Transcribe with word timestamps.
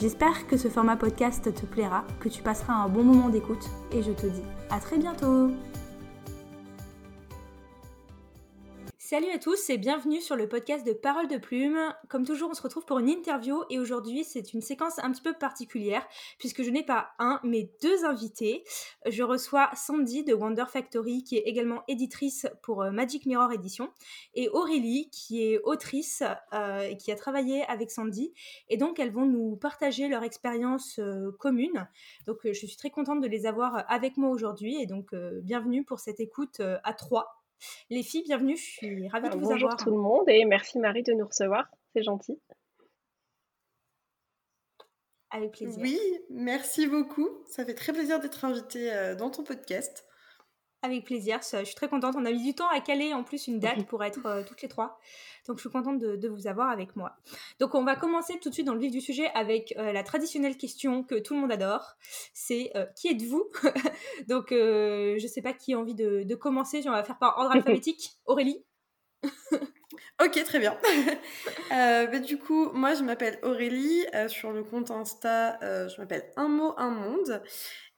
J'espère 0.00 0.48
que 0.48 0.56
ce 0.56 0.68
format 0.68 0.96
podcast 0.96 1.54
te 1.54 1.66
plaira, 1.66 2.04
que 2.18 2.28
tu 2.28 2.42
passeras 2.42 2.74
un 2.74 2.88
bon 2.88 3.04
moment 3.04 3.28
d'écoute 3.28 3.70
et 3.92 4.02
je 4.02 4.10
te 4.10 4.26
dis 4.26 4.42
à 4.68 4.80
très 4.80 4.98
bientôt 4.98 5.50
Salut 9.14 9.30
à 9.30 9.38
tous 9.38 9.70
et 9.70 9.78
bienvenue 9.78 10.20
sur 10.20 10.34
le 10.34 10.48
podcast 10.48 10.84
de 10.84 10.92
Parole 10.92 11.28
de 11.28 11.36
Plume. 11.36 11.78
Comme 12.08 12.26
toujours, 12.26 12.50
on 12.50 12.54
se 12.54 12.62
retrouve 12.62 12.84
pour 12.84 12.98
une 12.98 13.08
interview 13.08 13.62
et 13.70 13.78
aujourd'hui, 13.78 14.24
c'est 14.24 14.52
une 14.54 14.60
séquence 14.60 14.98
un 14.98 15.12
petit 15.12 15.22
peu 15.22 15.34
particulière 15.34 16.04
puisque 16.36 16.64
je 16.64 16.70
n'ai 16.70 16.82
pas 16.82 17.10
un, 17.20 17.38
mais 17.44 17.70
deux 17.80 18.04
invités. 18.04 18.64
Je 19.06 19.22
reçois 19.22 19.70
Sandy 19.76 20.24
de 20.24 20.34
Wonder 20.34 20.64
Factory 20.68 21.22
qui 21.22 21.36
est 21.36 21.44
également 21.46 21.84
éditrice 21.86 22.48
pour 22.60 22.82
euh, 22.82 22.90
Magic 22.90 23.24
Mirror 23.26 23.52
Edition 23.52 23.88
et 24.34 24.48
Aurélie 24.48 25.10
qui 25.10 25.44
est 25.44 25.60
autrice 25.62 26.24
euh, 26.52 26.80
et 26.80 26.96
qui 26.96 27.12
a 27.12 27.14
travaillé 27.14 27.62
avec 27.66 27.92
Sandy 27.92 28.32
et 28.68 28.76
donc 28.78 28.98
elles 28.98 29.12
vont 29.12 29.26
nous 29.26 29.54
partager 29.54 30.08
leur 30.08 30.24
expérience 30.24 30.98
euh, 30.98 31.30
commune. 31.38 31.88
Donc 32.26 32.38
je 32.42 32.66
suis 32.66 32.76
très 32.76 32.90
contente 32.90 33.20
de 33.20 33.28
les 33.28 33.46
avoir 33.46 33.84
avec 33.88 34.16
moi 34.16 34.30
aujourd'hui 34.30 34.82
et 34.82 34.86
donc 34.86 35.14
bienvenue 35.14 35.84
pour 35.84 36.00
cette 36.00 36.18
écoute 36.18 36.60
à 36.82 36.94
trois. 36.94 37.43
Les 37.90 38.02
filles, 38.02 38.24
bienvenue, 38.24 38.56
je 38.56 38.62
suis 38.62 39.08
ravie 39.08 39.28
de 39.28 39.34
vous 39.34 39.50
avoir. 39.50 39.58
Bonjour 39.58 39.76
tout 39.76 39.90
le 39.90 39.98
monde 39.98 40.28
et 40.28 40.44
merci 40.44 40.78
Marie 40.78 41.02
de 41.02 41.12
nous 41.12 41.26
recevoir, 41.26 41.66
c'est 41.92 42.02
gentil. 42.02 42.40
Avec 45.30 45.52
plaisir. 45.52 45.82
Oui, 45.82 45.98
merci 46.30 46.86
beaucoup. 46.86 47.28
Ça 47.46 47.64
fait 47.64 47.74
très 47.74 47.92
plaisir 47.92 48.20
d'être 48.20 48.44
invitée 48.44 48.92
euh, 48.92 49.16
dans 49.16 49.30
ton 49.30 49.42
podcast. 49.42 50.06
Avec 50.84 51.06
plaisir, 51.06 51.40
je 51.40 51.64
suis 51.64 51.74
très 51.74 51.88
contente. 51.88 52.14
On 52.14 52.26
a 52.26 52.30
mis 52.30 52.42
du 52.42 52.54
temps 52.54 52.68
à 52.68 52.78
caler 52.78 53.14
en 53.14 53.24
plus 53.24 53.46
une 53.46 53.58
date 53.58 53.86
pour 53.86 54.04
être 54.04 54.26
euh, 54.26 54.42
toutes 54.46 54.60
les 54.60 54.68
trois. 54.68 55.00
Donc 55.46 55.56
je 55.56 55.62
suis 55.62 55.70
contente 55.70 55.98
de, 55.98 56.28
vous 56.28 56.46
avoir 56.46 56.68
avec 56.68 56.94
moi. 56.94 57.16
Donc 57.58 57.74
on 57.74 57.84
va 57.84 57.96
commencer 57.96 58.38
tout 58.38 58.50
de 58.50 58.54
suite 58.54 58.66
dans 58.66 58.74
le 58.74 58.80
vif 58.80 58.90
du 58.90 59.00
sujet 59.00 59.30
avec 59.32 59.72
euh, 59.78 59.92
la 59.92 60.02
traditionnelle 60.02 60.58
question 60.58 61.02
que 61.02 61.14
tout 61.14 61.32
le 61.32 61.40
monde 61.40 61.50
adore. 61.50 61.96
C'est 62.34 62.70
euh, 62.76 62.84
qui 62.96 63.08
êtes-vous? 63.08 63.50
Donc 64.28 64.48
je 64.50 65.22
ne 65.22 65.26
sais 65.26 65.40
pas 65.40 65.54
qui 65.54 65.72
a 65.72 65.78
envie 65.78 65.94
de, 65.94 66.34
commencer. 66.34 66.82
On 66.84 66.90
va 66.90 67.02
faire 67.02 67.18
par 67.18 67.38
ordre 67.38 67.52
alphabétique. 67.52 68.18
Aurélie? 68.26 68.62
Ok, 70.22 70.44
très 70.44 70.58
bien. 70.58 70.76
Bah, 71.70 72.18
du 72.18 72.38
coup, 72.38 72.70
moi 72.74 72.92
je 72.92 73.02
m'appelle 73.02 73.38
Aurélie. 73.42 74.04
sur 74.28 74.52
le 74.52 74.62
compte 74.62 74.90
Insta, 74.90 75.58
je 75.62 75.98
m'appelle 75.98 76.30
Un 76.36 76.48
mot, 76.48 76.74
un 76.76 76.90
monde. 76.90 77.42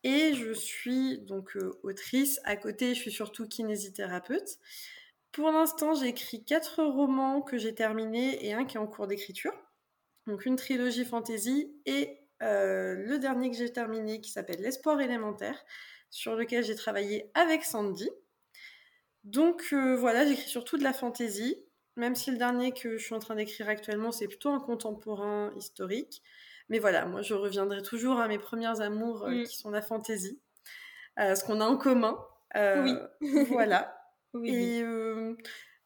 Et 0.06 0.34
je 0.34 0.52
suis 0.52 1.18
donc 1.18 1.56
euh, 1.56 1.80
autrice. 1.82 2.38
À 2.44 2.54
côté, 2.54 2.94
je 2.94 3.00
suis 3.00 3.10
surtout 3.10 3.48
kinésithérapeute. 3.48 4.60
Pour 5.32 5.50
l'instant, 5.50 5.94
j'ai 5.94 6.06
écrit 6.06 6.44
quatre 6.44 6.84
romans 6.84 7.42
que 7.42 7.58
j'ai 7.58 7.74
terminés 7.74 8.46
et 8.46 8.52
un 8.52 8.64
qui 8.64 8.76
est 8.76 8.80
en 8.80 8.86
cours 8.86 9.08
d'écriture. 9.08 9.52
Donc 10.28 10.46
une 10.46 10.54
trilogie 10.54 11.04
fantasy 11.04 11.74
et 11.86 12.20
euh, 12.44 12.94
le 12.94 13.18
dernier 13.18 13.50
que 13.50 13.56
j'ai 13.56 13.72
terminé 13.72 14.20
qui 14.20 14.30
s'appelle 14.30 14.60
L'espoir 14.60 15.00
élémentaire, 15.00 15.60
sur 16.08 16.36
lequel 16.36 16.62
j'ai 16.62 16.76
travaillé 16.76 17.28
avec 17.34 17.64
Sandy. 17.64 18.08
Donc 19.24 19.70
euh, 19.72 19.96
voilà, 19.96 20.24
j'écris 20.24 20.48
surtout 20.48 20.78
de 20.78 20.84
la 20.84 20.92
fantasy, 20.92 21.56
même 21.96 22.14
si 22.14 22.30
le 22.30 22.36
dernier 22.36 22.70
que 22.70 22.96
je 22.96 23.04
suis 23.04 23.14
en 23.16 23.18
train 23.18 23.34
d'écrire 23.34 23.68
actuellement, 23.68 24.12
c'est 24.12 24.28
plutôt 24.28 24.50
un 24.50 24.60
contemporain 24.60 25.52
historique. 25.56 26.22
Mais 26.68 26.78
voilà, 26.78 27.06
moi, 27.06 27.22
je 27.22 27.34
reviendrai 27.34 27.82
toujours 27.82 28.18
à 28.18 28.28
mes 28.28 28.38
premières 28.38 28.80
amours 28.80 29.24
euh, 29.24 29.30
mm. 29.30 29.44
qui 29.44 29.56
sont 29.56 29.70
la 29.70 29.82
fantaisie, 29.82 30.40
euh, 31.18 31.34
ce 31.34 31.44
qu'on 31.44 31.60
a 31.60 31.64
en 31.64 31.76
commun. 31.76 32.18
Euh, 32.56 33.06
oui. 33.20 33.44
voilà. 33.50 33.96
Et 34.44 34.82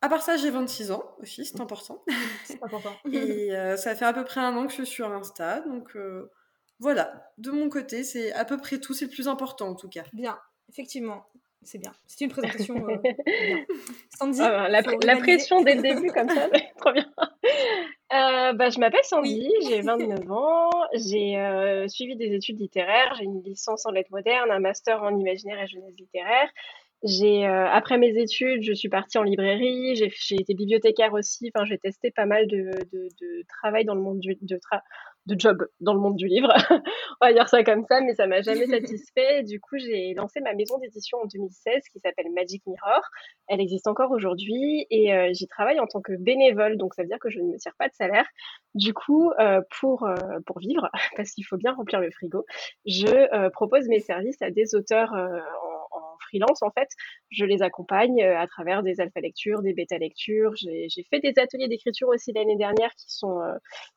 à 0.02 0.08
part 0.08 0.22
ça, 0.22 0.36
j'ai 0.36 0.50
26 0.50 0.92
ans 0.92 1.04
aussi, 1.20 1.44
c'est 1.44 1.60
important. 1.60 2.02
C'est 2.44 2.62
important. 2.62 2.94
Et 3.12 3.50
ça 3.76 3.94
fait 3.94 4.06
à 4.06 4.12
peu 4.12 4.24
près 4.24 4.40
un 4.40 4.56
an 4.56 4.64
que 4.64 4.70
je 4.70 4.76
suis 4.76 4.86
sur 4.86 5.12
Insta, 5.12 5.60
donc 5.60 5.96
voilà. 6.80 7.30
De 7.38 7.50
mon 7.50 7.68
côté, 7.68 8.02
c'est 8.02 8.32
à 8.32 8.44
peu 8.44 8.56
près 8.56 8.78
tout, 8.78 8.94
c'est 8.94 9.04
le 9.04 9.10
plus 9.10 9.28
important 9.28 9.68
en 9.68 9.74
tout 9.74 9.88
cas. 9.88 10.04
Bien, 10.12 10.38
effectivement. 10.68 11.26
C'est 11.62 11.78
bien. 11.78 11.92
C'est 12.06 12.24
une 12.24 12.30
présentation. 12.30 12.88
Euh, 12.88 12.96
Sandy. 14.18 14.40
Ah, 14.40 14.68
la, 14.68 14.80
la 14.80 15.16
pression 15.16 15.62
dès 15.62 15.74
le 15.74 15.82
début, 15.82 16.10
comme 16.10 16.28
ça, 16.28 16.48
trop 16.78 16.92
bien. 16.92 17.06
Euh, 18.12 18.52
bah, 18.54 18.70
je 18.70 18.80
m'appelle 18.80 19.04
Sandy, 19.04 19.48
j'ai 19.68 19.82
29 19.82 20.30
ans, 20.32 20.70
j'ai 20.94 21.38
euh, 21.38 21.86
suivi 21.86 22.16
des 22.16 22.34
études 22.34 22.58
littéraires, 22.58 23.14
j'ai 23.16 23.24
une 23.24 23.40
licence 23.44 23.86
en 23.86 23.92
lettres 23.92 24.10
modernes, 24.10 24.50
un 24.50 24.58
master 24.58 25.00
en 25.02 25.16
imaginaire 25.16 25.62
et 25.62 25.68
jeunesse 25.68 25.94
littéraire. 25.96 26.48
J'ai 27.04 27.46
après 27.46 27.96
mes 27.96 28.20
études, 28.20 28.62
je 28.62 28.74
suis 28.74 28.90
partie 28.90 29.16
en 29.16 29.22
librairie, 29.22 29.96
j'ai 29.96 30.34
été 30.34 30.52
bibliothécaire 30.54 31.14
aussi. 31.14 31.50
Enfin, 31.54 31.64
j'ai 31.64 31.78
testé 31.78 32.10
pas 32.10 32.26
mal 32.26 32.46
de, 32.46 32.70
de, 32.92 33.08
de, 33.20 33.44
travail 33.48 33.86
dans 33.86 33.94
le 33.94 34.02
monde 34.02 34.18
du 34.18 34.36
de 34.42 34.56
tra 34.58 34.82
de 35.26 35.38
job 35.38 35.66
dans 35.80 35.94
le 35.94 36.00
monde 36.00 36.16
du 36.16 36.26
livre. 36.26 36.52
On 37.20 37.26
va 37.26 37.32
dire 37.32 37.48
ça 37.48 37.62
comme 37.62 37.84
ça, 37.88 38.00
mais 38.00 38.14
ça 38.14 38.26
m'a 38.26 38.42
jamais 38.42 38.66
satisfait. 38.66 39.42
Du 39.42 39.60
coup, 39.60 39.76
j'ai 39.78 40.14
lancé 40.14 40.40
ma 40.40 40.54
maison 40.54 40.78
d'édition 40.78 41.18
en 41.18 41.26
2016 41.26 41.82
qui 41.92 42.00
s'appelle 42.00 42.30
Magic 42.34 42.62
Mirror. 42.66 43.02
Elle 43.48 43.60
existe 43.60 43.86
encore 43.86 44.10
aujourd'hui 44.10 44.86
et 44.90 45.12
euh, 45.12 45.30
j'y 45.32 45.46
travaille 45.46 45.80
en 45.80 45.86
tant 45.86 46.00
que 46.00 46.12
bénévole, 46.12 46.76
donc 46.76 46.94
ça 46.94 47.02
veut 47.02 47.08
dire 47.08 47.18
que 47.18 47.30
je 47.30 47.40
ne 47.40 47.52
me 47.52 47.58
tire 47.58 47.74
pas 47.78 47.88
de 47.88 47.94
salaire. 47.94 48.26
Du 48.74 48.94
coup, 48.94 49.30
euh, 49.38 49.60
pour 49.80 50.04
euh, 50.04 50.14
pour 50.46 50.58
vivre, 50.58 50.88
parce 51.16 51.30
qu'il 51.32 51.44
faut 51.44 51.56
bien 51.56 51.72
remplir 51.72 52.00
le 52.00 52.10
frigo, 52.10 52.44
je 52.86 53.48
propose 53.50 53.88
mes 53.88 54.00
services 54.00 54.40
à 54.40 54.50
des 54.50 54.74
auteurs 54.74 55.12
en 55.12 56.16
freelance, 56.20 56.62
en 56.62 56.70
fait, 56.70 56.88
je 57.30 57.44
les 57.44 57.62
accompagne 57.62 58.22
à 58.22 58.46
travers 58.46 58.82
des 58.82 59.00
alpha 59.00 59.20
lectures, 59.20 59.62
des 59.62 59.72
bêta 59.72 59.98
lectures. 59.98 60.54
J'ai 60.56 61.06
fait 61.10 61.20
des 61.20 61.38
ateliers 61.38 61.68
d'écriture 61.68 62.08
aussi 62.08 62.32
l'année 62.32 62.56
dernière 62.56 62.90
qui 62.94 63.12
sont, 63.12 63.40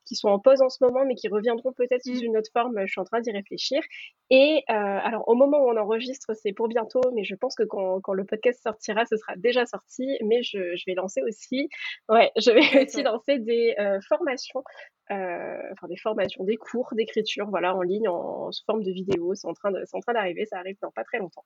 qui 0.06 0.16
sont 0.16 0.30
en 0.30 0.40
pause 0.40 0.62
en 0.62 0.70
ce 0.70 0.84
moment, 0.84 1.06
mais 1.06 1.13
qui 1.16 1.28
reviendront 1.28 1.74
peut-être 1.74 2.04
sous 2.04 2.22
mmh. 2.22 2.26
une 2.26 2.38
autre 2.38 2.50
forme. 2.52 2.80
Je 2.86 2.92
suis 2.92 3.02
en 3.02 3.06
train 3.06 3.22
d'y 3.22 3.32
réfléchir. 3.32 3.82
Et 4.30 4.64
euh, 4.70 4.74
alors, 4.74 5.28
au 5.28 5.36
moment 5.36 5.60
où 5.60 5.70
on 5.70 5.78
enregistre, 5.78 6.34
c'est 6.34 6.54
pour 6.54 6.68
bientôt, 6.68 7.02
mais 7.14 7.24
je 7.24 7.36
pense 7.36 7.56
que 7.56 7.64
quand, 7.64 8.02
quand, 8.02 8.14
le 8.14 8.26
podcast 8.26 8.62
sortira, 8.64 9.06
ce 9.06 9.18
sera 9.18 9.36
déjà 9.36 9.66
sorti. 9.66 10.18
Mais 10.26 10.44
je, 10.44 10.76
je 10.76 10.84
vais 10.88 10.96
lancer 10.96 11.22
aussi, 11.22 11.70
ouais, 12.10 12.32
je 12.38 12.52
vais 12.52 12.84
aussi 12.84 13.04
lancer 13.04 13.40
des 13.40 13.76
formations 14.08 14.64
enfin 15.10 15.88
des 15.88 15.98
formations, 15.98 16.44
des 16.44 16.56
cours 16.56 16.94
d'écriture, 16.96 17.50
voilà, 17.50 17.76
en 17.76 17.82
ligne, 17.82 18.08
en, 18.08 18.52
sous 18.52 18.64
forme 18.66 18.84
de 18.84 18.92
vidéo. 18.92 19.32
En 19.32 19.36
c'est 19.36 19.48
en 19.48 19.54
train 19.54 20.14
d'arriver, 20.14 20.46
ça 20.46 20.58
arrive 20.58 20.78
dans 20.82 20.92
pas 20.92 21.04
très 21.04 21.20
longtemps. 21.20 21.46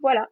Voilà. 0.00 0.28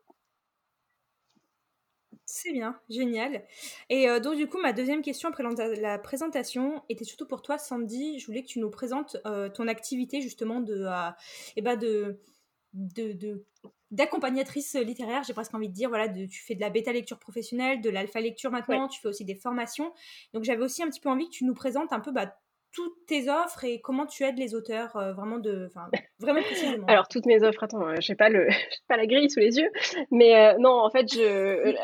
C'est 2.27 2.53
bien, 2.53 2.81
génial. 2.89 3.45
Et 3.91 4.09
euh, 4.09 4.19
donc 4.19 4.37
du 4.37 4.47
coup, 4.49 4.59
ma 4.59 4.73
deuxième 4.73 5.03
question 5.03 5.29
après 5.29 5.45
la 5.77 5.99
présentation 5.99 6.83
était 6.89 7.05
surtout 7.05 7.27
pour 7.27 7.43
toi, 7.43 7.59
Sandy. 7.59 8.19
Je 8.19 8.27
voulais 8.27 8.43
que 8.43 8.49
tu 8.49 8.61
nous 8.61 8.71
présentes 8.71 9.19
euh, 9.27 9.51
ton 9.51 9.69
activité 9.69 10.23
justement 10.23 10.61
de, 10.61 10.85
euh, 10.87 11.11
eh 11.57 11.61
ben 11.61 11.77
de, 11.77 12.19
de, 12.73 13.45
d'accompagnatrice 13.91 14.75
littéraire. 14.75 15.23
J'ai 15.23 15.35
presque 15.35 15.55
envie 15.55 15.69
de 15.69 15.75
dire, 15.75 15.91
voilà, 15.91 16.09
de, 16.09 16.25
tu 16.25 16.43
fais 16.43 16.55
de 16.55 16.63
la 16.63 16.71
bêta 16.71 16.93
lecture 16.93 17.19
professionnelle, 17.19 17.83
de 17.83 17.91
l'alpha 17.91 18.21
lecture 18.21 18.51
maintenant, 18.51 18.89
tu 18.89 19.01
fais 19.03 19.09
aussi 19.09 19.27
des 19.27 19.37
formations. 19.37 19.93
Donc 20.33 20.45
j'avais 20.45 20.63
aussi 20.63 20.83
un 20.83 20.89
petit 20.89 21.01
peu 21.01 21.11
envie 21.11 21.27
que 21.27 21.35
tu 21.35 21.45
nous 21.45 21.55
présentes 21.55 21.93
un 21.93 22.01
peu 22.01 22.11
bah, 22.11 22.35
toutes 22.75 23.07
tes 23.07 23.31
offres 23.31 23.65
et 23.65 23.81
comment 23.81 24.05
tu 24.05 24.25
aides 24.25 24.37
les 24.37 24.55
auteurs 24.55 24.97
euh, 24.97 25.13
vraiment 25.13 25.39
de 25.39 25.71
vraiment 26.19 26.43
précisément 26.43 26.87
alors 26.87 27.07
toutes 27.07 27.25
mes 27.25 27.43
offres 27.45 27.63
attends 27.63 27.87
euh, 27.87 27.97
je 28.01 28.13
n'ai 28.13 28.17
pas 28.17 28.29
le 28.29 28.49
pas 28.89 28.97
la 28.97 29.07
grille 29.07 29.31
sous 29.31 29.39
les 29.39 29.59
yeux 29.59 29.71
mais 30.11 30.35
euh, 30.37 30.59
non 30.59 30.71
en 30.71 30.91
fait 30.91 31.13
je 31.13 31.77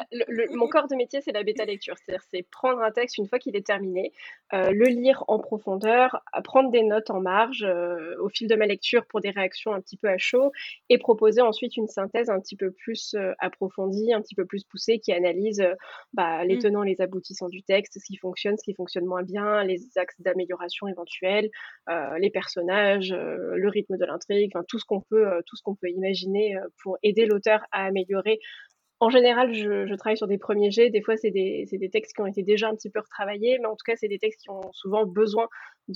mon 0.56 0.68
corps 0.68 0.88
de 0.88 0.96
métier 0.96 1.20
c'est 1.20 1.32
la 1.32 1.44
bêta 1.44 1.64
lecture 1.64 1.94
c'est-à-dire 1.96 2.24
c'est 2.30 2.44
prendre 2.50 2.80
un 2.80 2.90
texte 2.90 3.18
une 3.18 3.28
fois 3.28 3.38
qu'il 3.38 3.54
est 3.56 3.66
terminé 3.66 4.12
le 4.52 4.86
lire 4.86 5.22
en 5.28 5.38
profondeur 5.38 6.20
prendre 6.42 6.70
des 6.70 6.82
notes 6.82 7.10
en 7.10 7.20
marge 7.20 7.64
au 8.20 8.28
fil 8.28 8.48
de 8.48 8.56
ma 8.56 8.66
lecture 8.66 9.06
pour 9.06 9.20
des 9.20 9.30
réactions 9.30 9.72
un 9.72 9.80
petit 9.80 9.96
peu 9.96 10.08
à 10.08 10.18
chaud 10.18 10.50
et 10.88 10.98
proposer 10.98 11.40
ensuite 11.40 11.76
une 11.76 11.86
synthèse 11.86 12.30
un 12.30 12.40
petit 12.40 12.56
peu 12.56 12.72
plus 12.72 13.14
approfondie 13.38 14.12
un 14.12 14.20
petit 14.20 14.34
peu 14.34 14.44
plus 14.44 14.64
poussée 14.64 14.98
qui 14.98 15.12
analyse 15.12 15.64
bah, 16.12 16.44
les 16.44 16.56
mmh. 16.56 16.62
tenants 16.62 16.82
les 16.82 17.00
aboutissants 17.00 17.48
du 17.48 17.62
texte 17.62 18.00
ce 18.00 18.04
qui 18.04 18.16
fonctionne 18.16 18.56
ce 18.58 18.64
qui 18.64 18.74
fonctionne 18.74 19.04
moins 19.04 19.22
bien 19.22 19.62
les 19.62 19.96
axes 19.96 20.20
d'amélioration 20.20 20.79
éventuelles, 20.88 21.48
euh, 21.88 22.18
les 22.18 22.30
personnages, 22.30 23.12
euh, 23.12 23.56
le 23.56 23.68
rythme 23.68 23.96
de 23.96 24.04
l'intrigue, 24.04 24.52
tout 24.68 24.78
ce 24.78 24.84
qu'on 24.84 25.00
peut, 25.00 25.26
euh, 25.26 25.40
tout 25.46 25.56
ce 25.56 25.62
qu'on 25.62 25.74
peut 25.74 25.88
imaginer 25.88 26.56
pour 26.82 26.98
aider 27.02 27.26
l'auteur 27.26 27.60
à 27.72 27.86
améliorer 27.86 28.38
en 29.02 29.08
général, 29.08 29.54
je, 29.54 29.94
travaille 29.94 30.18
sur 30.18 30.26
des 30.26 30.36
premiers 30.36 30.70
jets. 30.70 30.90
Des 30.90 31.00
fois, 31.00 31.16
c'est 31.16 31.30
des, 31.30 31.66
des, 31.72 31.88
textes 31.88 32.14
qui 32.14 32.20
ont 32.20 32.26
été 32.26 32.42
déjà 32.42 32.68
un 32.68 32.74
petit 32.74 32.90
peu 32.90 33.00
retravaillés, 33.00 33.58
mais 33.58 33.64
en 33.64 33.70
tout 33.70 33.84
cas, 33.86 33.94
c'est 33.96 34.08
des 34.08 34.18
textes 34.18 34.42
qui 34.42 34.50
ont 34.50 34.70
souvent 34.72 35.06
besoin 35.06 35.48
mmh. 35.88 35.94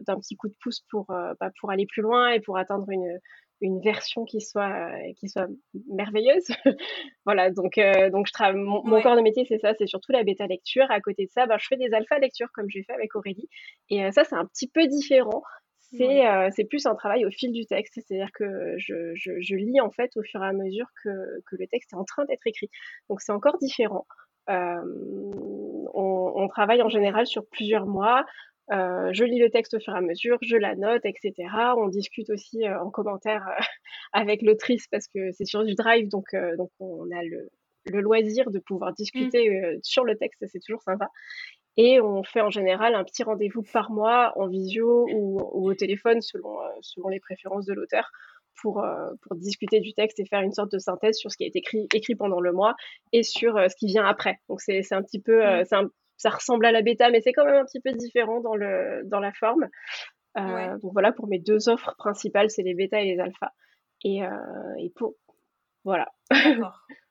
d'un 0.00 0.18
petit 0.18 0.34
coup 0.34 0.48
de 0.48 0.54
pouce 0.60 0.80
pour, 0.90 1.06
bah, 1.06 1.36
pour 1.60 1.70
aller 1.70 1.86
plus 1.86 2.02
loin 2.02 2.30
et 2.30 2.40
pour 2.40 2.58
atteindre 2.58 2.90
une, 2.90 3.20
une 3.60 3.80
version 3.80 4.24
qui 4.24 4.40
soit 4.40 4.90
qui 5.18 5.28
soit 5.28 5.48
merveilleuse. 5.88 6.46
voilà, 7.24 7.50
donc 7.50 7.78
donc 8.12 8.26
je 8.26 8.32
travaille 8.32 8.60
mon, 8.60 8.82
corps 9.02 9.16
de 9.16 9.22
métier 9.22 9.44
c'est 9.48 9.58
ça, 9.58 9.72
c'est 9.78 9.86
surtout 9.86 10.12
la 10.12 10.24
bêta 10.24 10.46
lecture. 10.46 10.90
À 10.90 11.00
côté 11.00 11.26
de 11.26 11.30
ça, 11.30 11.46
ben, 11.46 11.56
je 11.58 11.66
fais 11.66 11.76
des 11.76 11.92
alpha 11.94 12.18
lectures 12.18 12.48
comme 12.54 12.68
j'ai 12.68 12.82
fait 12.82 12.92
avec 12.92 13.14
Aurélie 13.14 13.48
et 13.90 14.10
ça 14.12 14.24
c'est 14.24 14.36
un 14.36 14.46
petit 14.46 14.68
peu 14.68 14.86
différent. 14.86 15.42
C'est 15.78 16.50
c'est 16.54 16.64
plus 16.64 16.86
un 16.86 16.94
travail 16.94 17.24
au 17.24 17.30
fil 17.30 17.52
du 17.52 17.64
texte, 17.66 17.94
c'est-à-dire 17.94 18.30
que 18.34 18.74
je, 18.76 19.14
je, 19.14 19.40
je, 19.40 19.54
lis 19.54 19.80
en 19.80 19.90
fait 19.90 20.10
au 20.16 20.22
fur 20.22 20.42
et 20.42 20.46
à 20.46 20.52
mesure 20.52 20.86
que, 21.02 21.08
que 21.46 21.56
le 21.56 21.66
texte 21.68 21.92
est 21.92 21.96
en 21.96 22.04
train 22.04 22.24
d'être 22.24 22.46
écrit. 22.46 22.68
Donc 23.08 23.20
c'est 23.20 23.32
encore 23.32 23.56
différent. 23.58 24.06
Euh, 24.48 24.80
on, 25.94 26.32
on, 26.36 26.48
travaille 26.48 26.82
en 26.82 26.88
général 26.88 27.26
sur 27.26 27.46
plusieurs 27.48 27.86
mois. 27.86 28.24
Euh, 28.72 29.10
je 29.12 29.24
lis 29.24 29.38
le 29.38 29.50
texte 29.50 29.74
au 29.74 29.80
fur 29.80 29.94
et 29.94 29.98
à 29.98 30.00
mesure, 30.00 30.38
je 30.42 30.56
la 30.56 30.74
note, 30.74 31.04
etc. 31.04 31.32
On 31.76 31.88
discute 31.88 32.30
aussi 32.30 32.64
euh, 32.64 32.80
en 32.80 32.90
commentaire 32.90 33.46
euh, 33.48 33.62
avec 34.12 34.42
l'autrice 34.42 34.86
parce 34.88 35.06
que 35.06 35.30
c'est 35.32 35.44
sur 35.44 35.64
du 35.64 35.74
drive, 35.74 36.08
donc, 36.08 36.34
donc 36.56 36.70
on 36.80 37.10
a 37.12 37.22
le, 37.22 37.48
le, 37.86 38.00
loisir 38.00 38.50
de 38.50 38.58
pouvoir 38.58 38.92
discuter 38.92 39.50
mmh. 39.50 39.78
sur 39.82 40.04
le 40.04 40.16
texte, 40.16 40.44
c'est 40.48 40.60
toujours 40.60 40.82
sympa. 40.82 41.08
Et 41.76 42.00
on 42.00 42.24
fait 42.24 42.40
en 42.40 42.50
général 42.50 42.94
un 42.94 43.04
petit 43.04 43.22
rendez-vous 43.22 43.62
par 43.62 43.90
mois 43.90 44.32
en 44.36 44.48
visio 44.48 45.06
ou, 45.12 45.40
ou 45.52 45.70
au 45.70 45.74
téléphone 45.74 46.22
selon, 46.22 46.56
selon 46.80 47.08
les 47.08 47.20
préférences 47.20 47.66
de 47.66 47.74
l'auteur 47.74 48.10
pour, 48.62 48.82
pour 49.20 49.36
discuter 49.36 49.80
du 49.80 49.92
texte 49.92 50.18
et 50.18 50.24
faire 50.24 50.40
une 50.40 50.54
sorte 50.54 50.72
de 50.72 50.78
synthèse 50.78 51.18
sur 51.18 51.30
ce 51.30 51.36
qui 51.36 51.44
a 51.44 51.46
été 51.46 51.58
écrit, 51.58 51.86
écrit 51.92 52.14
pendant 52.14 52.40
le 52.40 52.52
mois 52.52 52.74
et 53.12 53.22
sur 53.22 53.58
ce 53.58 53.76
qui 53.76 53.88
vient 53.88 54.06
après. 54.06 54.38
Donc 54.48 54.62
c'est 54.62 54.80
un 54.92 55.02
petit 55.02 55.20
peu, 55.20 55.44
mmh. 55.44 55.64
c'est 55.66 55.76
un, 55.76 55.90
ça 56.16 56.30
ressemble 56.30 56.66
à 56.66 56.72
la 56.72 56.82
bêta, 56.82 57.10
mais 57.10 57.20
c'est 57.20 57.32
quand 57.32 57.44
même 57.44 57.56
un 57.56 57.64
petit 57.64 57.80
peu 57.80 57.92
différent 57.92 58.40
dans, 58.40 58.54
le, 58.54 59.02
dans 59.04 59.20
la 59.20 59.32
forme. 59.32 59.68
Euh, 60.38 60.78
donc 60.78 60.92
voilà, 60.92 61.12
pour 61.12 61.28
mes 61.28 61.38
deux 61.38 61.68
offres 61.68 61.94
principales, 61.98 62.50
c'est 62.50 62.62
les 62.62 62.74
bêta 62.74 63.00
et 63.00 63.14
les 63.14 63.20
alpha. 63.20 63.52
Et, 64.04 64.22
euh, 64.22 64.28
et 64.78 64.90
pour... 64.90 65.14
Voilà. 65.84 66.08
D'accord. 66.30 66.80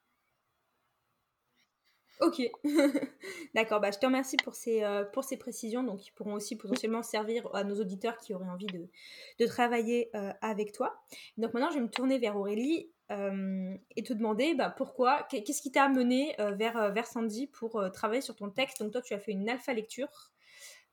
Ok, 2.21 2.41
d'accord. 3.55 3.81
Bah, 3.81 3.91
je 3.91 3.99
te 3.99 4.05
remercie 4.05 4.37
pour 4.37 4.55
ces, 4.55 4.83
euh, 4.83 5.03
pour 5.03 5.25
ces 5.25 5.35
précisions, 5.35 5.83
donc 5.83 5.99
qui 5.99 6.11
pourront 6.11 6.35
aussi 6.35 6.55
potentiellement 6.55 7.03
servir 7.03 7.53
à 7.53 7.65
nos 7.65 7.75
auditeurs 7.79 8.17
qui 8.17 8.33
auraient 8.33 8.47
envie 8.47 8.67
de, 8.67 8.87
de 9.39 9.45
travailler 9.45 10.09
euh, 10.15 10.31
avec 10.41 10.71
toi. 10.71 11.03
Donc 11.37 11.53
maintenant, 11.53 11.69
je 11.71 11.75
vais 11.75 11.81
me 11.81 11.89
tourner 11.89 12.17
vers 12.17 12.37
Aurélie 12.37 12.89
euh, 13.11 13.75
et 13.97 14.03
te 14.03 14.13
demander 14.13 14.55
bah, 14.55 14.69
pourquoi, 14.69 15.23
qu'est-ce 15.29 15.61
qui 15.61 15.71
t'a 15.71 15.83
amené 15.83 16.35
vers, 16.39 16.93
vers 16.93 17.05
Sandy 17.05 17.47
pour 17.47 17.83
travailler 17.91 18.21
sur 18.21 18.35
ton 18.35 18.49
texte? 18.49 18.81
Donc 18.81 18.93
toi, 18.93 19.01
tu 19.01 19.13
as 19.13 19.19
fait 19.19 19.31
une 19.31 19.49
alpha 19.49 19.73
lecture. 19.73 20.31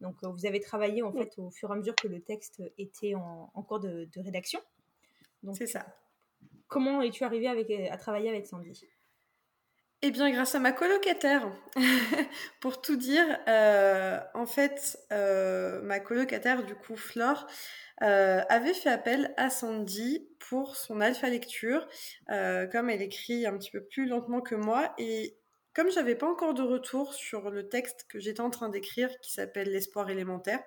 Donc 0.00 0.16
vous 0.24 0.46
avez 0.46 0.58
travaillé 0.58 1.04
en 1.04 1.12
fait 1.12 1.38
au 1.38 1.50
fur 1.50 1.70
et 1.70 1.74
à 1.74 1.76
mesure 1.76 1.94
que 1.94 2.08
le 2.08 2.20
texte 2.20 2.60
était 2.76 3.14
en, 3.14 3.52
en 3.54 3.62
cours 3.62 3.78
de, 3.78 4.08
de 4.12 4.20
rédaction. 4.20 4.60
C'est 5.52 5.68
ça. 5.68 5.86
Comment 6.66 7.00
es-tu 7.02 7.22
arrivé 7.22 7.46
avec, 7.46 7.70
à 7.70 7.96
travailler 7.96 8.28
avec 8.28 8.48
Sandy? 8.48 8.72
Eh 10.04 10.10
bien, 10.10 10.30
grâce 10.30 10.56
à 10.56 10.58
ma 10.58 10.72
colocataire, 10.72 11.48
pour 12.60 12.82
tout 12.82 12.96
dire, 12.96 13.24
euh, 13.46 14.18
en 14.34 14.46
fait, 14.46 14.98
euh, 15.12 15.80
ma 15.82 16.00
colocataire, 16.00 16.64
du 16.64 16.74
coup, 16.74 16.96
Flore, 16.96 17.46
euh, 18.02 18.40
avait 18.48 18.74
fait 18.74 18.90
appel 18.90 19.32
à 19.36 19.48
Sandy 19.48 20.28
pour 20.40 20.74
son 20.74 21.00
alpha 21.00 21.28
lecture, 21.28 21.86
comme 22.28 22.90
elle 22.90 23.02
écrit 23.02 23.46
un 23.46 23.56
petit 23.56 23.70
peu 23.70 23.84
plus 23.84 24.06
lentement 24.06 24.40
que 24.40 24.56
moi, 24.56 24.92
et 24.98 25.36
comme 25.72 25.90
j'avais 25.92 26.16
pas 26.16 26.28
encore 26.28 26.54
de 26.54 26.62
retour 26.62 27.14
sur 27.14 27.50
le 27.50 27.68
texte 27.68 28.06
que 28.08 28.18
j'étais 28.18 28.40
en 28.40 28.50
train 28.50 28.68
d'écrire, 28.68 29.08
qui 29.20 29.32
s'appelle 29.32 29.70
L'espoir 29.70 30.10
élémentaire, 30.10 30.60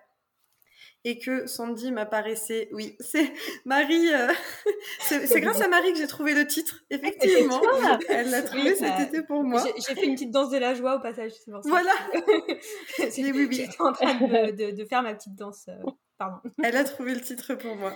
et 1.05 1.19
que 1.19 1.45
Sandy 1.45 1.91
m'apparaissait. 1.91 2.67
Oui, 2.71 2.97
c'est 2.99 3.31
Marie. 3.63 4.13
Euh, 4.13 4.27
c'est 4.99 5.39
grâce 5.39 5.61
à 5.61 5.67
Marie 5.67 5.93
que 5.93 5.99
j'ai 5.99 6.07
trouvé 6.07 6.33
le 6.33 6.45
titre. 6.45 6.83
Effectivement, 6.89 7.61
elle 8.09 8.31
l'a 8.31 8.41
trouvé 8.41 8.75
cet 8.75 8.89
bah, 8.89 9.01
été 9.03 9.21
pour 9.21 9.43
moi. 9.43 9.63
J'ai 9.87 9.95
fait 9.95 10.05
une 10.05 10.15
petite 10.15 10.31
danse 10.31 10.49
de 10.49 10.57
la 10.57 10.73
joie 10.73 10.97
au 10.97 10.99
passage. 10.99 11.31
Voilà. 11.63 11.91
oui, 12.27 13.31
oui. 13.31 13.47
J'étais 13.51 13.81
en 13.81 13.93
train 13.93 14.15
de, 14.15 14.71
de, 14.71 14.85
faire 14.85 15.03
ma 15.03 15.13
petite 15.13 15.35
danse. 15.35 15.65
Euh, 15.69 15.91
pardon. 16.17 16.37
Elle 16.63 16.75
a 16.75 16.83
trouvé 16.83 17.13
le 17.13 17.21
titre 17.21 17.53
pour 17.53 17.75
moi. 17.75 17.95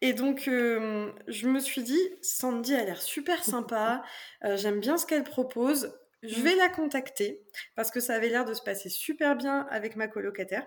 Et 0.00 0.12
donc, 0.12 0.48
euh, 0.48 1.10
je 1.28 1.48
me 1.48 1.60
suis 1.60 1.82
dit, 1.82 2.00
Sandy 2.22 2.74
a 2.74 2.84
l'air 2.84 3.00
super 3.00 3.44
sympa. 3.44 4.02
J'aime 4.42 4.80
bien 4.80 4.96
ce 4.96 5.06
qu'elle 5.06 5.24
propose. 5.24 5.92
Je 6.22 6.40
mm. 6.40 6.42
vais 6.42 6.56
la 6.56 6.68
contacter 6.68 7.42
parce 7.76 7.90
que 7.90 8.00
ça 8.00 8.14
avait 8.14 8.28
l'air 8.28 8.44
de 8.44 8.54
se 8.54 8.62
passer 8.62 8.88
super 8.88 9.36
bien 9.36 9.66
avec 9.70 9.96
ma 9.96 10.08
colocataire. 10.08 10.66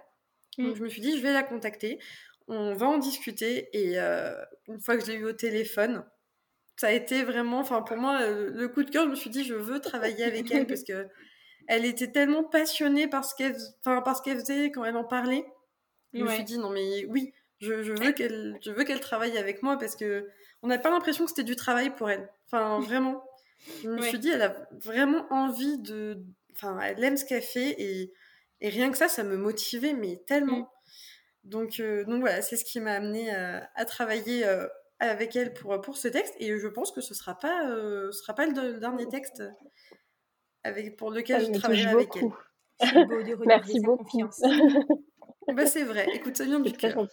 Donc 0.57 0.74
mm. 0.74 0.75
je 0.75 0.83
me 0.83 0.89
suis 0.89 1.01
dit, 1.01 1.18
je 1.18 1.24
vais 1.24 1.33
la 1.33 1.44
contacter, 1.44 2.00
on 2.48 2.74
va 2.74 2.88
en 2.88 2.98
discuter. 2.98 3.69
Et 3.74 4.00
euh, 4.00 4.33
une 4.68 4.80
fois 4.80 4.98
que 4.98 5.06
je 5.06 5.12
l'ai 5.12 5.18
eu 5.18 5.25
au 5.25 5.33
téléphone, 5.33 6.03
ça 6.77 6.88
a 6.88 6.92
été 6.92 7.24
vraiment, 7.24 7.59
enfin 7.59 7.81
pour 7.81 7.98
moi, 7.98 8.21
euh, 8.21 8.50
le 8.53 8.68
coup 8.68 8.83
de 8.83 8.89
cœur, 8.89 9.06
je 9.06 9.09
me 9.09 9.15
suis 9.15 9.30
dit, 9.30 9.44
je 9.44 9.53
veux 9.53 9.80
travailler 9.80 10.24
avec 10.24 10.51
elle 10.51 10.68
parce 10.68 10.83
que 10.83 11.07
elle 11.68 11.86
était 11.86 12.12
tellement 12.12 12.44
passionnée 12.44 13.07
par 13.07 13.24
ce 13.24 13.36
qu'elle, 13.36 13.56
enfin, 13.86 14.01
par 14.01 14.21
qu'elle 14.21 14.39
faisait 14.39 14.71
quand 14.71 14.83
elle 14.83 14.98
en 14.98 15.03
parlait. 15.03 15.45
Je 16.13 16.24
me 16.24 16.30
suis 16.30 16.44
dit, 16.44 16.57
non 16.57 16.69
mais 16.69 17.06
oui, 17.06 17.31
je, 17.59 17.83
je 17.83 17.94
veux 17.94 18.12
qu'elle, 18.12 18.59
je 18.62 18.71
veux 18.71 18.83
qu'elle 18.83 19.00
travaille 19.00 19.38
avec 19.38 19.63
moi 19.63 19.77
parce 19.77 19.95
que 19.95 20.27
on 20.63 20.68
n'a 20.68 20.77
pas 20.77 20.89
l'impression 20.89 21.25
que 21.25 21.30
c'était 21.30 21.44
du 21.44 21.56
travail 21.56 21.92
pour 21.92 22.09
elle. 22.09 22.30
Enfin, 22.45 22.80
vraiment. 22.81 23.24
Je 23.83 23.89
me 23.89 24.01
suis 24.01 24.18
dit, 24.18 24.30
elle 24.30 24.42
a 24.42 24.68
vraiment 24.83 25.27
envie 25.30 25.77
de, 25.77 26.18
enfin, 26.56 26.80
elle 26.80 27.03
aime 27.03 27.15
ce 27.15 27.25
qu'elle 27.25 27.44
fait 27.44 27.75
et 27.80 28.12
et 28.62 28.69
rien 28.69 28.92
que 28.92 28.98
ça, 28.98 29.08
ça 29.08 29.24
me 29.24 29.38
motivait, 29.38 29.94
mais 29.94 30.22
tellement. 30.28 30.60
Mm. 30.60 30.68
Donc, 31.44 31.80
euh, 31.80 32.06
donc 32.06 32.22
voilà, 32.22 32.42
c'est 32.42 32.56
ce 32.56 32.63
qui 32.63 32.80
m'a 32.80 32.94
amené 32.94 33.31
à, 33.31 33.86
travailler 33.86 34.46
euh, 34.46 34.68
avec 35.00 35.36
elle 35.36 35.54
pour, 35.54 35.81
pour 35.81 35.98
ce 35.98 36.08
texte. 36.08 36.36
Et 36.40 36.58
je 36.58 36.68
pense 36.68 36.92
que 36.92 37.02
ce 37.02 37.13
ne 37.13 37.18
sera, 37.18 37.38
pas, 37.38 37.68
euh, 37.68 38.12
sera 38.12 38.34
pas 38.34 38.46
le, 38.46 38.80
dernier 38.80 39.08
texte 39.08 39.44
avec, 40.63 40.96
pour 40.98 41.10
lequel 41.10 41.46
je 41.46 41.60
travaillerai 41.60 41.92
avec 41.92 42.10
elle. 42.16 43.08
Merci 43.46 43.80
beaucoup. 43.84 44.30
bah, 45.48 45.66
c'est 45.66 45.84
vrai, 45.84 46.08
écoute, 46.13 46.38
ça 46.38 46.46
vient 46.46 46.60
du 46.60 46.72
cœur. 46.72 47.08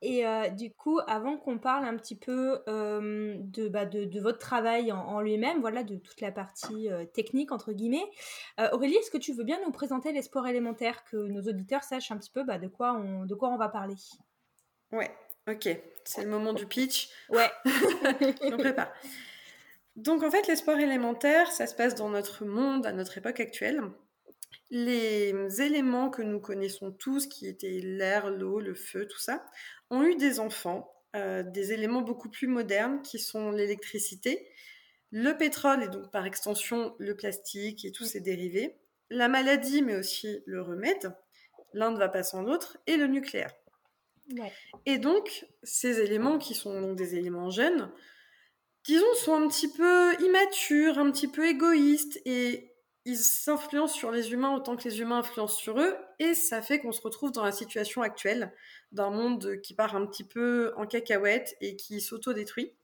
Et 0.00 0.24
euh, 0.24 0.48
du 0.48 0.72
coup, 0.72 1.00
avant 1.08 1.36
qu'on 1.36 1.58
parle 1.58 1.84
un 1.84 1.96
petit 1.96 2.14
peu 2.14 2.60
euh, 2.68 3.34
de, 3.38 3.68
bah, 3.68 3.84
de, 3.84 4.04
de, 4.04 4.20
votre 4.20 4.38
travail 4.38 4.92
en, 4.92 5.20
lui-même, 5.20 5.60
voilà, 5.60 5.82
de 5.82 5.96
toute 5.96 6.20
la 6.20 6.30
partie 6.30 6.88
euh, 6.88 7.04
technique, 7.04 7.50
entre 7.50 7.72
guillemets, 7.72 8.04
Aurélie, 8.72 8.94
est-ce 8.94 9.10
que 9.10 9.18
tu 9.18 9.32
veux 9.32 9.44
bien 9.44 9.58
nous 9.64 9.72
présenter 9.72 10.12
les 10.12 10.22
sports 10.22 10.46
élémentaires, 10.46 11.02
que 11.04 11.16
nos 11.16 11.42
auditeurs 11.42 11.82
sachent 11.82 12.12
un 12.12 12.16
petit 12.16 12.30
peu 12.30 12.44
bah, 12.44 12.58
de, 12.58 12.68
quoi 12.68 12.92
on, 12.92 13.24
de 13.24 13.34
quoi 13.34 13.48
on 13.48 13.56
va 13.56 13.68
parler? 13.68 13.96
Ouais, 14.92 15.10
ok. 15.48 15.68
C'est 16.04 16.22
le 16.22 16.30
moment 16.30 16.52
du 16.52 16.66
pitch. 16.66 17.10
Ouais. 17.28 17.50
Je 17.64 18.50
me 18.50 18.56
prépare. 18.56 18.92
Donc 19.96 20.22
en 20.22 20.30
fait, 20.30 20.46
les 20.46 20.54
sports 20.54 20.78
élémentaires, 20.78 21.50
ça 21.50 21.66
se 21.66 21.74
passe 21.74 21.96
dans 21.96 22.08
notre 22.08 22.44
monde, 22.44 22.86
à 22.86 22.92
notre 22.92 23.18
époque 23.18 23.40
actuelle. 23.40 23.82
Les 24.70 25.60
éléments 25.60 26.08
que 26.10 26.22
nous 26.22 26.40
connaissons 26.40 26.92
tous, 26.92 27.26
qui 27.26 27.48
étaient 27.48 27.80
l'air, 27.82 28.30
l'eau, 28.30 28.60
le 28.60 28.74
feu, 28.74 29.06
tout 29.08 29.18
ça, 29.18 29.44
ont 29.90 30.02
eu 30.02 30.16
des 30.16 30.40
enfants, 30.40 30.92
euh, 31.16 31.42
des 31.42 31.72
éléments 31.72 32.02
beaucoup 32.02 32.28
plus 32.28 32.46
modernes 32.46 33.02
qui 33.02 33.18
sont 33.18 33.50
l'électricité, 33.50 34.46
le 35.10 35.32
pétrole 35.32 35.82
et 35.82 35.88
donc 35.88 36.10
par 36.10 36.26
extension 36.26 36.94
le 36.98 37.16
plastique 37.16 37.84
et 37.84 37.92
tous 37.92 38.04
ses 38.04 38.20
dérivés, 38.20 38.76
la 39.10 39.28
maladie 39.28 39.82
mais 39.82 39.96
aussi 39.96 40.42
le 40.46 40.60
remède, 40.60 41.14
l'un 41.72 41.90
ne 41.90 41.98
va 41.98 42.08
pas 42.08 42.22
sans 42.22 42.42
l'autre, 42.42 42.78
et 42.86 42.96
le 42.96 43.06
nucléaire. 43.06 43.52
Et 44.84 44.98
donc 44.98 45.46
ces 45.62 46.00
éléments 46.00 46.38
qui 46.38 46.54
sont 46.54 46.80
donc 46.80 46.96
des 46.96 47.14
éléments 47.14 47.50
jeunes, 47.50 47.90
disons, 48.84 49.14
sont 49.14 49.34
un 49.34 49.48
petit 49.48 49.68
peu 49.68 50.14
immatures, 50.22 50.98
un 50.98 51.10
petit 51.10 51.28
peu 51.28 51.46
égoïstes 51.46 52.20
et 52.24 52.72
ils 53.08 53.16
s'influencent 53.16 53.94
sur 53.94 54.10
les 54.10 54.32
humains 54.32 54.54
autant 54.54 54.76
que 54.76 54.84
les 54.84 55.00
humains 55.00 55.20
influencent 55.20 55.56
sur 55.56 55.80
eux, 55.80 55.96
et 56.18 56.34
ça 56.34 56.60
fait 56.60 56.78
qu'on 56.78 56.92
se 56.92 57.00
retrouve 57.00 57.32
dans 57.32 57.42
la 57.42 57.52
situation 57.52 58.02
actuelle 58.02 58.52
d'un 58.92 59.08
monde 59.08 59.62
qui 59.62 59.72
part 59.72 59.96
un 59.96 60.04
petit 60.04 60.24
peu 60.24 60.74
en 60.76 60.86
cacahuète 60.86 61.56
et 61.62 61.74
qui 61.74 62.02
s'auto-détruit. 62.02 62.76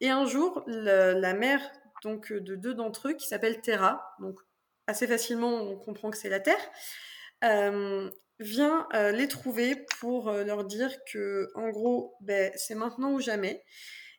Et 0.00 0.08
un 0.08 0.24
jour, 0.24 0.62
la 0.66 1.34
mère 1.34 1.60
donc 2.02 2.32
de 2.32 2.56
deux 2.56 2.72
d'entre 2.72 3.08
eux, 3.08 3.12
qui 3.12 3.26
s'appelle 3.26 3.60
Terra, 3.60 4.16
donc 4.20 4.40
assez 4.86 5.06
facilement 5.06 5.52
on 5.52 5.76
comprend 5.76 6.10
que 6.10 6.16
c'est 6.16 6.30
la 6.30 6.40
Terre, 6.40 6.70
euh, 7.44 8.10
vient 8.40 8.88
euh, 8.94 9.12
les 9.12 9.28
trouver 9.28 9.84
pour 10.00 10.30
euh, 10.30 10.44
leur 10.44 10.64
dire 10.64 10.92
que 11.12 11.50
en 11.56 11.68
gros, 11.68 12.16
ben, 12.22 12.50
c'est 12.56 12.74
maintenant 12.74 13.12
ou 13.12 13.20
jamais, 13.20 13.62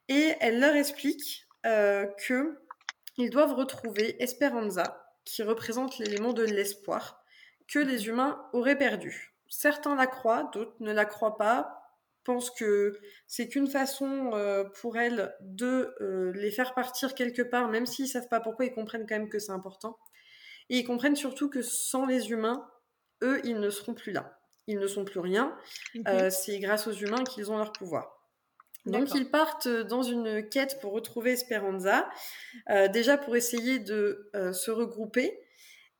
et 0.10 0.36
elle 0.42 0.60
leur 0.60 0.76
explique 0.76 1.48
que 1.64 2.62
ils 3.18 3.30
doivent 3.30 3.56
retrouver 3.56 4.22
Esperanza, 4.24 5.07
qui 5.28 5.44
représente 5.44 5.98
l'élément 5.98 6.34
de 6.34 6.44
l'espoir 6.44 7.22
que 7.68 7.80
les 7.80 8.08
humains 8.08 8.42
auraient 8.54 8.78
perdu. 8.78 9.36
Certains 9.50 9.96
la 9.96 10.08
croient, 10.08 10.50
d'autres 10.54 10.76
ne 10.80 10.94
la 10.94 11.06
croient 11.06 11.38
pas, 11.38 11.78
pensent 12.24 12.52
que 12.52 12.98
c'est 13.28 13.48
qu'une 13.48 13.68
façon 13.68 14.32
euh, 14.34 14.64
pour 14.82 14.98
elles 14.98 15.36
de 15.42 15.94
euh, 16.02 16.32
les 16.34 16.52
faire 16.52 16.74
partir 16.74 17.14
quelque 17.14 17.42
part, 17.42 17.68
même 17.68 17.86
s'ils 17.86 18.08
savent 18.08 18.30
pas 18.30 18.40
pourquoi, 18.40 18.66
ils 18.66 18.74
comprennent 18.74 19.06
quand 19.08 19.16
même 19.16 19.30
que 19.30 19.40
c'est 19.40 19.52
important. 19.52 19.98
Et 20.70 20.80
ils 20.80 20.86
comprennent 20.86 21.16
surtout 21.16 21.50
que 21.50 21.62
sans 21.62 22.06
les 22.06 22.32
humains, 22.32 22.70
eux, 23.22 23.42
ils 23.44 23.60
ne 23.60 23.70
seront 23.70 23.94
plus 23.94 24.12
là. 24.12 24.40
Ils 24.68 24.80
ne 24.80 24.88
sont 24.88 25.06
plus 25.06 25.20
rien. 25.20 25.58
Mhm. 25.96 26.04
Euh, 26.08 26.30
c'est 26.30 26.60
grâce 26.60 26.88
aux 26.88 26.94
humains 26.94 27.24
qu'ils 27.24 27.52
ont 27.52 27.58
leur 27.58 27.72
pouvoir. 27.72 28.17
Donc 28.86 29.14
ils 29.16 29.30
partent 29.30 29.68
dans 29.68 30.04
une 30.04 30.48
quête 30.48 30.80
pour 30.80 30.94
retrouver 30.94 31.32
Esperanza, 31.32 32.10
déjà 32.94 33.18
pour 33.18 33.36
essayer 33.36 33.80
de 33.80 34.32
se 34.54 34.72
regrouper. 34.72 35.38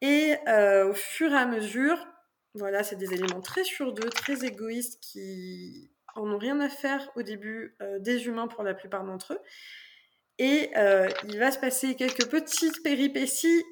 Et 0.02 0.36
au 0.48 0.94
fur 0.94 1.32
et 1.32 1.38
à 1.38 1.46
mesure, 1.46 1.98
voilà, 2.54 2.84
c'est 2.84 2.96
des 2.96 3.14
éléments 3.14 3.42
très 3.42 3.64
sur 3.64 3.92
d'eux, 3.92 4.10
très 4.10 4.46
égoïstes, 4.46 5.00
qui 5.02 5.92
en 6.16 6.32
ont 6.32 6.38
rien 6.38 6.60
à 6.62 6.70
faire 6.70 7.12
au 7.16 7.24
début 7.24 7.76
des 8.00 8.26
humains 8.28 8.48
pour 8.48 8.64
la 8.64 8.74
plupart 8.74 9.04
d'entre 9.04 9.34
eux. 9.34 9.40
Et 10.40 10.72
il 11.28 11.40
va 11.40 11.52
se 11.52 11.60
passer 11.60 11.96
quelques 11.96 12.30
petites 12.30 12.84
péripéties 12.84 13.64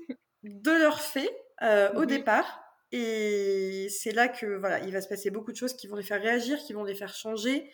de 0.44 0.72
leur 0.72 1.00
fait 1.00 1.30
au 1.62 2.02
mhm. 2.02 2.06
départ. 2.06 2.62
Et 2.92 3.88
c'est 3.90 4.12
là 4.12 4.28
que 4.28 4.46
voilà, 4.58 4.80
il 4.80 4.92
va 4.92 5.02
se 5.02 5.08
passer 5.08 5.30
beaucoup 5.30 5.52
de 5.52 5.58
choses 5.58 5.76
qui 5.76 5.88
vont 5.88 5.96
les 5.96 6.04
faire 6.04 6.22
réagir, 6.22 6.60
qui 6.60 6.74
vont 6.74 6.84
les 6.84 6.96
faire 6.96 7.14
changer. 7.14 7.70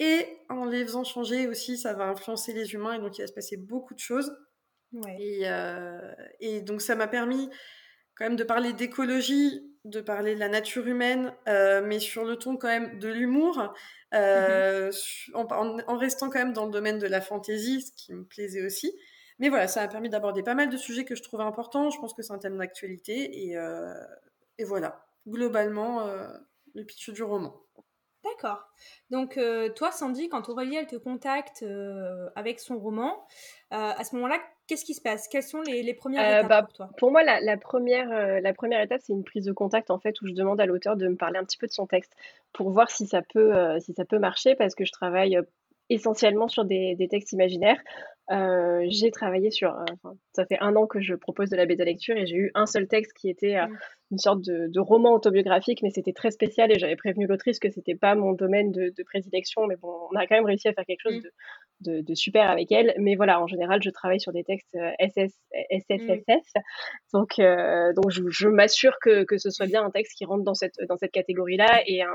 Et 0.00 0.26
en 0.48 0.64
les 0.64 0.84
faisant 0.84 1.04
changer 1.04 1.46
aussi, 1.46 1.78
ça 1.78 1.92
va 1.92 2.06
influencer 2.06 2.52
les 2.52 2.72
humains 2.72 2.94
et 2.94 2.98
donc 2.98 3.18
il 3.18 3.20
va 3.20 3.28
se 3.28 3.32
passer 3.32 3.56
beaucoup 3.56 3.94
de 3.94 4.00
choses. 4.00 4.36
Et, 5.20 5.44
et, 6.40 6.60
donc 6.62 6.80
ça 6.82 6.96
m'a 6.96 7.06
permis 7.06 7.48
quand 8.16 8.24
même 8.24 8.34
de 8.34 8.42
parler 8.42 8.72
d'écologie, 8.72 9.62
de 9.84 10.00
parler 10.00 10.34
de 10.34 10.40
la 10.40 10.48
nature 10.48 10.88
humaine, 10.88 11.32
mais 11.46 12.00
sur 12.00 12.24
le 12.24 12.36
ton 12.36 12.56
quand 12.56 12.66
même 12.66 12.98
de 12.98 13.08
l'humour, 13.08 13.72
euh, 14.12 14.90
mhm. 15.34 15.82
en, 15.86 15.96
restant 15.96 16.30
quand 16.30 16.38
même 16.38 16.52
dans 16.52 16.66
le 16.66 16.72
domaine 16.72 16.98
de 16.98 17.06
la 17.06 17.20
fantaisie, 17.20 17.82
ce 17.82 17.92
qui 17.92 18.12
me 18.12 18.24
plaisait 18.24 18.64
aussi. 18.64 18.92
Mais 19.38 19.48
voilà, 19.48 19.68
ça 19.68 19.82
a 19.82 19.88
permis 19.88 20.10
d'aborder 20.10 20.42
pas 20.42 20.54
mal 20.54 20.68
de 20.68 20.76
sujets 20.76 21.04
que 21.04 21.14
je 21.14 21.22
trouvais 21.22 21.44
importants. 21.44 21.90
Je 21.90 21.98
pense 21.98 22.12
que 22.12 22.22
c'est 22.22 22.32
un 22.32 22.38
thème 22.38 22.58
d'actualité. 22.58 23.46
Et, 23.46 23.56
euh, 23.56 23.94
et, 24.58 24.64
voilà, 24.64 25.06
globalement, 25.26 26.06
euh, 26.06 26.28
le 26.74 26.84
pitch 26.84 27.10
du 27.10 27.22
roman. 27.22 27.62
D'accord. 28.24 28.68
Donc, 29.10 29.38
toi, 29.76 29.90
Sandy, 29.92 30.28
quand 30.28 30.48
Aurélie, 30.48 30.76
elle 30.76 30.86
te 30.86 30.96
contacte 30.96 31.64
avec 32.36 32.60
son 32.60 32.78
roman, 32.78 33.24
à 33.70 34.04
ce 34.04 34.14
moment-là, 34.16 34.38
qu'est-ce 34.66 34.84
qui 34.84 34.94
se 34.94 35.00
passe? 35.00 35.26
Quelles 35.26 35.42
sont 35.42 35.62
les, 35.62 35.94
premières 35.94 36.38
étapes 36.38 36.48
bah, 36.48 36.62
pour 36.62 36.72
toi? 36.72 36.90
Pour 36.98 37.10
moi, 37.10 37.22
la, 37.22 37.56
première, 37.56 38.40
la 38.40 38.52
première 38.52 38.82
étape, 38.82 39.00
c'est 39.02 39.14
une 39.14 39.24
prise 39.24 39.46
de 39.46 39.52
contact, 39.52 39.90
en 39.90 39.98
fait, 39.98 40.20
où 40.20 40.26
je 40.26 40.34
demande 40.34 40.60
à 40.60 40.66
l'auteur 40.66 40.96
de 40.96 41.08
me 41.08 41.16
parler 41.16 41.38
un 41.38 41.44
petit 41.44 41.56
peu 41.56 41.66
de 41.66 41.72
son 41.72 41.86
texte 41.86 42.14
pour 42.52 42.70
voir 42.70 42.90
si 42.90 43.06
ça 43.06 43.22
peut, 43.22 43.54
si 43.80 43.94
ça 43.94 44.04
peut 44.04 44.18
marcher, 44.18 44.54
parce 44.54 44.74
que 44.74 44.84
je 44.84 44.92
travaille 44.92 45.38
essentiellement 45.88 46.48
sur 46.48 46.64
des, 46.64 46.94
des 46.96 47.08
textes 47.08 47.32
imaginaires. 47.32 47.80
Euh, 48.30 48.86
j'ai 48.88 49.10
travaillé 49.10 49.50
sur, 49.50 49.74
euh, 49.74 50.10
ça 50.32 50.46
fait 50.46 50.58
un 50.60 50.76
an 50.76 50.86
que 50.86 51.00
je 51.00 51.14
propose 51.14 51.50
de 51.50 51.56
la 51.56 51.66
bêta 51.66 51.84
lecture 51.84 52.16
et 52.16 52.26
j'ai 52.26 52.36
eu 52.36 52.50
un 52.54 52.66
seul 52.66 52.86
texte 52.86 53.12
qui 53.14 53.28
était 53.28 53.56
euh, 53.56 53.66
mm. 53.66 53.78
une 54.12 54.18
sorte 54.18 54.40
de, 54.42 54.68
de, 54.68 54.80
roman 54.80 55.14
autobiographique, 55.14 55.82
mais 55.82 55.90
c'était 55.90 56.12
très 56.12 56.30
spécial 56.30 56.70
et 56.70 56.78
j'avais 56.78 56.94
prévenu 56.94 57.26
l'autrice 57.26 57.58
que 57.58 57.70
c'était 57.70 57.96
pas 57.96 58.14
mon 58.14 58.32
domaine 58.32 58.70
de, 58.70 58.92
de, 58.96 59.02
prédilection, 59.02 59.66
mais 59.66 59.74
bon, 59.74 59.92
on 60.12 60.16
a 60.16 60.28
quand 60.28 60.36
même 60.36 60.44
réussi 60.44 60.68
à 60.68 60.72
faire 60.72 60.84
quelque 60.84 61.02
chose 61.02 61.16
mm. 61.16 61.86
de, 61.86 62.00
de, 62.02 62.14
super 62.14 62.48
avec 62.48 62.70
elle. 62.70 62.94
Mais 62.98 63.16
voilà, 63.16 63.42
en 63.42 63.48
général, 63.48 63.82
je 63.82 63.90
travaille 63.90 64.20
sur 64.20 64.32
des 64.32 64.44
textes 64.44 64.76
SS, 65.00 65.34
SSSS, 65.72 66.52
mm. 66.54 66.60
donc 67.12 67.40
donc 67.96 68.10
je, 68.10 68.22
je 68.28 68.46
m'assure 68.46 68.96
que, 69.00 69.24
que 69.24 69.38
ce 69.38 69.50
soit 69.50 69.66
bien 69.66 69.82
un 69.82 69.90
texte 69.90 70.16
qui 70.16 70.24
rentre 70.24 70.44
dans 70.44 70.54
cette 70.54 70.76
dans 70.88 70.96
cette 70.96 71.12
catégorie-là 71.12 71.82
et 71.86 72.02
un 72.02 72.12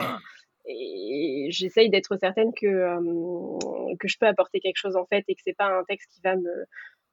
et 0.67 1.47
j'essaye 1.51 1.89
d'être 1.89 2.17
certaine 2.17 2.53
que, 2.53 2.65
euh, 2.65 3.95
que 3.99 4.07
je 4.07 4.17
peux 4.17 4.27
apporter 4.27 4.59
quelque 4.59 4.77
chose 4.77 4.95
en 4.95 5.05
fait 5.05 5.23
et 5.27 5.35
que 5.35 5.41
c'est 5.43 5.55
pas 5.55 5.67
un 5.67 5.83
texte 5.83 6.11
qui 6.13 6.21
va 6.21 6.35
me 6.35 6.65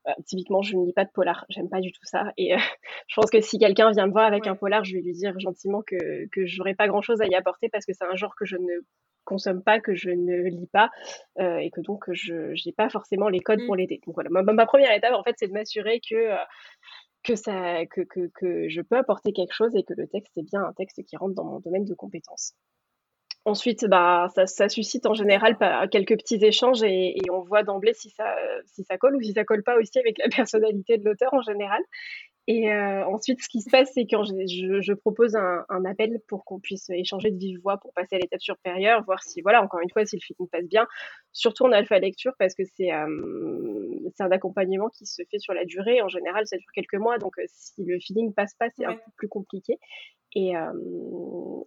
euh, 0.08 0.12
typiquement 0.26 0.62
je 0.62 0.76
ne 0.76 0.84
lis 0.84 0.92
pas 0.92 1.04
de 1.04 1.10
polar. 1.10 1.44
J'aime 1.48 1.68
pas 1.68 1.80
du 1.80 1.92
tout 1.92 2.04
ça. 2.04 2.32
Et 2.36 2.54
euh, 2.54 2.58
je 3.08 3.14
pense 3.14 3.30
que 3.30 3.40
si 3.40 3.58
quelqu'un 3.58 3.90
vient 3.90 4.06
me 4.06 4.12
voir 4.12 4.26
avec 4.26 4.46
un 4.46 4.56
polar 4.56 4.84
je 4.84 4.94
vais 4.94 5.02
lui 5.02 5.12
dire 5.12 5.38
gentiment 5.38 5.82
que 5.82 6.26
que 6.30 6.46
j'aurais 6.46 6.74
pas 6.74 6.88
grand 6.88 7.02
chose 7.02 7.20
à 7.20 7.26
y 7.26 7.34
apporter 7.34 7.68
parce 7.68 7.86
que 7.86 7.92
c'est 7.92 8.04
un 8.04 8.16
genre 8.16 8.34
que 8.36 8.44
je 8.44 8.56
ne 8.56 8.80
consomme 9.24 9.62
pas 9.62 9.80
que 9.80 9.94
je 9.94 10.10
ne 10.10 10.48
lis 10.48 10.66
pas 10.72 10.90
et 11.38 11.70
que 11.70 11.80
donc 11.80 12.04
je 12.12 12.54
n'ai 12.66 12.72
pas 12.72 12.88
forcément 12.88 13.28
les 13.28 13.40
codes 13.40 13.60
pour 13.66 13.74
mmh. 13.74 13.78
l'aider. 13.78 14.00
Donc 14.06 14.14
voilà. 14.14 14.30
Ma, 14.30 14.42
ma, 14.42 14.66
première 14.66 14.92
étape 14.92 15.14
en 15.14 15.22
fait 15.22 15.36
c'est 15.38 15.46
de 15.46 15.52
m'assurer 15.52 16.00
que 16.00 16.34
que 17.22 17.36
ça 17.36 17.86
que, 17.86 18.00
que, 18.00 18.30
que 18.34 18.68
je 18.68 18.80
peux 18.80 18.96
apporter 18.96 19.32
quelque 19.32 19.54
chose 19.54 19.76
et 19.76 19.84
que 19.84 19.94
le 19.96 20.08
texte 20.08 20.36
est 20.36 20.42
bien 20.42 20.64
un 20.64 20.72
texte 20.72 21.04
qui 21.04 21.16
rentre 21.16 21.34
dans 21.34 21.44
mon 21.44 21.60
domaine 21.60 21.84
de 21.84 21.94
compétences 21.94 22.54
Ensuite, 23.44 23.86
bah, 23.86 24.28
ça, 24.46 24.68
suscite 24.68 25.04
en 25.04 25.14
général 25.14 25.56
quelques 25.90 26.16
petits 26.16 26.44
échanges 26.44 26.84
et, 26.84 27.18
et 27.18 27.30
on 27.32 27.40
voit 27.40 27.64
d'emblée 27.64 27.92
si 27.92 28.08
ça, 28.10 28.36
si 28.66 28.84
ça 28.84 28.98
colle 28.98 29.16
ou 29.16 29.22
si 29.22 29.32
ça 29.32 29.44
colle 29.44 29.64
pas 29.64 29.76
aussi 29.78 29.98
avec 29.98 30.16
la 30.18 30.28
personnalité 30.36 30.96
de 30.98 31.04
l'auteur 31.04 31.34
en 31.34 31.42
général. 31.42 31.82
Et 32.48 32.72
euh, 32.72 33.06
ensuite, 33.06 33.40
ce 33.40 33.48
qui 33.48 33.60
se 33.60 33.70
passe, 33.70 33.90
c'est 33.94 34.04
quand 34.04 34.24
je, 34.24 34.80
je, 34.80 34.92
propose 34.94 35.36
un, 35.36 35.64
un, 35.68 35.84
appel 35.84 36.20
pour 36.26 36.44
qu'on 36.44 36.58
puisse 36.58 36.90
échanger 36.90 37.30
de 37.30 37.38
vive 37.38 37.60
voix 37.60 37.76
pour 37.78 37.92
passer 37.92 38.16
à 38.16 38.18
l'étape 38.18 38.40
supérieure, 38.40 39.04
voir 39.04 39.22
si, 39.22 39.42
voilà, 39.42 39.62
encore 39.62 39.78
une 39.80 39.90
fois, 39.90 40.04
si 40.04 40.16
le 40.16 40.20
feeling 40.20 40.48
passe 40.48 40.66
bien. 40.66 40.88
Surtout 41.32 41.64
en 41.66 41.72
alpha 41.72 42.00
lecture, 42.00 42.32
parce 42.40 42.54
que 42.54 42.64
c'est 42.76 42.92
euh, 42.92 44.10
c'est 44.16 44.24
un 44.24 44.30
accompagnement 44.32 44.88
qui 44.88 45.06
se 45.06 45.22
fait 45.30 45.38
sur 45.38 45.54
la 45.54 45.64
durée. 45.64 46.02
En 46.02 46.08
général, 46.08 46.44
ça 46.46 46.56
dure 46.56 46.70
quelques 46.74 46.94
mois, 46.94 47.16
donc 47.18 47.38
euh, 47.38 47.44
si 47.46 47.84
le 47.84 48.00
feeling 48.00 48.34
passe 48.34 48.54
pas, 48.54 48.66
c'est 48.76 48.86
un 48.86 48.94
peu 48.94 49.10
plus 49.16 49.28
compliqué. 49.28 49.78
Et, 50.34 50.56
euh, 50.56 50.72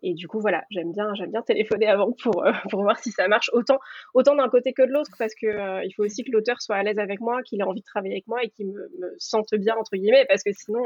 et 0.01 0.13
du 0.13 0.27
coup, 0.27 0.39
voilà, 0.39 0.63
j'aime 0.71 0.91
bien, 0.91 1.13
j'aime 1.13 1.29
bien 1.31 1.43
téléphoner 1.43 1.85
avant 1.87 2.11
pour, 2.23 2.43
euh, 2.43 2.51
pour 2.71 2.81
voir 2.81 2.97
si 2.99 3.11
ça 3.11 3.27
marche 3.27 3.49
autant, 3.53 3.79
autant 4.13 4.35
d'un 4.35 4.49
côté 4.49 4.73
que 4.73 4.81
de 4.81 4.91
l'autre, 4.91 5.11
parce 5.19 5.35
que 5.35 5.45
euh, 5.45 5.83
il 5.85 5.93
faut 5.93 6.03
aussi 6.03 6.23
que 6.23 6.31
l'auteur 6.31 6.61
soit 6.61 6.75
à 6.75 6.83
l'aise 6.83 6.97
avec 6.97 7.19
moi, 7.19 7.43
qu'il 7.43 7.59
ait 7.61 7.63
envie 7.63 7.81
de 7.81 7.85
travailler 7.85 8.15
avec 8.15 8.27
moi 8.27 8.43
et 8.43 8.49
qu'il 8.49 8.67
me, 8.67 8.89
me, 8.99 9.15
sente 9.19 9.53
bien 9.53 9.75
entre 9.75 9.95
guillemets, 9.95 10.25
parce 10.27 10.43
que 10.43 10.51
sinon, 10.65 10.83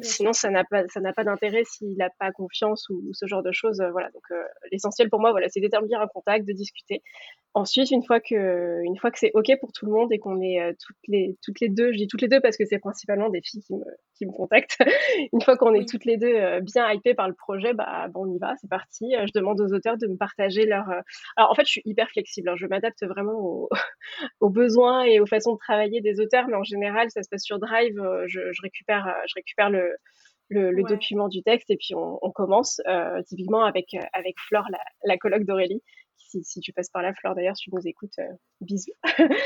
sinon 0.00 0.32
ça 0.32 0.50
n'a 0.50 0.64
pas, 0.64 0.84
ça 0.88 1.00
n'a 1.00 1.12
pas 1.12 1.24
d'intérêt 1.24 1.62
s'il 1.64 1.96
n'a 1.96 2.10
pas 2.18 2.32
confiance 2.32 2.88
ou, 2.88 3.12
ce 3.12 3.26
genre 3.26 3.42
de 3.42 3.52
choses. 3.52 3.82
voilà, 3.92 4.10
donc 4.10 4.22
l'essentiel 4.70 5.10
pour 5.10 5.20
moi, 5.20 5.30
voilà, 5.30 5.48
c'est 5.48 5.60
d'établir 5.60 6.00
un 6.00 6.08
contact, 6.08 6.46
de 6.46 6.52
discuter. 6.52 7.02
Ensuite, 7.54 7.90
une 7.90 8.02
fois 8.02 8.18
que, 8.18 8.82
une 8.84 8.96
fois 8.96 9.10
que 9.10 9.18
c'est 9.18 9.30
ok 9.34 9.52
pour 9.60 9.72
tout 9.72 9.84
le 9.84 9.92
monde 9.92 10.10
et 10.12 10.18
qu'on 10.18 10.40
est 10.40 10.74
toutes 10.80 10.96
les, 11.06 11.36
toutes 11.42 11.60
les 11.60 11.68
deux, 11.68 11.92
je 11.92 11.98
dis 11.98 12.06
toutes 12.06 12.22
les 12.22 12.28
deux 12.28 12.40
parce 12.40 12.56
que 12.56 12.64
c'est 12.64 12.78
principalement 12.78 13.28
des 13.28 13.42
filles 13.42 13.62
qui 13.62 13.74
me, 13.74 13.84
qui 14.22 14.26
me 14.26 14.32
contactent. 14.32 14.78
une 15.32 15.40
fois 15.40 15.56
qu'on 15.56 15.74
est 15.74 15.88
toutes 15.88 16.04
les 16.04 16.16
deux 16.16 16.60
bien 16.60 16.86
par 17.16 17.28
le 17.28 17.34
projet, 17.34 17.74
bah, 17.74 18.06
bon, 18.08 18.26
on 18.26 18.34
y 18.34 18.38
va, 18.38 18.54
c'est 18.60 18.70
parti. 18.70 19.14
Euh, 19.16 19.26
je 19.26 19.32
demande 19.38 19.60
aux 19.60 19.72
auteurs 19.72 19.98
de 19.98 20.06
me 20.06 20.16
partager 20.16 20.66
leur. 20.66 20.88
Euh, 20.90 21.00
alors 21.36 21.50
en 21.50 21.54
fait, 21.54 21.64
je 21.66 21.72
suis 21.72 21.82
hyper 21.84 22.08
flexible. 22.10 22.48
Hein. 22.48 22.54
Je 22.56 22.66
m'adapte 22.66 23.04
vraiment 23.04 23.68
aux... 24.40 24.50
besoins 24.50 25.04
et 25.04 25.20
aux 25.20 25.26
façons 25.26 25.54
de 25.54 25.58
travailler 25.58 26.00
des 26.00 26.20
auteurs, 26.20 26.46
mais 26.48 26.56
en 26.56 26.62
général, 26.62 27.10
ça 27.10 27.22
se 27.22 27.28
passe 27.28 27.42
sur 27.42 27.58
Drive. 27.58 27.98
Euh, 27.98 28.24
je, 28.28 28.40
récupère, 28.62 29.12
je 29.26 29.34
récupère 29.34 29.70
le, 29.70 29.96
le, 30.48 30.82
document 30.82 31.28
du 31.28 31.42
texte 31.42 31.70
et 31.70 31.76
puis 31.76 31.94
on, 31.94 32.30
commence 32.30 32.80
typiquement 33.26 33.64
avec 33.64 33.96
avec 34.12 34.34
Flore, 34.48 34.66
la, 34.70 34.78
la 35.04 35.16
colloque 35.16 35.44
d'Aurélie, 35.44 35.82
si, 36.16 36.60
tu 36.60 36.72
passes 36.72 36.90
par 36.90 37.02
la 37.02 37.12
fleur 37.14 37.34
d'ailleurs, 37.34 37.56
si 37.56 37.64
tu 37.64 37.70
nous 37.74 37.86
écoutes, 37.86 38.18
euh, 38.18 38.32
bisous. 38.60 38.92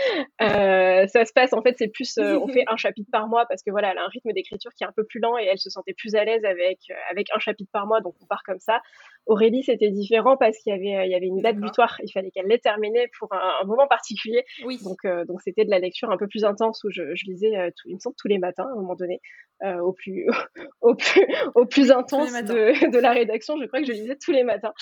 Euh, 0.43 1.07
ça 1.07 1.25
se 1.25 1.33
passe, 1.33 1.53
en 1.53 1.63
fait, 1.63 1.75
c'est 1.79 1.89
plus, 1.89 2.19
euh, 2.19 2.39
on 2.39 2.47
fait 2.47 2.65
un 2.69 2.77
chapitre 2.77 3.09
par 3.11 3.27
mois 3.27 3.47
parce 3.47 3.63
que 3.63 3.71
voilà, 3.71 3.93
elle 3.93 3.99
a 3.99 4.05
un 4.05 4.09
rythme 4.09 4.33
d'écriture 4.33 4.71
qui 4.75 4.85
est 4.85 4.87
un 4.87 4.93
peu 4.93 5.05
plus 5.05 5.19
lent 5.19 5.39
et 5.39 5.45
elle 5.45 5.59
se 5.59 5.71
sentait 5.71 5.95
plus 5.95 6.15
à 6.15 6.25
l'aise 6.25 6.45
avec, 6.45 6.79
avec 7.11 7.29
un 7.35 7.39
chapitre 7.39 7.71
par 7.73 7.87
mois, 7.87 8.01
donc 8.01 8.15
on 8.21 8.27
part 8.27 8.43
comme 8.45 8.61
ça. 8.61 8.81
Aurélie, 9.27 9.65
c'était 9.65 9.91
différent 9.91 10.37
parce 10.37 10.59
qu'il 10.59 10.73
y 10.73 10.77
avait, 10.77 11.07
il 11.07 11.11
y 11.11 11.15
avait 11.15 11.27
une 11.27 11.41
date 11.43 11.57
butoir. 11.57 11.97
Il 12.03 12.11
fallait 12.11 12.31
qu'elle 12.31 12.47
l'ait 12.47 12.59
terminée 12.59 13.09
pour 13.19 13.33
un, 13.33 13.65
moment 13.67 13.87
particulier. 13.87 14.45
Oui. 14.65 14.79
Donc, 14.83 15.07
donc 15.27 15.41
c'était 15.43 15.65
de 15.65 15.71
la 15.71 15.79
lecture 15.79 16.11
un 16.11 16.17
peu 16.17 16.29
plus 16.29 16.45
intense 16.45 16.83
où 16.85 16.91
je, 16.91 17.03
lisais, 17.27 17.73
tout, 17.77 17.89
il 17.89 17.95
me 17.95 18.01
semble, 18.01 18.17
tous 18.17 18.29
les 18.29 18.39
matins 18.39 18.65
à 18.65 18.73
un 18.73 18.77
moment 18.77 18.95
donné, 18.95 19.21
au 19.83 19.93
plus, 19.93 20.27
au 20.81 20.95
plus, 20.95 21.27
au 21.55 21.67
plus 21.67 21.91
intense 21.91 22.33
de, 22.33 22.91
de, 22.91 22.99
la 22.99 23.13
rédaction. 23.13 23.57
Je 23.61 23.67
crois 23.67 23.81
que 23.81 23.87
je 23.87 23.93
lisais 23.93 24.17
tous 24.23 24.33
les 24.33 24.45
matins. 24.45 24.73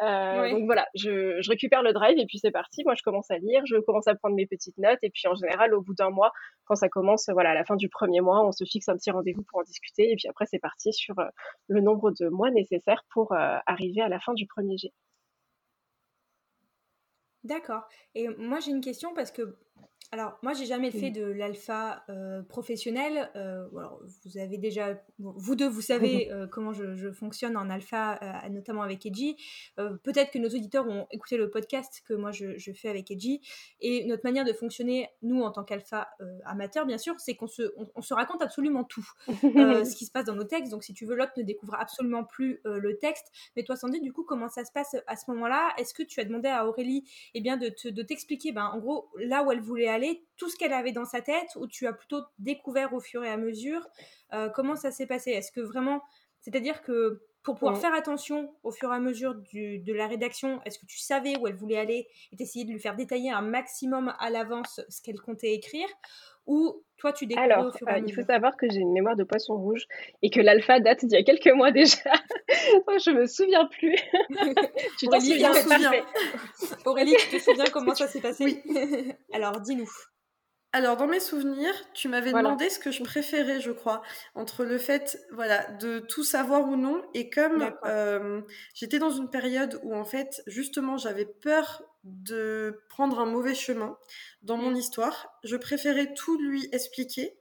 Donc 0.00 0.64
voilà, 0.66 0.86
je, 0.94 1.40
je 1.40 1.50
récupère 1.50 1.82
le 1.82 1.92
drive 1.92 2.18
et 2.18 2.26
puis 2.26 2.38
c'est 2.38 2.50
parti. 2.50 2.82
Moi, 2.84 2.94
je 2.96 3.02
commence 3.02 3.30
à 3.30 3.38
lire, 3.38 3.62
je 3.66 3.76
commence 3.76 4.08
à 4.08 4.14
prendre 4.14 4.34
mes 4.34 4.46
petites 4.46 4.78
notes 4.78 4.98
et 5.02 5.10
puis 5.10 5.28
en 5.28 5.34
général, 5.34 5.74
au 5.74 5.82
bout 5.82 5.94
d'un 5.94 6.10
mois, 6.10 6.32
quand 6.64 6.74
ça 6.74 6.88
commence, 6.88 7.28
voilà, 7.32 7.50
à 7.50 7.54
la 7.54 7.64
fin 7.64 7.76
du 7.76 7.88
premier 7.88 8.20
mois, 8.20 8.46
on 8.46 8.52
se 8.52 8.64
fixe 8.64 8.88
un 8.88 8.96
petit 8.96 9.10
rendez-vous 9.10 9.42
pour 9.48 9.60
en 9.60 9.62
discuter 9.62 10.10
et 10.10 10.16
puis 10.16 10.28
après, 10.28 10.46
c'est 10.46 10.58
parti 10.58 10.92
sur 10.92 11.18
euh, 11.18 11.24
le 11.68 11.80
nombre 11.80 12.10
de 12.12 12.28
mois 12.28 12.50
nécessaires 12.50 13.04
pour 13.12 13.32
euh, 13.32 13.56
à 14.00 14.08
la 14.08 14.20
fin 14.20 14.34
du 14.34 14.46
premier 14.46 14.78
jet. 14.78 14.92
D'accord. 17.44 17.82
Et 18.14 18.28
moi, 18.28 18.60
j'ai 18.60 18.70
une 18.70 18.80
question 18.80 19.14
parce 19.14 19.32
que 19.32 19.56
alors, 20.14 20.38
moi, 20.42 20.52
j'ai 20.52 20.66
jamais 20.66 20.90
fait 20.90 21.10
de 21.10 21.24
l'alpha 21.24 22.04
euh, 22.10 22.42
professionnel. 22.42 23.30
Euh, 23.34 23.66
vous 24.26 24.36
avez 24.36 24.58
déjà, 24.58 25.02
vous 25.18 25.56
deux, 25.56 25.66
vous 25.66 25.80
savez 25.80 26.30
euh, 26.30 26.46
comment 26.46 26.74
je, 26.74 27.10
fonctionne 27.12 27.56
en 27.56 27.70
alpha, 27.70 28.20
notamment 28.50 28.82
avec 28.82 29.06
Edgy. 29.06 29.36
Peut-être 29.76 30.30
que 30.30 30.38
nos 30.38 30.48
auditeurs 30.48 30.86
ont 30.86 31.06
écouté 31.10 31.38
le 31.38 31.48
podcast 31.48 32.02
que 32.06 32.12
moi 32.12 32.30
je, 32.30 32.72
fais 32.74 32.90
avec 32.90 33.10
Edgy. 33.10 33.40
Et 33.80 34.04
notre 34.04 34.22
manière 34.24 34.44
de 34.44 34.52
fonctionner, 34.52 35.08
nous, 35.22 35.40
en 35.42 35.50
tant 35.50 35.64
qu'alpha 35.64 36.10
amateur, 36.44 36.84
bien 36.84 36.98
sûr, 36.98 37.18
c'est 37.18 37.34
qu'on 37.34 37.46
se, 37.46 37.62
on, 37.94 38.02
se 38.02 38.12
raconte 38.12 38.42
absolument 38.42 38.84
tout, 38.84 39.08
ce 39.28 39.96
qui 39.96 40.04
se 40.04 40.10
passe 40.10 40.26
dans 40.26 40.34
nos 40.34 40.44
textes. 40.44 40.70
Donc, 40.70 40.84
si 40.84 40.92
tu 40.92 41.06
veux, 41.06 41.14
l'autre 41.14 41.32
ne 41.38 41.42
découvre 41.42 41.74
absolument 41.78 42.24
plus 42.24 42.60
le 42.64 42.98
texte. 42.98 43.28
Mais 43.56 43.62
toi, 43.62 43.76
Sandy, 43.76 44.00
du 44.00 44.12
coup, 44.12 44.24
comment 44.24 44.48
ça 44.48 44.66
se 44.66 44.72
passe 44.72 44.94
à 45.06 45.16
ce 45.16 45.30
moment-là? 45.30 45.72
Est-ce 45.78 45.94
que 45.94 46.02
tu 46.02 46.20
as 46.20 46.24
demandé 46.24 46.48
à 46.48 46.66
Aurélie, 46.66 47.04
eh 47.32 47.40
bien, 47.40 47.56
de, 47.56 47.72
de 47.88 48.02
t'expliquer, 48.02 48.52
ben, 48.52 48.66
en 48.66 48.78
gros, 48.78 49.08
là 49.16 49.42
où 49.44 49.50
elle 49.50 49.60
voulait 49.60 49.88
aller 49.88 50.01
tout 50.36 50.48
ce 50.48 50.56
qu'elle 50.56 50.72
avait 50.72 50.92
dans 50.92 51.04
sa 51.04 51.20
tête 51.20 51.48
ou 51.56 51.66
tu 51.66 51.86
as 51.86 51.92
plutôt 51.92 52.22
découvert 52.38 52.92
au 52.94 53.00
fur 53.00 53.24
et 53.24 53.30
à 53.30 53.36
mesure 53.36 53.86
euh, 54.32 54.48
Comment 54.50 54.76
ça 54.76 54.90
s'est 54.90 55.06
passé? 55.06 55.30
Est-ce 55.30 55.52
que 55.52 55.60
vraiment, 55.60 56.02
c'est-à-dire 56.40 56.82
que 56.82 57.22
pour 57.42 57.56
pouvoir 57.56 57.76
faire 57.76 57.94
attention 57.94 58.54
au 58.62 58.70
fur 58.70 58.92
et 58.92 58.96
à 58.96 59.00
mesure 59.00 59.34
de 59.34 59.92
la 59.92 60.06
rédaction, 60.06 60.60
est-ce 60.64 60.78
que 60.78 60.86
tu 60.86 60.98
savais 60.98 61.36
où 61.38 61.46
elle 61.46 61.56
voulait 61.56 61.78
aller 61.78 62.06
et 62.32 62.36
t'essayais 62.36 62.64
de 62.64 62.70
lui 62.70 62.78
faire 62.78 62.94
détailler 62.94 63.30
un 63.30 63.42
maximum 63.42 64.14
à 64.18 64.30
l'avance 64.30 64.80
ce 64.88 65.02
qu'elle 65.02 65.20
comptait 65.20 65.52
écrire 65.52 65.88
Ou 66.46 66.82
toi, 66.98 67.12
tu 67.12 67.26
découvres 67.26 67.44
Alors, 67.44 67.76
euh, 67.88 68.00
il 68.06 68.14
faut 68.14 68.22
savoir 68.22 68.56
que 68.56 68.70
j'ai 68.70 68.78
une 68.78 68.92
mémoire 68.92 69.16
de 69.16 69.24
poisson 69.24 69.56
rouge 69.56 69.86
et 70.22 70.30
que 70.30 70.40
l'alpha 70.40 70.78
date 70.78 71.04
d'il 71.04 71.18
y 71.18 71.20
a 71.20 71.24
quelques 71.24 71.52
mois 71.52 71.72
déjà. 71.72 72.12
je 72.48 73.10
me 73.10 73.26
souviens 73.26 73.66
plus. 73.66 73.96
tu 74.98 75.08
t'en 75.08 75.18
souviens, 75.18 75.52
Aurélie, 76.84 77.16
tu 77.18 77.38
te 77.38 77.42
souviens 77.42 77.64
comment 77.72 77.94
ça 77.94 78.06
s'est 78.06 78.20
passé? 78.20 78.44
Oui. 78.44 79.14
Alors, 79.32 79.60
dis-nous. 79.60 79.90
Alors, 80.74 80.96
dans 80.96 81.06
mes 81.06 81.20
souvenirs, 81.20 81.74
tu 81.92 82.08
m'avais 82.08 82.32
demandé 82.32 82.70
ce 82.70 82.78
que 82.78 82.90
je 82.90 83.02
préférais, 83.02 83.60
je 83.60 83.72
crois, 83.72 84.02
entre 84.34 84.64
le 84.64 84.78
fait, 84.78 85.20
voilà, 85.30 85.66
de 85.72 85.98
tout 85.98 86.24
savoir 86.24 86.66
ou 86.66 86.76
non, 86.76 87.02
et 87.12 87.28
comme 87.28 87.70
euh, 87.84 88.40
j'étais 88.74 88.98
dans 88.98 89.10
une 89.10 89.28
période 89.28 89.78
où, 89.82 89.94
en 89.94 90.04
fait, 90.04 90.42
justement, 90.46 90.96
j'avais 90.96 91.26
peur 91.26 91.82
de 92.04 92.82
prendre 92.88 93.20
un 93.20 93.26
mauvais 93.26 93.54
chemin 93.54 93.98
dans 94.42 94.56
mon 94.56 94.70
mmh. 94.70 94.76
histoire, 94.76 95.38
je 95.44 95.56
préférais 95.56 96.14
tout 96.14 96.38
lui 96.38 96.68
expliquer. 96.72 97.38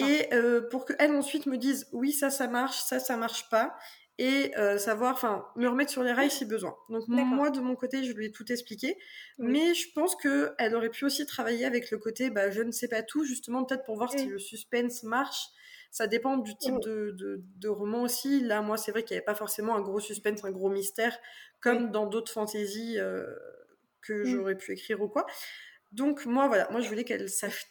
Et 0.00 0.34
euh, 0.34 0.68
pour 0.68 0.84
qu'elle 0.84 1.12
ensuite 1.12 1.46
me 1.46 1.56
dise 1.56 1.86
oui, 1.92 2.12
ça, 2.12 2.30
ça 2.30 2.48
marche, 2.48 2.80
ça, 2.80 2.98
ça 2.98 3.16
marche 3.16 3.48
pas 3.48 3.76
et 4.18 4.52
euh, 4.58 4.78
savoir, 4.78 5.12
enfin, 5.12 5.46
me 5.54 5.68
remettre 5.68 5.92
sur 5.92 6.02
les 6.02 6.12
rails 6.12 6.30
si 6.30 6.44
besoin. 6.44 6.76
Donc 6.88 7.06
moi, 7.06 7.50
de 7.50 7.60
mon 7.60 7.76
côté, 7.76 8.02
je 8.02 8.12
lui 8.12 8.26
ai 8.26 8.32
tout 8.32 8.50
expliqué, 8.50 8.98
mais 9.38 9.74
je 9.74 9.92
pense 9.94 10.16
que 10.16 10.52
elle 10.58 10.74
aurait 10.74 10.90
pu 10.90 11.04
aussi 11.04 11.24
travailler 11.24 11.64
avec 11.64 11.90
le 11.92 11.98
côté, 11.98 12.30
bah, 12.30 12.50
je 12.50 12.62
ne 12.62 12.72
sais 12.72 12.88
pas 12.88 13.02
tout, 13.02 13.24
justement 13.24 13.64
peut-être 13.64 13.84
pour 13.84 13.96
voir 13.96 14.10
si 14.10 14.26
le 14.26 14.38
suspense 14.38 15.04
marche. 15.04 15.46
Ça 15.90 16.06
dépend 16.06 16.36
du 16.36 16.54
type 16.56 16.78
de, 16.80 17.16
de, 17.16 17.68
roman 17.68 18.02
aussi. 18.02 18.40
Là, 18.40 18.60
moi, 18.60 18.76
c'est 18.76 18.90
vrai 18.90 19.04
qu'il 19.04 19.14
n'y 19.14 19.18
avait 19.18 19.24
pas 19.24 19.34
forcément 19.34 19.74
un 19.74 19.80
gros 19.80 20.00
suspense, 20.00 20.44
un 20.44 20.50
gros 20.50 20.68
mystère, 20.68 21.16
comme 21.60 21.90
dans 21.90 22.06
d'autres 22.06 22.30
fantaisies 22.30 22.98
euh, 22.98 23.24
que 24.02 24.12
mmh. 24.12 24.24
j'aurais 24.26 24.56
pu 24.56 24.72
écrire 24.72 25.00
ou 25.00 25.08
quoi. 25.08 25.24
Donc 25.92 26.26
moi, 26.26 26.46
voilà, 26.46 26.68
moi, 26.70 26.80
je 26.80 26.88
voulais 26.88 27.04
qu'elle 27.04 27.30
sache 27.30 27.64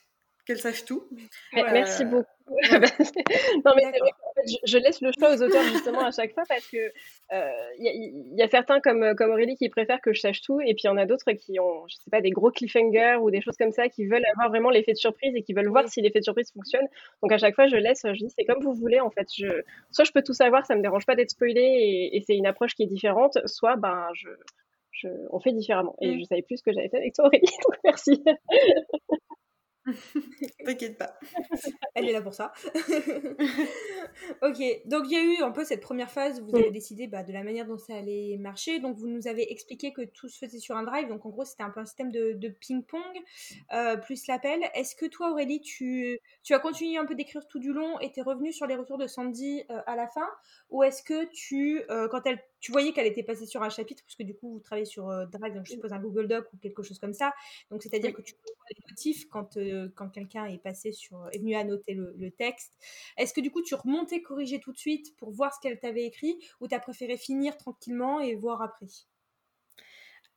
qu'elle 0.45 0.59
sache 0.59 0.85
tout. 0.85 1.09
Merci 1.53 2.05
beaucoup. 2.05 2.25
non, 2.71 3.73
mais 3.75 3.91
je, 4.65 4.77
laisse 4.77 5.01
le 5.01 5.11
choix 5.17 5.33
aux 5.33 5.41
auteurs 5.41 5.63
justement 5.63 6.05
à 6.05 6.11
chaque 6.11 6.33
fois 6.33 6.43
parce 6.47 6.67
que 6.67 6.77
il 6.77 6.91
euh, 7.33 8.35
y, 8.35 8.41
a 8.41 8.47
certains 8.47 8.79
comme, 8.79 9.15
comme 9.15 9.31
Aurélie 9.31 9.55
qui 9.55 9.69
préfèrent 9.69 10.01
que 10.01 10.13
je 10.13 10.21
sache 10.21 10.41
tout 10.41 10.61
et 10.61 10.73
puis 10.73 10.83
il 10.83 10.87
y 10.87 10.89
en 10.89 10.97
a 10.97 11.05
d'autres 11.05 11.31
qui 11.33 11.59
ont, 11.59 11.87
je 11.87 11.95
sais 11.95 12.09
pas, 12.11 12.21
des 12.21 12.29
gros 12.29 12.51
cliffhangers 12.51 13.17
ou 13.21 13.31
des 13.31 13.41
choses 13.41 13.57
comme 13.57 13.71
ça 13.71 13.89
qui 13.89 14.05
veulent 14.05 14.25
avoir 14.33 14.49
vraiment 14.49 14.69
l'effet 14.69 14.93
de 14.93 14.97
surprise 14.97 15.33
et 15.35 15.43
qui 15.43 15.53
veulent 15.53 15.69
voir 15.69 15.87
si 15.87 16.01
l'effet 16.01 16.19
de 16.19 16.23
surprise 16.23 16.51
fonctionne. 16.51 16.85
Donc 17.21 17.31
à 17.31 17.37
chaque 17.37 17.55
fois, 17.55 17.67
je 17.67 17.75
laisse, 17.75 18.01
je 18.03 18.25
dis 18.25 18.29
c'est 18.37 18.45
comme 18.45 18.63
vous 18.63 18.73
voulez 18.73 18.99
en 18.99 19.09
fait. 19.09 19.27
Je, 19.35 19.47
soit 19.91 20.05
je 20.05 20.11
peux 20.11 20.23
tout 20.23 20.33
savoir, 20.33 20.65
ça 20.65 20.75
me 20.75 20.81
dérange 20.81 21.05
pas 21.05 21.15
d'être 21.15 21.31
spoilé 21.31 21.61
et, 21.61 22.17
et 22.17 22.21
c'est 22.21 22.35
une 22.35 22.47
approche 22.47 22.75
qui 22.75 22.83
est 22.83 22.87
différente, 22.87 23.37
soit 23.45 23.75
ben 23.75 24.07
je, 24.13 24.29
je, 24.91 25.07
on 25.31 25.39
fait 25.39 25.53
différemment. 25.53 25.95
Et 26.01 26.15
mm. 26.15 26.19
je 26.19 26.23
savais 26.25 26.41
plus 26.41 26.57
ce 26.57 26.63
que 26.63 26.71
j'avais 26.71 26.89
fait 26.89 26.97
avec 26.97 27.13
toi, 27.13 27.25
Aurélie, 27.25 27.45
donc 27.65 27.77
merci. 27.83 28.23
T'inquiète 30.65 30.97
pas. 30.97 31.17
Elle 31.95 32.09
est 32.09 32.13
là 32.13 32.21
pour 32.21 32.33
ça. 32.33 32.51
ok, 34.41 34.59
donc 34.85 35.05
il 35.05 35.11
y 35.11 35.15
a 35.15 35.23
eu 35.23 35.43
un 35.43 35.51
peu 35.51 35.63
cette 35.63 35.81
première 35.81 36.11
phase, 36.11 36.41
vous 36.41 36.55
avez 36.55 36.71
décidé 36.71 37.07
bah, 37.07 37.23
de 37.23 37.31
la 37.31 37.43
manière 37.43 37.65
dont 37.65 37.77
ça 37.77 37.95
allait 37.95 38.37
marcher. 38.37 38.79
Donc 38.79 38.97
vous 38.97 39.07
nous 39.07 39.27
avez 39.27 39.51
expliqué 39.51 39.93
que 39.93 40.03
tout 40.03 40.27
se 40.27 40.37
faisait 40.37 40.59
sur 40.59 40.75
un 40.75 40.83
drive. 40.83 41.07
Donc 41.07 41.25
en 41.25 41.29
gros, 41.29 41.45
c'était 41.45 41.63
un 41.63 41.69
peu 41.69 41.79
un 41.79 41.85
système 41.85 42.11
de, 42.11 42.49
ping-pong 42.59 43.01
euh, 43.73 43.97
plus 43.97 44.27
l'appel. 44.27 44.61
Est-ce 44.73 44.95
que 44.95 45.05
toi, 45.05 45.31
Aurélie, 45.31 45.61
tu, 45.61 46.19
tu 46.43 46.53
as 46.53 46.59
continué 46.59 46.97
un 46.97 47.05
peu 47.05 47.15
d'écrire 47.15 47.47
tout 47.47 47.59
du 47.59 47.73
long 47.73 47.99
et 47.99 48.11
t'es 48.11 48.21
revenue 48.21 48.51
sur 48.51 48.67
les 48.67 48.75
retours 48.75 48.97
de 48.97 49.07
Sandy 49.07 49.63
euh, 49.69 49.81
à 49.85 49.95
la 49.95 50.07
fin? 50.07 50.27
Ou 50.69 50.83
est-ce 50.83 51.03
que 51.03 51.25
tu, 51.31 51.81
euh, 51.89 52.07
quand 52.09 52.25
elle 52.25 52.39
tu 52.67 52.73
voyais 52.73 52.91
qu'elle 52.91 53.07
était 53.07 53.23
passée 53.23 53.45
sur 53.45 53.63
un 53.63 53.69
chapitre, 53.69 54.03
parce 54.03 54.17
que 54.17 54.23
du 54.23 54.35
coup, 54.35 54.51
vous 54.51 54.59
travaillez 54.59 54.85
sur 54.85 55.07
euh, 55.07 55.25
Drive, 55.25 55.53
donc 55.53 55.65
je 55.65 55.71
suppose 55.71 55.93
un 55.93 55.99
Google 55.99 56.27
Doc 56.27 56.47
ou 56.51 56.57
quelque 56.57 56.83
chose 56.83 56.99
comme 56.99 57.13
ça. 57.13 57.33
Donc, 57.71 57.81
c'est-à-dire 57.81 58.13
que 58.13 58.21
tu 58.21 58.33
vois 58.33 58.65
les 58.69 58.83
motifs 58.89 59.25
quand, 59.29 59.55
euh, 59.55 59.87
quand 59.95 60.09
quelqu'un 60.09 60.43
est 60.47 60.57
passé 60.61 60.91
sur, 60.91 61.29
est 61.31 61.39
venu 61.39 61.55
annoter 61.55 61.93
le, 61.93 62.13
le 62.17 62.29
texte. 62.29 62.73
Est-ce 63.15 63.33
que 63.33 63.39
du 63.39 63.51
coup, 63.51 63.61
tu 63.61 63.73
remontais 63.73 64.21
corriger 64.21 64.59
tout 64.59 64.73
de 64.73 64.77
suite 64.77 65.15
pour 65.15 65.31
voir 65.31 65.53
ce 65.53 65.61
qu'elle 65.61 65.79
t'avait 65.79 66.03
écrit, 66.03 66.37
ou 66.59 66.67
tu 66.67 66.75
as 66.75 66.81
préféré 66.81 67.15
finir 67.15 67.55
tranquillement 67.55 68.19
et 68.19 68.35
voir 68.35 68.61
après? 68.61 68.87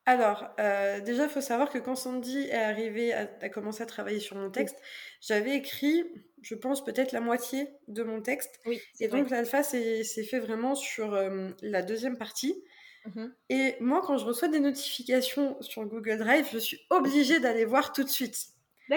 Alors, 0.06 0.48
euh, 0.58 1.00
déjà, 1.00 1.24
il 1.24 1.30
faut 1.30 1.40
savoir 1.40 1.70
que 1.70 1.78
quand 1.78 1.94
Sandy 1.94 2.48
est 2.48 2.54
arrivée 2.54 3.12
à, 3.12 3.48
commencer 3.48 3.82
à 3.82 3.86
travailler 3.86 4.18
sur 4.18 4.36
mon 4.36 4.50
texte, 4.50 4.76
j'avais 5.20 5.56
écrit, 5.56 6.04
je 6.42 6.54
pense, 6.54 6.84
peut-être 6.84 7.12
la 7.12 7.20
moitié 7.20 7.68
de 7.88 8.02
mon 8.02 8.20
texte. 8.20 8.60
Oui, 8.66 8.80
et 9.00 9.08
donc, 9.08 9.30
l'alpha 9.30 9.62
s'est 9.62 10.04
fait 10.04 10.38
vraiment 10.38 10.74
sur 10.74 11.14
euh, 11.14 11.50
la 11.62 11.82
deuxième 11.82 12.16
partie. 12.16 12.62
Mmh 13.06 13.26
et 13.48 13.76
moi, 13.80 14.02
quand 14.04 14.18
je 14.18 14.26
reçois 14.26 14.48
des 14.48 14.60
notifications 14.60 15.56
sur 15.62 15.86
Google 15.86 16.18
Drive, 16.18 16.46
je 16.52 16.58
suis 16.58 16.80
obligée 16.90 17.40
d'aller 17.40 17.64
voir 17.64 17.92
tout 17.92 18.04
de 18.04 18.08
suite. 18.10 18.36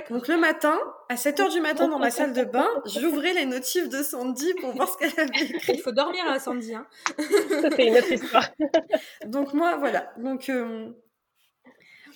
Donc 0.10 0.28
le 0.28 0.38
matin, 0.38 0.80
à 1.08 1.16
7h 1.16 1.52
du 1.52 1.62
matin 1.62 1.88
dans 1.88 2.00
ma 2.00 2.10
salle 2.10 2.34
de 2.34 2.44
bain, 2.44 2.68
j'ouvrais 2.86 3.34
les 3.34 3.46
notifs 3.46 3.90
de 3.90 4.02
Sandy 4.02 4.54
pour 4.56 4.72
voir 4.72 4.90
ce 4.90 4.98
qu'elle 4.98 5.20
avait 5.20 5.46
écrit. 5.56 5.74
Il 5.74 5.82
faut 5.82 5.92
dormir 5.92 6.26
à 6.28 6.40
Sandy. 6.40 6.74
Hein. 6.74 6.88
Ça, 7.06 7.70
c'est 7.76 7.88
une 7.88 7.98
autre 7.98 8.12
histoire. 8.12 8.50
Donc 9.28 9.54
moi, 9.54 9.78
voilà. 9.78 10.12
Donc 10.18 10.50
euh, 10.50 10.90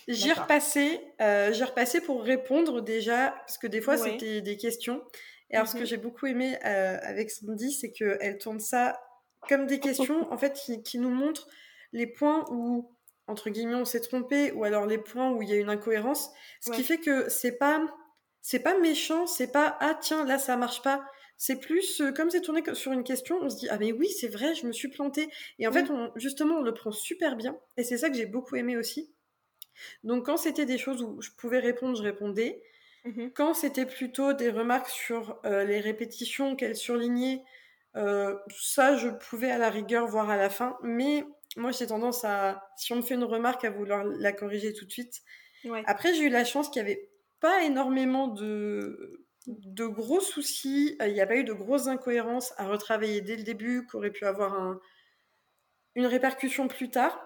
J'y 0.08 0.32
repassé, 0.32 1.02
euh, 1.20 1.52
j'ai 1.52 1.66
repassé 1.66 2.00
pour 2.00 2.24
répondre 2.24 2.82
déjà, 2.82 3.32
parce 3.40 3.58
que 3.58 3.68
des 3.68 3.82
fois 3.82 3.98
c'était 3.98 4.42
des 4.42 4.56
questions. 4.56 5.04
Et 5.50 5.56
alors, 5.56 5.68
ce 5.68 5.76
que 5.76 5.84
mmh 5.84 5.86
j'ai 5.86 5.98
beaucoup 5.98 6.26
aimé 6.28 6.58
euh, 6.66 6.98
avec 7.02 7.32
Sandy, 7.32 7.72
c'est 7.72 7.92
qu'elle 7.92 8.38
tourne 8.38 8.60
ça 8.60 9.00
comme 9.48 9.66
des 9.66 9.80
questions, 9.82 10.32
en 10.32 10.38
fait, 10.38 10.54
qui, 10.54 10.84
qui, 10.84 11.00
nous 11.00 11.10
montrent 11.10 11.48
les 11.94 12.08
points 12.08 12.46
où, 12.52 12.92
entre 13.28 13.50
guillemets, 13.50 13.76
on 13.76 13.86
s'est 13.86 14.02
trompé, 14.02 14.52
ou 14.52 14.64
alors 14.64 14.86
les 14.86 14.98
points 14.98 15.32
où 15.32 15.42
il 15.42 15.50
y 15.50 15.54
a 15.54 15.58
une 15.58 15.70
incohérence. 15.70 16.32
Ce 16.62 16.72
qui 16.72 16.84
fait 16.84 17.00
que 17.00 17.30
c'est 17.30 17.58
pas, 17.58 17.86
c'est 18.42 18.60
pas 18.60 18.78
méchant, 18.78 19.26
c'est 19.26 19.52
pas 19.52 19.78
ah 19.80 19.98
tiens 20.00 20.26
là 20.26 20.38
ça 20.38 20.56
marche 20.58 20.82
pas. 20.82 21.06
C'est 21.38 21.58
plus 21.60 22.02
euh, 22.02 22.12
comme 22.12 22.32
c'est 22.32 22.42
tourné 22.42 22.64
sur 22.74 22.92
une 22.92 23.04
question, 23.04 23.38
on 23.42 23.50
se 23.50 23.58
dit 23.58 23.68
ah 23.70 23.78
mais 23.78 23.92
oui 23.92 24.10
c'est 24.10 24.28
vrai, 24.28 24.56
je 24.56 24.66
me 24.66 24.72
suis 24.72 24.88
plantée. 24.88 25.30
Et 25.60 25.68
en 25.68 25.72
fait, 25.72 25.90
on, 25.92 26.12
justement, 26.16 26.56
on 26.56 26.62
le 26.62 26.74
prend 26.74 26.92
super 26.92 27.36
bien. 27.36 27.58
Et 27.78 27.84
c'est 27.84 27.98
ça 27.98 28.10
que 28.10 28.16
j'ai 28.16 28.26
beaucoup 28.26 28.56
aimé 28.56 28.76
aussi. 28.76 29.14
Donc 30.04 30.26
quand 30.26 30.38
c'était 30.38 30.66
des 30.66 30.78
choses 30.78 31.02
où 31.02 31.22
je 31.22 31.32
pouvais 31.38 31.60
répondre, 31.60 31.98
je 31.98 32.04
répondais. 32.04 32.62
Mmh 33.06 33.30
quand 33.36 33.54
c'était 33.54 33.86
plutôt 33.86 34.34
des 34.34 34.50
remarques 34.50 34.90
sur 34.90 35.40
euh, 35.46 35.64
les 35.64 35.80
répétitions 35.80 36.56
qu'elle 36.56 36.76
surlignait, 36.76 37.44
euh, 37.96 38.36
ça 38.50 38.98
je 38.98 39.10
pouvais 39.10 39.50
à 39.52 39.58
la 39.58 39.70
rigueur 39.70 40.08
voir 40.08 40.30
à 40.30 40.38
la 40.38 40.50
fin. 40.50 40.78
Mais 40.84 41.24
moi 41.56 41.72
j'ai 41.72 41.88
tendance 41.88 42.26
à, 42.26 42.70
si 42.76 42.94
on 42.94 42.98
me 42.98 43.02
fait 43.02 43.16
une 43.16 43.24
remarque, 43.24 43.64
à 43.64 43.70
vouloir 43.70 44.04
la 44.04 44.34
corriger 44.34 44.74
tout 44.74 44.86
de 44.86 44.92
suite. 44.92 45.22
Après 45.86 46.14
j'ai 46.14 46.24
eu 46.26 46.30
la 46.30 46.46
chance 46.46 46.70
qu'il 46.70 46.84
n'y 46.84 46.92
avait 46.92 47.10
pas 47.40 47.64
énormément 47.64 48.28
de, 48.28 49.26
de 49.48 49.86
gros 49.86 50.20
soucis, 50.20 50.98
il 51.00 51.14
n'y 51.14 51.22
a 51.22 51.28
pas 51.28 51.38
eu 51.38 51.44
de 51.44 51.54
grosses 51.54 51.88
incohérences 51.88 52.54
à 52.58 52.68
retravailler 52.68 53.22
dès 53.22 53.38
le 53.38 53.44
début, 53.44 53.88
qui 53.90 53.96
aurait 53.96 54.12
pu 54.12 54.26
avoir 54.26 54.54
un, 54.54 54.80
une 55.96 56.06
répercussion 56.06 56.68
plus 56.68 56.90
tard. 56.90 57.20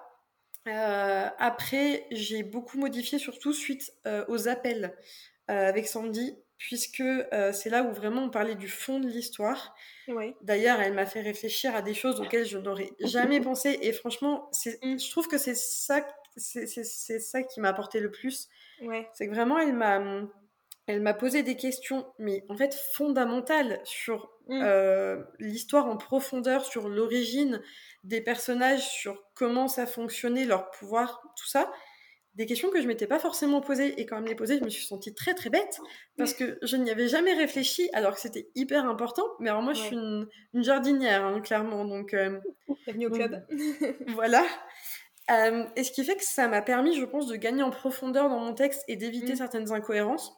Euh, 0.67 1.27
après, 1.37 2.05
j'ai 2.11 2.43
beaucoup 2.43 2.77
modifié, 2.77 3.17
surtout 3.19 3.53
suite 3.53 3.93
euh, 4.05 4.25
aux 4.27 4.47
appels 4.47 4.95
euh, 5.49 5.67
avec 5.67 5.87
Sandy, 5.87 6.37
puisque 6.57 7.03
c'est 7.53 7.69
là 7.69 7.83
où 7.83 7.91
vraiment 7.91 8.23
on 8.23 8.29
parlait 8.29 8.55
du 8.55 8.67
fond 8.67 8.99
de 8.99 9.07
l'histoire. 9.07 9.75
D'ailleurs, 10.41 10.79
elle 10.79 10.93
m'a 10.93 11.07
fait 11.07 11.21
réfléchir 11.21 11.75
à 11.75 11.81
des 11.81 11.95
choses 11.95 12.21
auxquelles 12.21 12.45
je 12.45 12.59
n'aurais 12.59 12.91
jamais 12.99 13.41
pensé. 13.41 13.79
Et 13.81 13.93
franchement, 13.93 14.51
mm. 14.65 14.99
je 14.99 15.09
trouve 15.09 15.27
que 15.27 15.39
c'est 15.39 15.55
ça, 15.55 16.05
c'est 16.37 17.19
ça 17.19 17.41
qui 17.41 17.59
m'a 17.61 17.69
apporté 17.69 17.99
le 17.99 18.11
plus. 18.11 18.47
C'est 19.13 19.27
que 19.27 19.33
vraiment, 19.33 19.57
elle 19.57 19.73
m'a, 19.73 19.99
elle 20.91 21.01
m'a 21.01 21.13
posé 21.13 21.43
des 21.43 21.55
questions, 21.55 22.05
mais 22.19 22.43
en 22.49 22.55
fait 22.55 22.73
fondamentales 22.73 23.79
sur 23.83 24.31
mm. 24.47 25.23
l'histoire 25.39 25.87
en 25.87 25.97
profondeur, 25.97 26.65
sur 26.65 26.89
l'origine 26.89 27.61
des 28.03 28.21
personnages 28.21 28.87
sur 28.87 29.23
comment 29.35 29.67
ça 29.67 29.85
fonctionnait, 29.85 30.45
leur 30.45 30.71
pouvoir, 30.71 31.21
tout 31.37 31.47
ça. 31.47 31.71
Des 32.35 32.45
questions 32.45 32.69
que 32.69 32.81
je 32.81 32.87
m'étais 32.87 33.07
pas 33.07 33.19
forcément 33.19 33.59
posées 33.59 33.99
et 33.99 34.05
quand 34.05 34.15
même 34.15 34.25
les 34.25 34.35
poser, 34.35 34.57
je 34.57 34.63
me 34.63 34.69
suis 34.69 34.85
sentie 34.85 35.13
très 35.13 35.33
très 35.33 35.49
bête 35.49 35.81
parce 36.17 36.33
que 36.33 36.57
je 36.61 36.77
n'y 36.77 36.89
avais 36.89 37.09
jamais 37.09 37.33
réfléchi 37.33 37.89
alors 37.91 38.13
que 38.13 38.21
c'était 38.21 38.47
hyper 38.55 38.85
important. 38.85 39.25
Mais 39.39 39.49
alors 39.49 39.61
moi, 39.61 39.73
je 39.73 39.81
suis 39.81 39.97
une, 39.97 40.27
jardinière, 40.53 41.25
hein, 41.25 41.41
clairement. 41.41 41.83
Donc, 41.83 42.13
euh, 42.13 42.39
Bienvenue 42.85 43.07
au 43.07 43.09
club. 43.09 43.45
voilà. 44.07 44.45
Euh, 45.29 45.65
et 45.75 45.83
ce 45.83 45.91
qui 45.91 46.05
fait 46.05 46.15
que 46.15 46.23
ça 46.23 46.47
m'a 46.47 46.61
permis, 46.61 46.95
je 46.95 47.03
pense, 47.03 47.27
de 47.27 47.35
gagner 47.35 47.63
en 47.63 47.69
profondeur 47.69 48.29
dans 48.29 48.39
mon 48.39 48.53
texte 48.53 48.85
et 48.87 48.95
d'éviter 48.95 49.33
mm. 49.33 49.37
certaines 49.37 49.71
incohérences. 49.73 50.33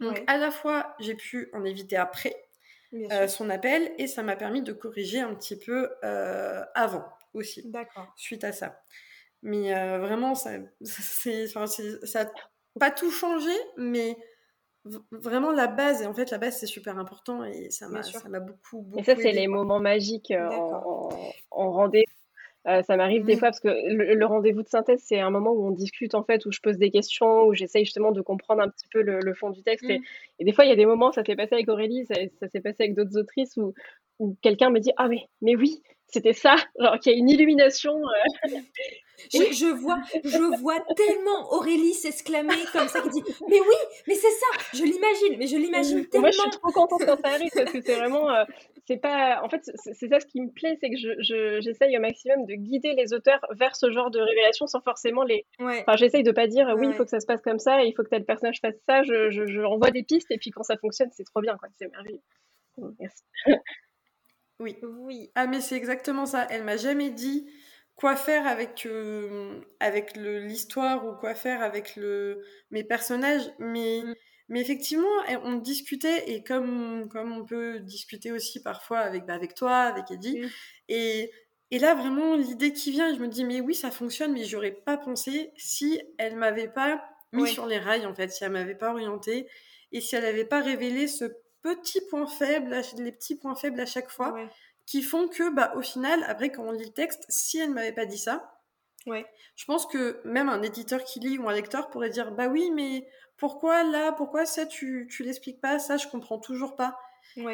Donc, 0.00 0.22
à 0.26 0.36
la 0.36 0.50
fois, 0.50 0.94
j'ai 0.98 1.14
pu 1.14 1.48
en 1.52 1.64
éviter 1.64 1.96
après, 1.96 2.46
euh, 2.94 3.26
son 3.26 3.50
appel 3.50 3.92
et 3.98 4.06
ça 4.06 4.22
m'a 4.22 4.36
permis 4.36 4.62
de 4.62 4.72
corriger 4.72 5.20
un 5.20 5.34
petit 5.34 5.58
peu 5.58 5.90
euh, 6.04 6.62
avant 6.74 7.04
aussi. 7.34 7.70
Suite 8.16 8.44
à 8.44 8.52
ça. 8.52 8.80
Mais 9.42 9.74
euh, 9.74 9.98
vraiment, 9.98 10.34
ça, 10.34 10.52
ça 10.80 12.24
n'a 12.24 12.30
pas 12.78 12.90
tout 12.90 13.10
changé, 13.10 13.52
mais 13.76 14.16
vraiment 15.10 15.50
la 15.50 15.66
base. 15.66 16.02
Et 16.02 16.06
en 16.06 16.14
fait, 16.14 16.30
la 16.30 16.38
base, 16.38 16.58
c'est 16.58 16.66
super 16.66 16.98
important 16.98 17.44
et 17.44 17.70
ça 17.70 17.88
m'a 17.88 18.40
beaucoup, 18.40 18.82
beaucoup. 18.82 19.00
Et 19.00 19.04
ça, 19.04 19.16
c'est 19.16 19.32
les 19.32 19.48
moments 19.48 19.80
magiques 19.80 20.30
en, 20.32 21.10
en, 21.50 21.70
rendez 21.72 22.04
euh, 22.68 22.82
ça 22.82 22.96
m'arrive 22.96 23.24
des 23.24 23.36
fois 23.36 23.48
parce 23.48 23.60
que 23.60 23.68
le, 23.68 24.26
rendez-vous 24.26 24.62
de 24.62 24.68
synthèse, 24.68 25.00
c'est 25.04 25.20
un 25.20 25.30
moment 25.30 25.52
où 25.52 25.66
on 25.66 25.70
discute 25.70 26.14
en 26.14 26.24
fait, 26.24 26.44
où 26.46 26.52
je 26.52 26.60
pose 26.60 26.78
des 26.78 26.90
questions, 26.90 27.44
où 27.46 27.54
j'essaye 27.54 27.84
justement 27.84 28.10
de 28.10 28.20
comprendre 28.20 28.62
un 28.62 28.68
petit 28.68 28.88
peu 28.92 29.02
le, 29.02 29.34
fond 29.34 29.50
du 29.50 29.62
texte. 29.62 29.88
Et, 29.88 30.00
et, 30.40 30.44
des 30.44 30.52
fois, 30.52 30.64
il 30.64 30.68
y 30.68 30.72
a 30.72 30.76
des 30.76 30.86
moments, 30.86 31.12
ça 31.12 31.22
s'est 31.24 31.36
passé 31.36 31.54
avec 31.54 31.68
Aurélie, 31.68 32.06
ça, 32.06 32.14
ça 32.40 32.48
s'est 32.48 32.60
passé 32.60 32.76
avec 32.80 32.94
d'autres 32.94 33.16
autrices 33.18 33.56
où, 33.56 33.72
où 34.18 34.36
quelqu'un 34.42 34.70
me 34.70 34.80
dit 34.80 34.92
Ah, 34.96 35.08
mais, 35.08 35.28
mais 35.42 35.56
oui, 35.56 35.82
c'était 36.08 36.32
ça, 36.32 36.56
genre 36.78 36.98
qu'il 36.98 37.12
y 37.12 37.14
a 37.14 37.18
une 37.18 37.28
illumination. 37.28 37.94
Euh. 37.96 38.48
Je, 39.32 39.74
vois, 39.74 39.98
je 40.24 40.60
vois 40.60 40.78
tellement 40.94 41.52
Aurélie 41.52 41.94
s'exclamer 41.94 42.54
comme 42.72 42.86
ça, 42.86 43.00
qui 43.00 43.08
dit 43.08 43.22
Mais 43.48 43.58
oui, 43.60 43.76
mais 44.06 44.14
c'est 44.14 44.30
ça, 44.30 44.46
je 44.74 44.84
l'imagine, 44.84 45.38
mais 45.38 45.46
je 45.46 45.56
l'imagine 45.56 46.06
tellement. 46.06 46.26
Moi, 46.26 46.30
je 46.32 46.40
suis 46.40 46.50
trop 46.50 46.70
contente 46.70 47.02
quand 47.04 47.16
ça 47.16 47.32
arrive 47.32 47.50
parce 47.54 47.72
que 47.72 47.80
c'est 47.80 47.94
vraiment. 47.94 48.30
Euh, 48.30 48.44
c'est 48.86 48.98
pas. 48.98 49.40
En 49.42 49.48
fait, 49.48 49.62
c'est 49.74 50.08
ça 50.08 50.20
ce 50.20 50.26
qui 50.26 50.40
me 50.40 50.50
plaît, 50.50 50.76
c'est 50.80 50.90
que 50.90 50.96
j'essaye 50.96 51.92
je, 51.92 51.98
au 51.98 52.00
maximum 52.00 52.44
de 52.44 52.54
guider 52.54 52.92
les 52.92 53.14
auteurs 53.14 53.40
vers 53.52 53.74
ce 53.74 53.90
genre 53.90 54.10
de 54.10 54.20
révélation 54.20 54.66
sans 54.66 54.80
forcément 54.82 55.24
les. 55.24 55.46
Enfin, 55.58 55.96
j'essaye 55.96 56.22
de 56.22 56.32
pas 56.32 56.46
dire 56.46 56.68
Oui, 56.76 56.88
il 56.88 56.94
faut 56.94 57.04
que 57.04 57.10
ça 57.10 57.20
se 57.20 57.26
passe 57.26 57.40
comme 57.40 57.58
ça, 57.58 57.82
il 57.84 57.94
faut 57.94 58.02
que 58.02 58.10
tel 58.10 58.24
personnage 58.24 58.60
fasse 58.60 58.76
ça, 58.86 59.02
je, 59.02 59.30
je, 59.30 59.60
renvoie 59.62 59.90
des 59.90 60.02
pistes 60.02 60.30
et 60.30 60.38
puis 60.38 60.50
quand 60.50 60.62
ça 60.62 60.76
fonctionne, 60.76 61.08
c'est 61.12 61.24
trop 61.24 61.40
bien, 61.40 61.56
quoi, 61.56 61.68
c'est 61.78 61.90
merveilleux. 61.90 62.20
Merci. 63.00 63.22
Oui. 64.60 64.76
Oui. 64.82 65.30
Ah, 65.34 65.46
mais 65.46 65.60
c'est 65.60 65.76
exactement 65.76 66.26
ça. 66.26 66.46
Elle 66.50 66.64
m'a 66.64 66.76
jamais 66.76 67.10
dit 67.10 67.46
quoi 67.96 68.14
faire 68.16 68.46
avec, 68.46 68.86
euh, 68.86 69.60
avec 69.80 70.16
l'histoire 70.16 71.06
ou 71.06 71.14
quoi 71.14 71.34
faire 71.34 71.62
avec 71.62 71.96
le, 71.96 72.42
mes 72.70 72.84
personnages, 72.84 73.50
mais, 73.58 74.02
mm. 74.04 74.14
mais 74.48 74.60
effectivement, 74.60 75.08
on 75.44 75.56
discutait, 75.56 76.30
et 76.30 76.44
comme, 76.44 77.08
comme 77.08 77.32
on 77.32 77.44
peut 77.44 77.80
discuter 77.80 78.32
aussi 78.32 78.62
parfois 78.62 78.98
avec, 79.00 79.24
bah, 79.26 79.34
avec 79.34 79.54
toi, 79.54 79.76
avec 79.76 80.10
Eddie, 80.10 80.40
mm. 80.40 80.48
et, 80.90 81.30
et 81.70 81.78
là, 81.78 81.94
vraiment, 81.94 82.36
l'idée 82.36 82.72
qui 82.72 82.90
vient, 82.92 83.12
je 83.14 83.18
me 83.18 83.28
dis, 83.28 83.44
mais 83.44 83.60
oui, 83.60 83.74
ça 83.74 83.90
fonctionne, 83.90 84.32
mais 84.32 84.44
j'aurais 84.44 84.72
pas 84.72 84.98
pensé 84.98 85.52
si 85.56 86.00
elle 86.18 86.36
m'avait 86.36 86.68
pas 86.68 87.02
mis 87.32 87.48
sur 87.48 87.66
les 87.66 87.78
rails, 87.78 88.06
en 88.06 88.14
fait, 88.14 88.28
si 88.30 88.44
elle 88.44 88.52
m'avait 88.52 88.76
pas 88.76 88.92
orienté, 88.92 89.48
et 89.92 90.00
si 90.00 90.16
elle 90.16 90.24
avait 90.24 90.44
pas 90.44 90.60
révélé 90.60 91.08
ce 91.08 91.24
petits 91.74 92.00
points 92.08 92.26
faibles, 92.26 92.80
les 92.98 93.12
petits 93.12 93.34
points 93.34 93.56
faibles 93.56 93.80
à 93.80 93.86
chaque 93.86 94.10
fois, 94.10 94.36
qui 94.86 95.02
font 95.02 95.28
que, 95.28 95.52
bah, 95.52 95.72
au 95.76 95.82
final, 95.82 96.24
après, 96.28 96.50
quand 96.50 96.62
on 96.62 96.72
lit 96.72 96.84
le 96.84 96.92
texte, 96.92 97.24
si 97.28 97.58
elle 97.58 97.70
ne 97.70 97.74
m'avait 97.74 97.92
pas 97.92 98.06
dit 98.06 98.18
ça, 98.18 98.60
ouais. 99.06 99.26
je 99.56 99.64
pense 99.64 99.86
que 99.86 100.20
même 100.24 100.48
un 100.48 100.62
éditeur 100.62 101.02
qui 101.02 101.18
lit 101.18 101.38
ou 101.38 101.48
un 101.48 101.54
lecteur 101.54 101.90
pourrait 101.90 102.10
dire, 102.10 102.30
bah 102.32 102.46
oui, 102.46 102.70
mais 102.70 103.08
pourquoi 103.36 103.82
là, 103.82 104.12
pourquoi 104.12 104.46
ça, 104.46 104.64
tu, 104.64 105.08
tu 105.10 105.24
l'expliques 105.24 105.60
pas, 105.60 105.78
ça, 105.78 105.96
je 105.96 106.06
comprends 106.06 106.38
toujours 106.38 106.76
pas. 106.76 106.96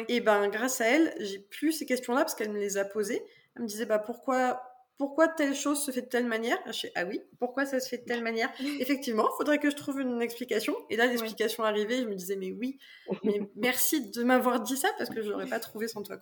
Et 0.07 0.21
ben, 0.21 0.47
grâce 0.47 0.79
à 0.79 0.85
elle, 0.85 1.13
j'ai 1.19 1.39
plus 1.39 1.73
ces 1.73 1.85
questions-là 1.85 2.21
parce 2.21 2.35
qu'elle 2.35 2.51
me 2.51 2.59
les 2.59 2.77
a 2.77 2.85
posées. 2.85 3.21
Elle 3.55 3.63
me 3.63 3.67
disait, 3.67 3.85
bah 3.85 3.99
pourquoi, 3.99 4.72
pourquoi 4.97 5.27
telle 5.27 5.55
chose 5.55 5.83
se 5.83 5.91
fait 5.91 6.01
de 6.01 6.07
telle 6.07 6.27
manière? 6.27 6.57
Je 6.71 6.87
Ah 6.95 7.05
oui, 7.05 7.21
pourquoi 7.39 7.65
ça 7.65 7.79
se 7.79 7.89
fait 7.89 7.97
de 7.99 8.05
telle 8.05 8.23
manière? 8.23 8.51
Effectivement, 8.79 9.27
il 9.31 9.37
faudrait 9.37 9.59
que 9.59 9.69
je 9.69 9.75
trouve 9.75 9.99
une 9.99 10.21
explication. 10.21 10.75
Et 10.89 10.95
là, 10.95 11.07
l'explication 11.07 11.63
arrivait, 11.63 12.01
je 12.01 12.07
me 12.07 12.15
disais, 12.15 12.35
mais 12.35 12.51
oui, 12.51 12.77
mais 13.23 13.39
merci 13.55 14.09
de 14.11 14.23
m'avoir 14.23 14.61
dit 14.61 14.77
ça 14.77 14.89
parce 14.97 15.09
que 15.09 15.21
je 15.21 15.29
n'aurais 15.29 15.47
pas 15.47 15.59
trouvé 15.59 15.87
sans 15.87 16.03
toi. 16.03 16.17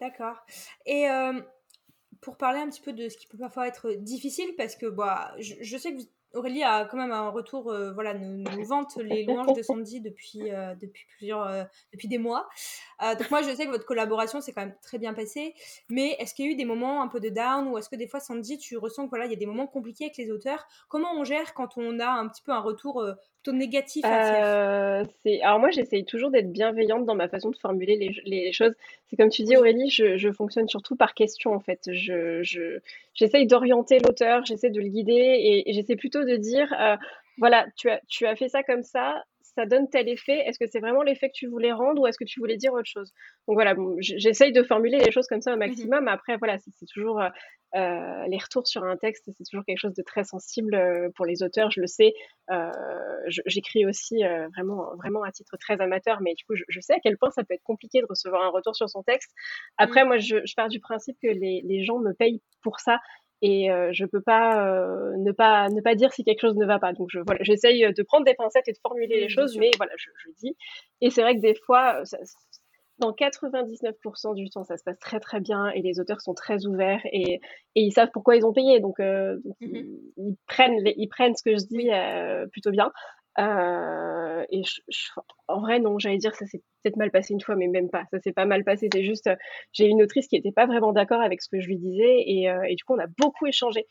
D'accord. 0.00 0.44
Et 0.86 1.08
euh, 1.08 1.40
pour 2.20 2.36
parler 2.36 2.58
un 2.58 2.68
petit 2.68 2.80
peu 2.80 2.92
de 2.92 3.08
ce 3.08 3.16
qui 3.16 3.26
peut 3.26 3.38
parfois 3.38 3.68
être 3.68 3.92
difficile, 3.92 4.54
parce 4.56 4.76
que 4.76 4.86
bah, 4.86 5.34
je, 5.38 5.76
sais 5.76 5.94
que 5.94 6.02
Aurélie 6.34 6.62
a 6.62 6.84
quand 6.84 6.96
même 6.96 7.12
un 7.12 7.28
retour, 7.28 7.70
euh, 7.70 7.92
voilà, 7.92 8.14
nous, 8.14 8.64
vante 8.64 8.96
les 8.96 9.24
louanges 9.24 9.56
de 9.56 9.62
Sandy 9.62 10.00
depuis, 10.00 10.50
euh, 10.50 10.74
depuis 10.74 11.04
plusieurs, 11.16 11.66
depuis 11.92 12.08
des 12.08 12.18
mois. 12.18 12.48
donc 13.00 13.30
moi, 13.30 13.42
je 13.42 13.54
sais 13.54 13.66
que 13.66 13.70
votre 13.70 13.86
collaboration 13.86 14.40
s'est 14.40 14.52
quand 14.52 14.62
même 14.62 14.76
très 14.82 14.98
bien 14.98 15.14
passée, 15.14 15.54
mais 15.88 16.16
est-ce 16.18 16.34
qu'il 16.34 16.46
y 16.46 16.48
a 16.48 16.52
eu 16.52 16.56
des 16.56 16.64
moments 16.64 17.02
un 17.02 17.08
peu 17.08 17.20
de 17.20 17.28
down, 17.28 17.68
ou 17.68 17.78
est-ce 17.78 17.88
que 17.88 17.96
des 17.96 18.06
fois, 18.06 18.20
Sandy, 18.20 18.58
tu 18.58 18.76
ressens 18.76 19.04
que 19.04 19.10
voilà, 19.10 19.26
il 19.26 19.30
y 19.30 19.34
a 19.34 19.38
des 19.38 19.46
moments 19.46 19.66
compliqués 19.66 20.04
avec 20.04 20.16
les 20.16 20.30
auteurs? 20.30 20.66
Comment 20.88 21.14
on 21.14 21.24
gère 21.24 21.54
quand 21.54 21.76
on 21.76 21.98
a 22.00 22.08
un 22.08 22.28
petit 22.28 22.42
peu 22.42 22.52
un 22.52 22.60
retour 22.60 23.04
plutôt 23.42 23.56
négatif 23.56 24.04
à 24.04 25.00
euh, 25.00 25.04
Alors 25.42 25.58
moi, 25.58 25.70
j'essaye 25.70 26.04
toujours 26.04 26.30
d'être 26.30 26.52
bienveillante 26.52 27.04
dans 27.04 27.14
ma 27.14 27.28
façon 27.28 27.50
de 27.50 27.56
formuler 27.56 27.96
les, 27.96 28.14
les 28.24 28.52
choses. 28.52 28.72
C'est 29.08 29.16
comme 29.16 29.30
tu 29.30 29.42
dis, 29.42 29.56
Aurélie, 29.56 29.90
je, 29.90 30.16
je, 30.16 30.30
fonctionne 30.30 30.68
surtout 30.68 30.96
par 30.96 31.14
question, 31.14 31.52
en 31.52 31.60
fait. 31.60 31.80
Je, 31.92 32.42
je, 32.42 32.78
j'essaye 33.14 33.46
d'orienter 33.46 33.98
l'auteur, 33.98 34.44
j'essaie 34.44 34.70
de 34.70 34.80
le 34.80 34.88
guider 34.88 35.62
et, 35.66 35.72
j'essaie 35.72 35.96
plutôt 35.96 36.24
de 36.24 36.36
dire, 36.36 36.72
euh, 36.78 36.96
voilà, 37.38 37.66
tu 37.76 37.90
as, 37.90 38.00
tu 38.08 38.26
as 38.26 38.36
fait 38.36 38.48
ça 38.48 38.62
comme 38.62 38.82
ça, 38.82 39.22
ça 39.54 39.66
donne 39.66 39.88
tel 39.88 40.08
effet. 40.08 40.38
Est-ce 40.46 40.58
que 40.58 40.66
c'est 40.66 40.80
vraiment 40.80 41.02
l'effet 41.02 41.28
que 41.28 41.34
tu 41.34 41.46
voulais 41.46 41.72
rendre 41.72 42.02
ou 42.02 42.06
est-ce 42.06 42.18
que 42.18 42.24
tu 42.24 42.40
voulais 42.40 42.56
dire 42.56 42.72
autre 42.72 42.88
chose? 42.88 43.12
Donc 43.46 43.56
voilà, 43.56 43.74
j'essaye 44.00 44.52
de 44.52 44.62
formuler 44.62 44.98
les 44.98 45.10
choses 45.10 45.26
comme 45.26 45.42
ça 45.42 45.52
au 45.52 45.56
mmh 45.56 45.60
maximum. 45.60 46.08
Après, 46.08 46.36
voilà, 46.36 46.58
c'est 46.58 46.86
toujours 46.86 47.20
euh, 47.20 47.28
euh, 47.74 48.26
les 48.28 48.38
retours 48.38 48.66
sur 48.66 48.84
un 48.84 48.96
texte, 48.96 49.30
c'est 49.36 49.44
toujours 49.44 49.64
quelque 49.64 49.78
chose 49.78 49.94
de 49.94 50.02
très 50.02 50.24
sensible 50.24 50.74
euh, 50.74 51.08
pour 51.14 51.26
les 51.26 51.42
auteurs, 51.42 51.70
je 51.70 51.80
le 51.80 51.86
sais. 51.86 52.14
J'écris 53.46 53.86
aussi 53.86 54.22
vraiment, 54.54 54.94
vraiment 54.96 55.22
à 55.22 55.32
titre 55.32 55.56
très 55.58 55.80
amateur, 55.80 56.20
mais 56.20 56.34
du 56.34 56.44
coup, 56.44 56.54
je, 56.54 56.80
sais 56.80 56.94
à 56.94 57.00
quel 57.00 57.16
point 57.16 57.30
ça 57.30 57.44
peut 57.44 57.54
être 57.54 57.62
compliqué 57.62 58.00
de 58.00 58.06
recevoir 58.08 58.42
un 58.42 58.50
retour 58.50 58.76
sur 58.76 58.90
son 58.90 59.02
texte. 59.02 59.30
Après, 59.78 60.04
mmh. 60.04 60.08
moi, 60.08 60.18
je, 60.18 60.54
pars 60.54 60.68
du 60.68 60.80
principe 60.80 61.16
que 61.22 61.28
les, 61.28 61.62
les 61.64 61.84
gens 61.84 61.98
me 61.98 62.12
payent 62.12 62.42
pour 62.62 62.80
ça 62.80 62.98
et 63.42 63.70
euh, 63.70 63.90
je 63.92 64.04
peux 64.04 64.22
pas 64.22 64.64
euh, 64.66 65.16
ne 65.18 65.32
pas 65.32 65.68
ne 65.68 65.80
pas 65.80 65.96
dire 65.96 66.12
si 66.12 66.24
quelque 66.24 66.40
chose 66.40 66.56
ne 66.56 66.64
va 66.64 66.78
pas. 66.78 66.92
Donc 66.92 67.08
je 67.10 67.18
voilà, 67.26 67.40
j'essaye 67.42 67.92
de 67.92 68.02
prendre 68.04 68.24
des 68.24 68.34
pincettes 68.34 68.68
et 68.68 68.72
de 68.72 68.78
formuler 68.78 69.20
les 69.20 69.28
choses, 69.28 69.58
mais 69.58 69.70
voilà, 69.76 69.92
je, 69.96 70.08
je 70.24 70.30
dis. 70.38 70.56
Et 71.00 71.10
c'est 71.10 71.22
vrai 71.22 71.34
que 71.34 71.40
des 71.40 71.56
fois, 71.66 72.02
dans 72.98 73.10
99% 73.10 74.34
du 74.36 74.48
temps, 74.48 74.62
ça 74.62 74.76
se 74.76 74.84
passe 74.84 74.98
très 75.00 75.18
très 75.18 75.40
bien 75.40 75.68
et 75.70 75.82
les 75.82 75.98
auteurs 75.98 76.20
sont 76.20 76.34
très 76.34 76.66
ouverts 76.66 77.02
et, 77.06 77.40
et 77.74 77.80
ils 77.82 77.92
savent 77.92 78.10
pourquoi 78.12 78.36
ils 78.36 78.46
ont 78.46 78.52
payé, 78.52 78.78
donc, 78.78 79.00
euh, 79.00 79.38
mmh 79.60 79.80
ils, 80.18 80.36
prennent 80.46 80.78
ils 80.84 81.08
prennent 81.08 81.34
ce 81.34 81.42
que 81.42 81.56
je 81.58 81.66
dis 81.66 81.90
plutôt 82.52 82.70
bien. 82.70 82.92
Euh, 83.38 84.44
et 84.50 84.62
en 85.48 85.60
vrai, 85.60 85.78
non, 85.78 85.98
j'allais 85.98 86.18
dire 86.18 86.34
ça 86.34 86.46
s'est 86.46 86.62
peut-être 86.82 86.96
mal 86.96 87.10
passé 87.10 87.32
une 87.32 87.40
fois, 87.40 87.56
mais 87.56 87.68
même 87.68 87.90
pas. 87.90 88.04
Ça 88.10 88.20
s'est 88.20 88.32
pas 88.32 88.44
mal 88.44 88.64
passé. 88.64 88.88
C'est 88.92 89.04
juste, 89.04 89.30
j'ai 89.72 89.86
une 89.86 90.02
autrice 90.02 90.26
qui 90.28 90.36
n'était 90.36 90.52
pas 90.52 90.66
vraiment 90.66 90.92
d'accord 90.92 91.20
avec 91.20 91.42
ce 91.42 91.48
que 91.48 91.60
je 91.60 91.66
lui 91.68 91.76
disais, 91.78 92.22
et, 92.26 92.50
euh, 92.50 92.62
et, 92.68 92.74
du 92.74 92.84
coup, 92.84 92.94
on 92.94 92.98
a 92.98 93.06
beaucoup 93.18 93.46
échangé. 93.46 93.86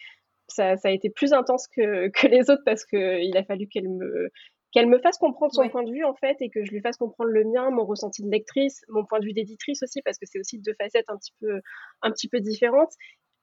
Ça, 0.47 0.77
ça 0.77 0.89
a 0.89 0.91
été 0.91 1.09
plus 1.09 1.33
intense 1.33 1.67
que, 1.67 2.09
que 2.13 2.27
les 2.27 2.49
autres 2.49 2.63
parce 2.65 2.85
qu'il 2.85 3.37
a 3.37 3.43
fallu 3.43 3.67
qu'elle 3.67 3.89
me 3.89 4.31
qu'elle 4.71 4.87
me 4.87 4.99
fasse 4.99 5.17
comprendre 5.17 5.53
son 5.53 5.67
point 5.67 5.83
de 5.83 5.91
vue 5.91 6.05
en 6.05 6.13
fait 6.15 6.37
et 6.39 6.49
que 6.49 6.63
je 6.63 6.71
lui 6.71 6.79
fasse 6.79 6.95
comprendre 6.95 7.29
le 7.29 7.43
mien, 7.43 7.69
mon 7.71 7.85
ressenti 7.85 8.23
de 8.23 8.29
lectrice, 8.29 8.81
mon 8.87 9.05
point 9.05 9.19
de 9.19 9.25
vue 9.25 9.33
d'éditrice 9.33 9.83
aussi 9.83 10.01
parce 10.01 10.17
que 10.17 10.25
c'est 10.25 10.39
aussi 10.39 10.59
deux 10.59 10.73
facettes 10.79 11.09
un 11.09 11.17
petit 11.17 11.33
peu 11.41 11.59
un 12.01 12.11
petit 12.11 12.29
peu 12.29 12.39
différentes 12.39 12.93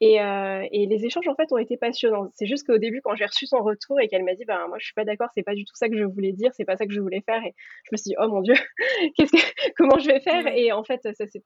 et, 0.00 0.20
euh, 0.20 0.64
et, 0.70 0.86
les 0.86 1.04
échanges 1.04 1.26
en 1.28 1.34
fait 1.34 1.50
ont 1.52 1.58
été 1.58 1.76
passionnants. 1.76 2.30
C'est 2.34 2.46
juste 2.46 2.66
qu'au 2.66 2.78
début, 2.78 3.00
quand 3.02 3.16
j'ai 3.16 3.26
reçu 3.26 3.46
son 3.46 3.62
retour 3.62 4.00
et 4.00 4.08
qu'elle 4.08 4.24
m'a 4.24 4.34
dit, 4.34 4.44
bah 4.44 4.66
moi 4.68 4.78
je 4.78 4.84
suis 4.84 4.94
pas 4.94 5.04
d'accord, 5.04 5.28
c'est 5.34 5.42
pas 5.42 5.54
du 5.54 5.64
tout 5.64 5.74
ça 5.74 5.88
que 5.88 5.96
je 5.96 6.04
voulais 6.04 6.32
dire, 6.32 6.50
c'est 6.54 6.64
pas 6.64 6.76
ça 6.76 6.86
que 6.86 6.92
je 6.92 7.00
voulais 7.00 7.22
faire, 7.26 7.42
et 7.44 7.54
je 7.84 7.90
me 7.92 7.96
suis 7.96 8.10
dit, 8.10 8.14
oh 8.18 8.28
mon 8.28 8.40
dieu, 8.40 8.54
qu'est-ce 9.16 9.32
que, 9.32 9.38
comment 9.76 9.98
je 9.98 10.06
vais 10.06 10.20
faire 10.20 10.46
Et 10.48 10.72
en 10.72 10.84
fait, 10.84 11.00
ça 11.02 11.26
c'est 11.28 11.42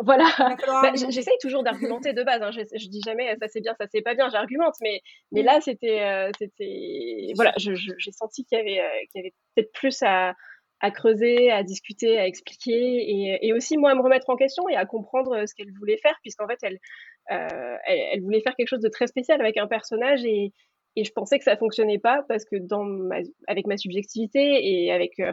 voilà. 0.00 0.26
Bah, 0.82 0.92
j'essaye 0.94 1.36
toujours 1.40 1.62
d'argumenter 1.62 2.12
de 2.12 2.22
base. 2.22 2.42
Hein. 2.42 2.50
Je, 2.52 2.60
je, 2.60 2.88
dis 2.88 3.00
jamais 3.04 3.34
ça 3.40 3.48
c'est 3.48 3.60
bien, 3.60 3.74
ça 3.78 3.86
c'est 3.90 4.02
pas 4.02 4.14
bien. 4.14 4.28
J'argumente, 4.28 4.74
mais 4.80 5.00
mais 5.32 5.42
là 5.42 5.60
c'était 5.60 6.02
euh, 6.02 6.30
c'était 6.38 7.32
voilà. 7.34 7.52
J'ai 7.56 8.12
senti 8.12 8.44
qu'il 8.44 8.58
y 8.58 8.60
avait 8.60 8.80
euh, 8.80 9.00
qu'il 9.10 9.20
y 9.20 9.24
avait 9.24 9.34
peut-être 9.54 9.72
plus 9.72 10.02
à 10.02 10.34
à 10.80 10.92
creuser, 10.92 11.50
à 11.50 11.64
discuter, 11.64 12.18
à 12.20 12.26
expliquer 12.28 12.70
et, 12.72 13.48
et, 13.48 13.52
aussi 13.52 13.76
moi 13.76 13.90
à 13.90 13.94
me 13.96 14.00
remettre 14.00 14.30
en 14.30 14.36
question 14.36 14.68
et 14.68 14.76
à 14.76 14.86
comprendre 14.86 15.44
ce 15.44 15.52
qu'elle 15.52 15.72
voulait 15.76 15.96
faire 15.96 16.14
puisqu'en 16.22 16.46
fait 16.46 16.58
elle 16.62 16.78
euh, 17.30 17.76
elle, 17.86 18.22
voulait 18.22 18.40
faire 18.40 18.54
quelque 18.56 18.68
chose 18.68 18.80
de 18.80 18.88
très 18.88 19.06
spécial 19.06 19.40
avec 19.40 19.56
un 19.56 19.66
personnage 19.66 20.24
et, 20.24 20.52
et 20.96 21.04
je 21.04 21.12
pensais 21.12 21.38
que 21.38 21.44
ça 21.44 21.56
fonctionnait 21.56 21.98
pas 21.98 22.24
parce 22.28 22.44
que 22.44 22.56
dans 22.56 22.86
avec 23.46 23.66
ma 23.66 23.76
subjectivité 23.76 24.84
et 24.84 24.92
avec 24.92 25.20
euh, 25.20 25.32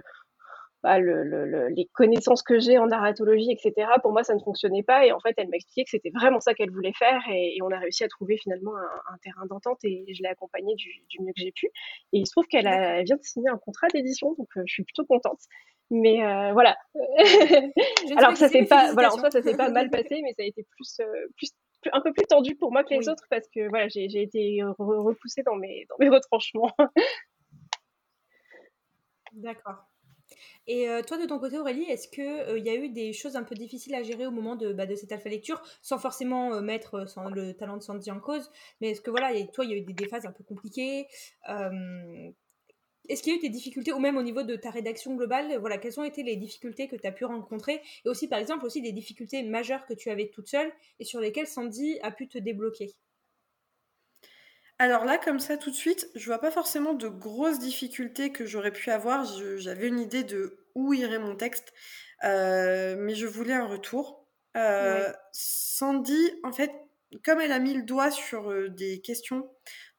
bah, 0.83 0.99
le, 0.99 1.23
le, 1.23 1.69
les 1.69 1.89
connaissances 1.93 2.43
que 2.43 2.59
j'ai 2.59 2.77
en 2.77 2.85
narratologie, 2.85 3.51
etc., 3.51 3.87
pour 4.03 4.11
moi, 4.11 4.23
ça 4.23 4.35
ne 4.35 4.39
fonctionnait 4.39 4.83
pas. 4.83 5.03
Et 5.03 5.11
en 5.11 5.19
fait, 5.19 5.33
elle 5.37 5.47
m'a 5.49 5.55
expliqué 5.55 5.83
que 5.83 5.89
c'était 5.89 6.11
vraiment 6.11 6.39
ça 6.39 6.53
qu'elle 6.53 6.69
voulait 6.69 6.93
faire. 6.93 7.19
Et, 7.33 7.57
on 7.63 7.71
a 7.71 7.79
réussi 7.79 8.03
à 8.03 8.07
trouver 8.07 8.37
finalement 8.37 8.77
un, 8.77 9.13
un 9.13 9.17
terrain 9.23 9.47
d'entente 9.47 9.79
et 9.83 10.05
je 10.13 10.21
l'ai 10.21 10.29
accompagnée 10.29 10.75
du, 10.75 10.91
du, 11.09 11.21
mieux 11.21 11.33
que 11.33 11.41
j'ai 11.41 11.51
pu. 11.51 11.65
Et 12.13 12.19
il 12.19 12.27
se 12.27 12.31
trouve 12.33 12.45
qu'elle 12.45 12.67
vient 13.03 13.15
de 13.15 13.23
signer 13.23 13.49
un 13.49 13.57
contrat 13.57 13.87
d'édition, 13.87 14.35
donc 14.37 14.49
euh, 14.57 14.61
je 14.67 14.73
suis 14.73 14.83
plutôt 14.83 15.05
contente. 15.05 15.39
Mais 15.89 16.23
euh, 16.23 16.53
voilà. 16.53 16.77
Alors 18.17 18.37
ça 18.37 18.47
s'est 18.47 18.65
pas, 18.65 18.93
voilà, 18.93 19.11
en 19.11 19.17
soi, 19.17 19.31
ça 19.31 19.41
s'est 19.41 19.57
pas 19.57 19.71
mal 19.71 19.89
passé, 19.89 20.21
mais 20.23 20.33
ça 20.33 20.43
a 20.43 20.45
été 20.45 20.67
plus, 20.69 21.01
plus 21.35 21.51
un 21.93 22.01
peu 22.01 22.13
plus 22.13 22.25
tendu 22.25 22.55
pour 22.55 22.71
moi 22.71 22.83
que 22.83 22.93
les 22.93 23.09
autres 23.09 23.25
parce 23.29 23.47
que 23.47 23.67
voilà, 23.69 23.87
j'ai 23.87 24.21
été 24.21 24.61
repoussée 24.77 25.43
dans 25.43 25.55
mes, 25.55 25.85
dans 25.89 25.95
mes 25.99 26.09
retranchements. 26.09 26.75
D'accord. 29.33 29.85
Et 30.67 30.89
euh, 30.89 31.01
toi, 31.03 31.17
de 31.17 31.25
ton 31.25 31.39
côté, 31.39 31.59
Aurélie, 31.59 31.83
est-ce 31.83 32.07
qu'il 32.07 32.23
euh, 32.23 32.57
il 32.57 32.65
y 32.65 32.69
a 32.69 32.75
eu 32.75 32.89
des 32.89 33.13
choses 33.13 33.35
un 33.35 33.43
peu 33.43 33.53
difficiles 33.55 33.93
à 33.93 34.01
gérer 34.01 34.25
au 34.25 34.31
moment 34.31 34.55
de, 34.55 34.73
bah, 34.73 34.85
de 34.85 34.95
cette 34.95 35.11
alpha 35.11 35.29
lecture, 35.29 35.61
sans 35.81 35.99
forcément 35.99 36.53
euh, 36.53 36.61
mettre 36.61 37.07
sans, 37.07 37.29
le 37.29 37.53
talent 37.53 37.77
de 37.77 37.83
Sandy 37.83 38.09
en 38.09 38.19
cause 38.19 38.51
Mais 38.81 38.89
est-ce 38.89 39.01
que, 39.01 39.11
voilà, 39.11 39.29
toi, 39.53 39.65
il 39.65 39.71
y 39.71 39.73
a 39.73 39.77
eu 39.77 39.81
des, 39.81 39.93
des 39.93 40.07
phases 40.07 40.25
un 40.25 40.31
peu 40.31 40.43
compliquées 40.43 41.07
Est-ce 43.09 43.23
qu'il 43.23 43.33
y 43.33 43.35
a 43.35 43.39
eu 43.39 43.41
des 43.41 43.49
difficultés, 43.49 43.93
ou 43.93 43.99
même 43.99 44.17
au 44.17 44.23
niveau 44.23 44.43
de 44.43 44.55
ta 44.55 44.69
rédaction 44.69 45.15
globale, 45.15 45.57
voilà, 45.59 45.77
quelles 45.77 45.99
ont 45.99 46.03
été 46.03 46.23
les 46.23 46.35
difficultés 46.35 46.87
que 46.87 46.95
tu 46.95 47.07
as 47.07 47.11
pu 47.11 47.25
rencontrer 47.25 47.81
Et 48.05 48.09
aussi, 48.09 48.27
par 48.27 48.39
exemple, 48.39 48.65
aussi 48.65 48.81
des 48.81 48.91
difficultés 48.91 49.43
majeures 49.43 49.85
que 49.85 49.93
tu 49.93 50.09
avais 50.09 50.29
toute 50.29 50.47
seule 50.47 50.71
et 50.99 51.05
sur 51.05 51.19
lesquelles 51.19 51.47
Sandy 51.47 51.99
a 52.01 52.11
pu 52.11 52.27
te 52.27 52.37
débloquer? 52.37 52.95
Alors 54.77 55.05
là, 55.05 55.17
comme 55.17 55.39
ça, 55.39 55.57
tout 55.57 55.71
de 55.71 55.75
suite, 55.75 56.09
je 56.15 56.25
vois 56.25 56.39
pas 56.39 56.51
forcément 56.51 56.93
de 56.93 57.07
grosses 57.07 57.59
difficultés 57.59 58.31
que 58.31 58.45
j'aurais 58.45 58.71
pu 58.73 58.91
avoir. 58.91 59.25
J'avais 59.57 59.87
une 59.87 59.99
idée 59.99 60.23
de 60.23 60.65
où 60.75 60.93
irait 60.93 61.19
mon 61.19 61.35
texte, 61.35 61.73
euh, 62.25 62.95
mais 62.99 63.15
je 63.15 63.25
voulais 63.25 63.53
un 63.53 63.65
retour. 63.65 64.27
Euh, 64.57 65.11
Sandy, 65.31 66.39
en 66.43 66.51
fait, 66.51 66.71
comme 67.23 67.39
elle 67.39 67.53
a 67.53 67.59
mis 67.59 67.73
le 67.73 67.83
doigt 67.83 68.11
sur 68.11 68.51
euh, 68.51 68.69
des 68.69 68.99
questions 68.99 69.49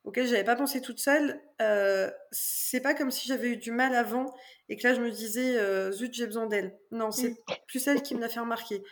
auxquelles 0.07 0.27
j'avais 0.27 0.45
pas 0.45 0.57
pensé 0.57 0.81
toute 0.81 0.99
seule, 0.99 1.39
c'est 2.31 2.81
pas 2.81 2.95
comme 2.95 3.11
si 3.11 3.29
j'avais 3.29 3.51
eu 3.51 3.57
du 3.59 3.73
mal 3.73 3.95
avant 3.95 4.35
et 4.69 4.77
que 4.77 4.89
là 4.89 4.95
je 4.95 5.01
me 5.03 5.11
disais 5.11 5.93
zut 5.93 6.15
j'ai 6.15 6.27
besoin 6.27 6.47
d'elle. 6.47 6.79
Non, 6.91 7.11
c'est 7.11 7.31
mm. 7.31 7.37
plus 7.69 7.87
elle 7.87 8.03
qui 8.03 8.15
me 8.15 8.21
l'a 8.21 8.29
fait 8.29 8.41
remarquer. 8.41 8.83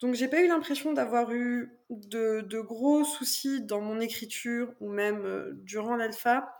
Donc 0.00 0.14
j'ai 0.14 0.28
pas 0.28 0.40
eu 0.42 0.48
l'impression 0.48 0.92
d'avoir 0.92 1.32
eu 1.32 1.72
de, 1.88 2.60
gros 2.60 3.04
soucis 3.04 3.62
dans 3.62 3.80
mon 3.80 4.00
écriture 4.00 4.72
ou 4.80 4.90
même 4.90 5.24
euh, 5.24 5.52
durant 5.62 5.96
l'alpha. 5.96 6.52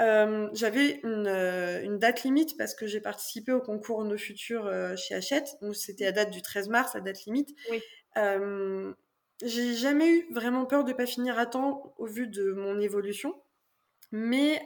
Euh, 0.00 0.48
j'avais 0.54 1.00
euh, 1.04 1.82
une, 1.82 1.98
date 1.98 2.24
limite 2.24 2.56
parce 2.56 2.74
que 2.74 2.86
j'ai 2.86 3.00
participé 3.00 3.52
au 3.52 3.60
concours 3.60 4.04
Nos 4.04 4.16
Futurs 4.16 4.70
chez 4.96 5.14
Hachette. 5.14 5.56
Donc 5.60 5.76
c'était 5.76 6.06
à 6.06 6.12
date 6.12 6.30
du 6.30 6.42
13 6.42 6.68
mars, 6.68 6.94
la 6.94 7.00
date 7.00 7.24
limite. 7.26 7.50
Oui. 7.70 7.82
J'ai 9.44 9.74
jamais 9.74 10.08
eu 10.08 10.26
vraiment 10.32 10.66
peur 10.66 10.84
de 10.84 10.92
pas 10.92 11.06
finir 11.06 11.38
à 11.38 11.46
temps 11.46 11.94
au 11.98 12.06
vu 12.06 12.26
de 12.26 12.52
mon 12.52 12.80
évolution. 12.80 13.34
Mais 14.10 14.60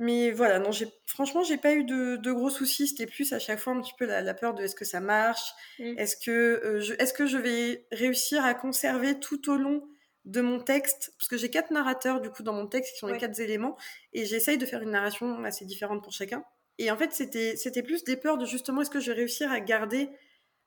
mais 0.00 0.30
voilà, 0.30 0.58
non, 0.58 0.72
j'ai, 0.72 0.88
franchement, 1.04 1.42
j'ai 1.42 1.58
pas 1.58 1.74
eu 1.74 1.84
de, 1.84 2.32
gros 2.32 2.48
soucis. 2.48 2.88
C'était 2.88 3.06
plus 3.06 3.34
à 3.34 3.38
chaque 3.38 3.58
fois 3.58 3.74
un 3.74 3.82
petit 3.82 3.92
peu 3.98 4.06
la, 4.06 4.32
peur 4.32 4.54
de 4.54 4.62
est-ce 4.62 4.74
que 4.74 4.86
ça 4.86 4.98
marche? 4.98 5.52
Mmh. 5.78 5.98
Est-ce 5.98 6.16
que, 6.16 6.30
euh, 6.30 6.80
je, 6.80 6.94
est-ce 6.94 7.12
que 7.12 7.26
je 7.26 7.36
vais 7.36 7.86
réussir 7.92 8.42
à 8.42 8.54
conserver 8.54 9.20
tout 9.20 9.50
au 9.50 9.58
long 9.58 9.86
de 10.24 10.40
mon 10.40 10.58
texte? 10.58 11.12
Parce 11.18 11.28
que 11.28 11.36
j'ai 11.36 11.50
quatre 11.50 11.70
narrateurs, 11.70 12.22
du 12.22 12.30
coup, 12.30 12.42
dans 12.42 12.54
mon 12.54 12.66
texte, 12.66 12.94
qui 12.94 12.98
sont 12.98 13.08
les 13.08 13.18
quatre 13.18 13.38
éléments. 13.40 13.76
Et 14.14 14.24
j'essaye 14.24 14.56
de 14.56 14.64
faire 14.64 14.80
une 14.80 14.92
narration 14.92 15.44
assez 15.44 15.66
différente 15.66 16.02
pour 16.02 16.14
chacun. 16.14 16.42
Et 16.78 16.90
en 16.90 16.96
fait, 16.96 17.12
c'était, 17.12 17.56
c'était 17.56 17.82
plus 17.82 18.02
des 18.02 18.16
peurs 18.16 18.38
de 18.38 18.46
justement 18.46 18.80
est-ce 18.80 18.88
que 18.88 19.00
je 19.00 19.12
vais 19.12 19.18
réussir 19.18 19.52
à 19.52 19.60
garder 19.60 20.08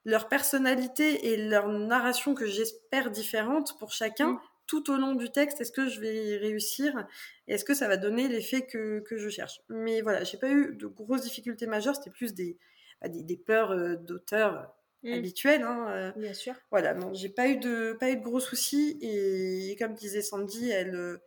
leur 0.05 0.27
personnalité 0.27 1.27
et 1.29 1.37
leur 1.37 1.67
narration 1.67 2.35
que 2.35 2.45
j'espère 2.45 3.11
différente 3.11 3.77
pour 3.79 3.91
chacun, 3.91 4.33
mmh 4.33 4.39
tout 4.67 4.91
au 4.91 4.97
long 4.97 5.15
du 5.15 5.31
texte, 5.31 5.61
est-ce 5.61 5.71
que 5.71 5.87
je 5.87 5.99
vais 5.99 6.37
réussir? 6.37 7.07
Est-ce 7.47 7.65
que 7.65 7.73
ça 7.73 7.87
va 7.87 7.97
donner 7.97 8.27
l'effet 8.27 8.65
que, 8.65 9.03
je 9.11 9.29
cherche? 9.29 9.61
Mais 9.69 10.01
voilà, 10.01 10.23
j'ai 10.23 10.37
pas 10.37 10.49
eu 10.49 10.75
de 10.75 10.87
grosses 10.87 11.21
difficultés 11.21 11.67
majeures, 11.67 11.95
c'était 11.95 12.11
plus 12.11 12.33
des, 12.33 12.57
bah, 13.01 13.09
des, 13.09 13.37
peurs 13.37 13.71
euh, 13.71 13.95
d'auteur 13.95 14.73
mmh. 15.03 15.13
habituelles. 15.13 15.63
Hein, 15.63 15.87
euh. 15.89 16.11
Bien 16.15 16.33
sûr. 16.33 16.55
Voilà, 16.71 16.93
non, 16.93 17.13
j'ai 17.13 17.29
pas 17.29 17.47
eu 17.47 17.57
de 17.57 17.95
pas 17.99 18.09
eu 18.09 18.17
de 18.17 18.23
gros 18.23 18.39
soucis 18.39 18.97
et, 19.01 19.75
comme 19.77 19.93
disait 19.93 20.21
Sandy, 20.21 20.69
elle 20.69 20.95
euh, 20.95 21.17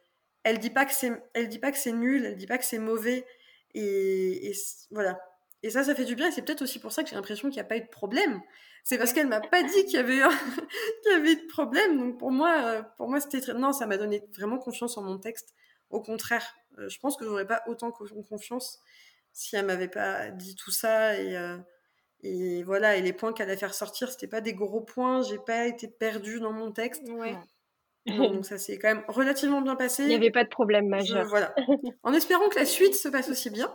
elle 0.43 0.59
dit 0.59 0.71
pas 0.71 0.85
que 0.85 0.93
c'est 0.93 1.13
elle 1.35 1.49
dit 1.49 1.59
pas 1.59 1.73
que 1.73 1.79
c'est 1.79 1.93
nul, 1.93 2.25
elle 2.25 2.37
dit 2.37 2.47
pas 2.47 2.59
que 2.59 2.65
c'est 2.65 2.79
mauvais 2.79 3.27
et, 3.75 4.49
et 4.49 4.55
voilà. 4.91 5.21
Et 5.63 5.71
ça, 5.71 5.85
ça 5.85 5.95
fait 5.95 6.05
du 6.05 6.15
bien. 6.15 6.29
Et 6.29 6.31
c'est 6.31 6.43
peut-être 6.43 6.63
aussi 6.63 6.79
pour 6.79 6.93
ça 6.93 7.03
que 7.03 7.09
j'ai 7.09 7.17
l'impression 7.17 7.49
qu'il 7.49 7.57
n'y 7.57 7.67
a 7.67 7.69
pas 7.69 7.77
eu 7.77 7.83
de 7.83 7.89
problème 7.89 8.41
c'est 8.87 8.99
parce 8.99 9.13
qu'elle 9.13 9.27
m'a 9.27 9.41
pas 9.41 9.65
dit 9.65 9.85
qu'il 9.87 9.95
y 9.95 9.97
avait 9.97 10.21
qu'il 11.03 11.13
y 11.13 11.15
avait 11.15 11.35
de 11.35 11.47
problème. 11.49 11.99
Donc 11.99 12.19
pour 12.19 12.31
moi, 12.31 12.55
euh, 12.67 12.83
pour 12.97 13.09
moi 13.09 13.21
c'était 13.21 13.41
très... 13.41 13.53
non, 13.53 13.73
ça 13.73 13.85
m'a 13.85 13.97
donné 13.97 14.23
vraiment 14.37 14.59
confiance 14.59 14.97
en 14.97 15.03
mon 15.03 15.19
texte. 15.19 15.57
Au 15.91 16.01
contraire, 16.01 16.57
euh, 16.79 16.89
je 16.89 16.97
pense 17.01 17.17
que 17.17 17.25
j'aurais 17.25 17.49
pas 17.49 17.65
autant 17.67 17.91
confiance 17.91 18.81
si 19.33 19.57
elle 19.57 19.67
m'avait 19.67 19.89
pas 19.89 20.31
dit 20.31 20.55
tout 20.55 20.71
ça 20.71 21.19
et 21.19 21.37
euh, 21.37 21.59
et 22.23 22.63
voilà 22.63 22.95
et 22.95 23.03
les 23.03 23.13
points 23.13 23.33
qu'elle 23.33 23.49
allait 23.49 23.59
faire 23.59 23.75
sortir, 23.75 24.09
c'était 24.09 24.29
pas 24.29 24.41
des 24.41 24.55
gros 24.55 24.83
points. 24.83 25.21
J'ai 25.23 25.39
pas 25.39 25.67
été 25.67 25.89
perdue 25.89 26.39
dans 26.39 26.53
mon 26.53 26.71
texte. 26.71 27.03
donc 28.07 28.47
ça 28.47 28.57
s'est 28.57 28.79
quand 28.79 28.95
même 28.95 29.05
relativement 29.09 29.63
bien 29.63 29.75
passé. 29.75 30.05
Il 30.05 30.11
n'y 30.11 30.15
avait 30.15 30.31
pas 30.31 30.45
de 30.45 30.49
problème 30.49 30.87
majeur. 30.87 31.27
voilà. 31.27 31.53
En 32.05 32.13
espérant 32.13 32.49
que 32.49 32.61
la 32.61 32.65
suite 32.65 32.95
se 32.95 33.09
passe 33.09 33.31
aussi 33.31 33.51
bien. 33.51 33.75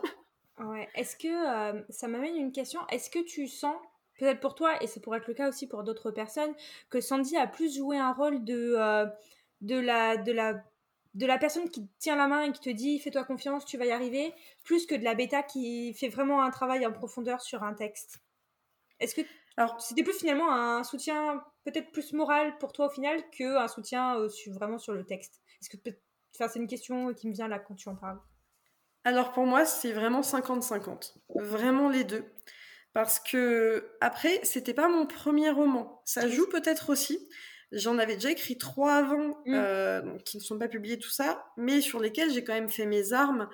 Ouais. 0.58 0.88
Est-ce 0.94 1.16
que 1.16 1.92
ça 1.92 2.08
m'amène 2.08 2.36
une 2.36 2.52
question 2.52 2.80
Est-ce 2.88 3.10
que 3.10 3.18
tu 3.24 3.46
sens 3.48 3.76
peut-être 4.18 4.40
pour 4.40 4.54
toi, 4.54 4.82
et 4.82 4.86
ça 4.86 5.00
pourrait 5.00 5.18
être 5.18 5.28
le 5.28 5.34
cas 5.34 5.48
aussi 5.48 5.66
pour 5.66 5.82
d'autres 5.82 6.10
personnes, 6.10 6.54
que 6.90 7.00
Sandy 7.00 7.36
a 7.36 7.46
plus 7.46 7.76
joué 7.76 7.98
un 7.98 8.12
rôle 8.12 8.44
de, 8.44 8.74
euh, 8.76 9.06
de, 9.60 9.78
la, 9.78 10.16
de, 10.16 10.32
la, 10.32 10.62
de 11.14 11.26
la 11.26 11.38
personne 11.38 11.68
qui 11.70 11.88
tient 11.98 12.16
la 12.16 12.28
main 12.28 12.42
et 12.42 12.52
qui 12.52 12.60
te 12.60 12.70
dit 12.70 12.98
fais-toi 13.00 13.24
confiance, 13.24 13.64
tu 13.64 13.78
vas 13.78 13.86
y 13.86 13.90
arriver, 13.90 14.34
plus 14.64 14.86
que 14.86 14.94
de 14.94 15.04
la 15.04 15.14
bêta 15.14 15.42
qui 15.42 15.94
fait 15.94 16.08
vraiment 16.08 16.42
un 16.42 16.50
travail 16.50 16.86
en 16.86 16.92
profondeur 16.92 17.40
sur 17.40 17.62
un 17.64 17.74
texte? 17.74 18.20
Est-ce 19.00 19.14
que 19.14 19.22
alors 19.56 19.80
c'était 19.80 20.02
plus 20.04 20.18
finalement 20.18 20.52
un 20.52 20.84
soutien 20.84 21.44
peut-être 21.64 21.92
plus 21.92 22.12
moral 22.14 22.56
pour 22.58 22.72
toi 22.72 22.86
au 22.86 22.90
final 22.90 23.28
qu'un 23.30 23.68
soutien 23.68 24.18
euh, 24.18 24.28
vraiment 24.48 24.78
sur 24.78 24.94
le 24.94 25.04
texte? 25.04 25.42
Est-ce 25.60 25.70
que 25.70 25.90
enfin, 26.34 26.48
c'est 26.48 26.58
une 26.60 26.68
question 26.68 27.12
qui 27.14 27.28
me 27.28 27.34
vient 27.34 27.48
là 27.48 27.58
quand 27.58 27.74
tu 27.74 27.88
en 27.88 27.96
parles 27.96 28.20
Alors 29.04 29.32
pour 29.32 29.46
moi 29.46 29.64
c'est 29.64 29.92
vraiment 29.92 30.20
50-50, 30.20 31.14
vraiment 31.34 31.88
les 31.88 32.04
deux. 32.04 32.24
Parce 32.92 33.20
que, 33.20 33.88
après, 34.00 34.40
c'était 34.42 34.74
pas 34.74 34.88
mon 34.88 35.06
premier 35.06 35.50
roman. 35.50 36.02
Ça 36.04 36.28
joue 36.28 36.46
peut-être 36.48 36.90
aussi. 36.90 37.26
J'en 37.70 37.96
avais 37.98 38.16
déjà 38.16 38.30
écrit 38.30 38.58
trois 38.58 38.96
avant, 38.96 39.28
mmh. 39.46 39.54
euh, 39.54 40.18
qui 40.26 40.36
ne 40.36 40.42
sont 40.42 40.58
pas 40.58 40.68
publiés, 40.68 40.98
tout 40.98 41.10
ça, 41.10 41.46
mais 41.56 41.80
sur 41.80 42.00
lesquels 42.00 42.30
j'ai 42.30 42.44
quand 42.44 42.52
même 42.52 42.68
fait 42.68 42.84
mes 42.84 43.14
armes. 43.14 43.48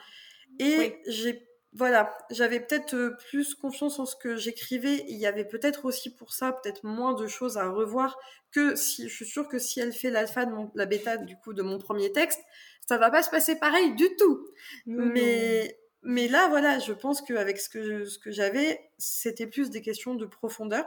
Et 0.59 0.97
j'ai, 1.07 1.49
voilà, 1.73 2.19
j'avais 2.31 2.59
peut-être 2.59 2.95
euh, 2.97 3.17
plus 3.29 3.55
confiance 3.55 4.01
en 4.01 4.07
ce 4.07 4.17
que 4.17 4.35
j'écrivais. 4.35 5.05
Il 5.09 5.19
y 5.19 5.27
avait 5.27 5.45
peut-être 5.45 5.85
aussi 5.85 6.13
pour 6.13 6.33
ça, 6.33 6.51
peut-être 6.51 6.83
moins 6.83 7.15
de 7.15 7.29
choses 7.29 7.59
à 7.59 7.69
revoir 7.69 8.19
que 8.51 8.75
si, 8.75 9.09
je 9.09 9.15
suis 9.15 9.27
sûre 9.27 9.47
que 9.47 9.61
si 9.61 9.79
elle 9.79 9.93
fait 9.93 10.11
l'alpha 10.11 10.47
de 10.47 10.53
la 10.75 10.87
bêta, 10.87 11.17
du 11.17 11.37
coup, 11.37 11.53
de 11.53 11.63
mon 11.63 11.79
premier 11.79 12.11
texte, 12.11 12.41
ça 12.89 12.97
va 12.97 13.11
pas 13.11 13.23
se 13.23 13.29
passer 13.29 13.57
pareil 13.57 13.95
du 13.95 14.09
tout. 14.17 14.49
mais, 14.87 15.79
mais 16.03 16.27
là, 16.27 16.49
voilà, 16.49 16.79
je 16.79 16.93
pense 16.93 17.21
qu'avec 17.21 17.61
ce 17.61 17.69
que, 17.69 18.07
ce 18.07 18.19
que 18.19 18.31
j'avais, 18.31 18.91
c'était 18.97 19.47
plus 19.47 19.69
des 19.69 19.83
questions 19.83 20.15
de 20.15 20.25
profondeur. 20.25 20.87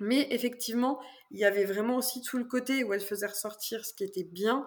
Mais 0.00 0.26
effectivement, 0.30 0.98
il 1.30 1.38
y 1.38 1.44
avait 1.44 1.66
vraiment 1.66 1.96
aussi 1.96 2.22
tout 2.22 2.38
le 2.38 2.44
côté 2.44 2.84
où 2.84 2.94
elle 2.94 3.02
faisait 3.02 3.26
ressortir 3.26 3.84
ce 3.84 3.92
qui 3.92 4.04
était 4.04 4.24
bien, 4.24 4.64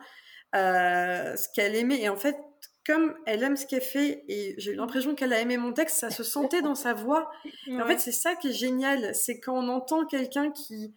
euh, 0.56 1.36
ce 1.36 1.48
qu'elle 1.56 1.76
aimait. 1.76 2.00
Et 2.00 2.10
en 2.10 2.16
fait, 2.16 2.38
comme 2.86 3.16
elle 3.26 3.42
aime 3.42 3.58
ce 3.58 3.66
qu'elle 3.66 3.82
fait, 3.82 4.24
et 4.28 4.54
j'ai 4.60 4.74
eu 4.74 4.76
l'impression 4.76 5.16
qu'elle 5.16 5.34
a 5.34 5.42
aimé 5.42 5.58
mon 5.58 5.74
texte, 5.74 5.98
ça 5.98 6.12
se 6.12 6.24
sentait 6.24 6.62
dans 6.62 6.76
sa 6.76 6.94
voix. 6.94 7.32
En 7.72 7.88
fait, 7.88 7.98
c'est 7.98 8.12
ça 8.12 8.36
qui 8.36 8.50
est 8.50 8.54
génial, 8.54 9.16
c'est 9.16 9.40
quand 9.40 9.58
on 9.58 9.68
entend 9.68 10.06
quelqu'un 10.06 10.52
qui 10.52 10.94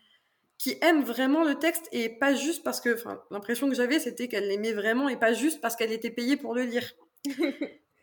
qui 0.64 0.78
aime 0.80 1.04
vraiment 1.04 1.44
le 1.44 1.56
texte 1.56 1.90
et 1.92 2.08
pas 2.08 2.34
juste 2.34 2.64
parce 2.64 2.80
que, 2.80 2.94
enfin, 2.94 3.22
l'impression 3.30 3.68
que 3.68 3.74
j'avais, 3.74 3.98
c'était 3.98 4.28
qu'elle 4.28 4.48
l'aimait 4.48 4.72
vraiment 4.72 5.10
et 5.10 5.16
pas 5.18 5.34
juste 5.34 5.60
parce 5.60 5.76
qu'elle 5.76 5.92
était 5.92 6.10
payée 6.10 6.38
pour 6.38 6.54
le 6.54 6.62
lire. 6.62 6.90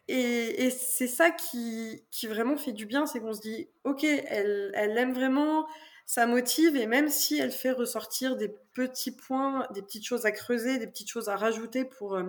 Et, 0.08 0.70
c'est 0.70 1.08
ça 1.08 1.32
qui, 1.32 2.04
qui, 2.12 2.28
vraiment 2.28 2.58
fait 2.58 2.74
du 2.74 2.86
bien, 2.86 3.06
c'est 3.06 3.22
qu'on 3.22 3.34
se 3.34 3.40
dit, 3.40 3.70
ok, 3.86 4.04
elle, 4.04 4.72
elle 4.76 4.98
aime 4.98 5.14
vraiment, 5.14 5.66
ça 6.06 6.28
motive, 6.28 6.76
et 6.76 6.86
même 6.86 7.08
si 7.08 7.40
elle 7.40 7.52
fait 7.52 7.72
ressortir 7.72 8.36
des 8.36 8.50
petits 8.74 9.16
points, 9.16 9.66
des 9.74 9.82
petites 9.82 10.06
choses 10.06 10.26
à 10.26 10.32
creuser, 10.32 10.80
des 10.80 10.88
petites 10.88 11.10
choses 11.10 11.30
à 11.30 11.38
rajouter 11.38 11.86
pour, 11.86 12.16
euh, 12.16 12.24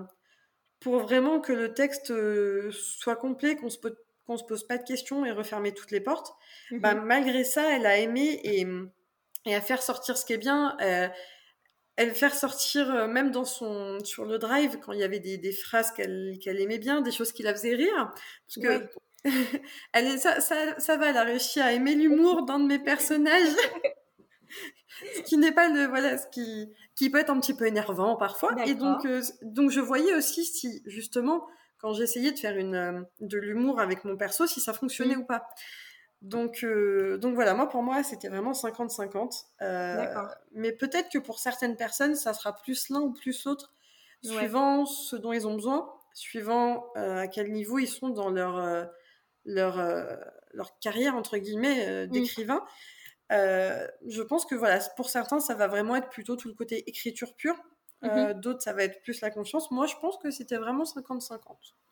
pour 0.78 1.00
vraiment 1.00 1.40
que 1.40 1.52
le 1.52 1.74
texte 1.74 2.12
euh, 2.12 2.70
soit 2.70 3.16
complet, 3.16 3.56
qu'on 3.56 3.68
se, 3.68 3.78
qu'on 4.26 4.36
se 4.36 4.44
pose 4.44 4.64
pas 4.64 4.78
de 4.78 4.84
questions 4.84 5.26
et 5.26 5.32
refermer 5.32 5.72
toutes 5.72 5.90
les 5.90 6.00
portes, 6.00 6.32
bah, 6.70 6.94
mhm. 6.94 7.04
malgré 7.04 7.42
ça, 7.42 7.74
elle 7.74 7.86
a 7.86 7.98
aimé 7.98 8.40
et, 8.44 8.64
et 9.46 9.54
à 9.54 9.60
faire 9.60 9.82
sortir 9.82 10.16
ce 10.16 10.24
qui 10.24 10.32
est 10.32 10.38
bien. 10.38 10.76
Euh, 10.80 11.08
elle 11.96 12.14
faire 12.14 12.34
sortir 12.34 12.90
euh, 12.90 13.06
même 13.06 13.30
dans 13.30 13.44
son 13.44 13.98
sur 14.04 14.24
le 14.24 14.38
drive 14.38 14.78
quand 14.80 14.92
il 14.92 15.00
y 15.00 15.04
avait 15.04 15.20
des, 15.20 15.36
des 15.36 15.52
phrases 15.52 15.92
qu'elle 15.92 16.38
qu'elle 16.42 16.60
aimait 16.60 16.78
bien, 16.78 17.02
des 17.02 17.12
choses 17.12 17.32
qui 17.32 17.42
la 17.42 17.54
faisaient 17.54 17.74
rire, 17.74 18.12
parce 18.46 18.66
que 18.66 18.88
elle 19.92 20.06
est, 20.06 20.18
ça, 20.18 20.40
ça, 20.40 20.78
ça, 20.78 20.96
va, 20.96 21.10
elle 21.10 21.16
a 21.16 21.24
réussi 21.24 21.60
à 21.60 21.72
aimer 21.72 21.94
l'humour 21.94 22.44
d'un 22.44 22.58
de 22.58 22.66
mes 22.66 22.78
personnages, 22.78 23.54
ce 25.16 25.22
qui 25.22 25.36
n'est 25.36 25.52
pas 25.52 25.68
le 25.68 25.86
voilà, 25.86 26.18
ce 26.18 26.26
qui 26.28 26.72
qui 26.96 27.10
peut 27.10 27.18
être 27.18 27.30
un 27.30 27.40
petit 27.40 27.54
peu 27.54 27.66
énervant 27.66 28.16
parfois. 28.16 28.54
Et 28.66 28.74
donc 28.74 29.04
euh, 29.04 29.22
donc 29.42 29.70
je 29.70 29.80
voyais 29.80 30.14
aussi 30.14 30.44
si 30.44 30.82
justement 30.86 31.46
quand 31.78 31.92
j'essayais 31.92 32.32
de 32.32 32.38
faire 32.38 32.56
une 32.56 32.74
euh, 32.74 33.02
de 33.20 33.38
l'humour 33.38 33.80
avec 33.80 34.04
mon 34.04 34.16
perso, 34.16 34.46
si 34.46 34.60
ça 34.60 34.72
fonctionnait 34.72 35.16
mmh. 35.16 35.20
ou 35.20 35.24
pas. 35.26 35.46
Donc, 36.22 36.62
euh, 36.62 37.18
donc 37.18 37.34
voilà, 37.34 37.52
moi 37.52 37.68
pour 37.68 37.82
moi 37.82 38.02
c'était 38.04 38.28
vraiment 38.28 38.52
50-50. 38.52 39.46
Euh, 39.60 40.06
mais 40.52 40.72
peut-être 40.72 41.10
que 41.10 41.18
pour 41.18 41.40
certaines 41.40 41.76
personnes 41.76 42.14
ça 42.14 42.32
sera 42.32 42.56
plus 42.56 42.88
l'un 42.90 43.00
ou 43.00 43.12
plus 43.12 43.44
l'autre, 43.44 43.74
suivant 44.22 44.86
ce 44.86 45.16
dont 45.16 45.32
ils 45.32 45.48
ont 45.48 45.54
besoin, 45.54 45.92
suivant 46.14 46.86
euh, 46.96 47.18
à 47.18 47.26
quel 47.26 47.50
niveau 47.50 47.78
ils 47.78 47.88
sont 47.88 48.08
dans 48.08 48.30
leur, 48.30 48.88
leur, 49.44 49.82
leur 50.52 50.78
carrière 50.78 51.16
entre 51.16 51.38
guillemets 51.38 52.06
mm. 52.06 52.10
d'écrivain. 52.10 52.64
je 53.30 54.22
pense 54.22 54.46
que 54.46 54.54
voilà, 54.54 54.78
pour 54.96 55.10
certains 55.10 55.40
ça 55.40 55.54
va 55.54 55.66
vraiment 55.66 55.96
être 55.96 56.08
plutôt 56.08 56.36
tout 56.36 56.48
le 56.48 56.54
côté 56.54 56.88
écriture 56.88 57.34
pure. 57.34 57.60
Mm-hmm. 58.04 58.34
D'autres 58.40 58.62
ça 58.62 58.72
va 58.72 58.84
être 58.84 59.02
plus 59.02 59.20
la 59.22 59.30
confiance. 59.30 59.72
Moi 59.72 59.86
je 59.86 59.96
pense 60.00 60.18
que 60.18 60.30
c'était 60.30 60.56
vraiment 60.56 60.84
50-50. 60.84 61.38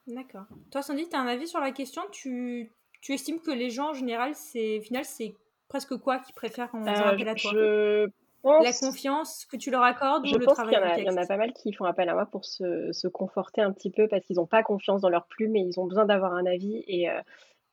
D'accord. 0.06 0.46
Toi, 0.70 0.82
Sandy, 0.82 1.08
tu 1.08 1.16
as 1.16 1.20
un 1.20 1.26
avis 1.26 1.46
sur 1.46 1.60
la 1.60 1.72
question? 1.72 2.02
Tu, 2.10 2.72
tu 3.00 3.12
estimes 3.12 3.40
que 3.40 3.50
les 3.50 3.70
gens, 3.70 3.90
en 3.90 3.94
général, 3.94 4.34
c'est 4.34 4.80
final, 4.80 5.04
c'est 5.04 5.34
presque 5.68 5.96
quoi 5.96 6.18
qu'ils 6.18 6.34
préfèrent 6.34 6.70
quand 6.70 6.82
on 6.82 6.86
euh, 6.86 6.90
appelle 6.90 7.28
à 7.28 7.34
toi? 7.34 7.50
je 7.52 8.06
La 8.44 8.72
confiance 8.72 9.46
que 9.46 9.56
tu 9.56 9.70
leur 9.70 9.82
accordes 9.82 10.26
je 10.26 10.34
ou 10.34 10.38
le 10.38 10.44
pense 10.44 10.54
travail 10.54 10.94
qu'il 10.94 11.04
y, 11.04 11.06
y, 11.06 11.10
en 11.10 11.16
a 11.16 11.26
pas 11.26 11.36
mal 11.36 11.52
qui 11.52 11.72
font 11.72 11.84
appel 11.84 12.08
à 12.08 12.14
moi 12.14 12.26
pour 12.26 12.44
se, 12.44 12.92
se 12.92 13.08
conforter 13.08 13.60
un 13.62 13.72
petit 13.72 13.90
peu 13.90 14.08
parce 14.08 14.24
qu'ils 14.24 14.36
n'ont 14.36 14.46
pas 14.46 14.62
confiance 14.62 15.00
dans 15.00 15.08
leur 15.08 15.26
plume 15.26 15.56
et 15.56 15.60
ils 15.60 15.78
ont 15.78 15.86
besoin 15.86 16.06
d'avoir 16.06 16.32
un 16.34 16.46
avis. 16.46 16.84
Et, 16.86 17.08
euh, 17.08 17.20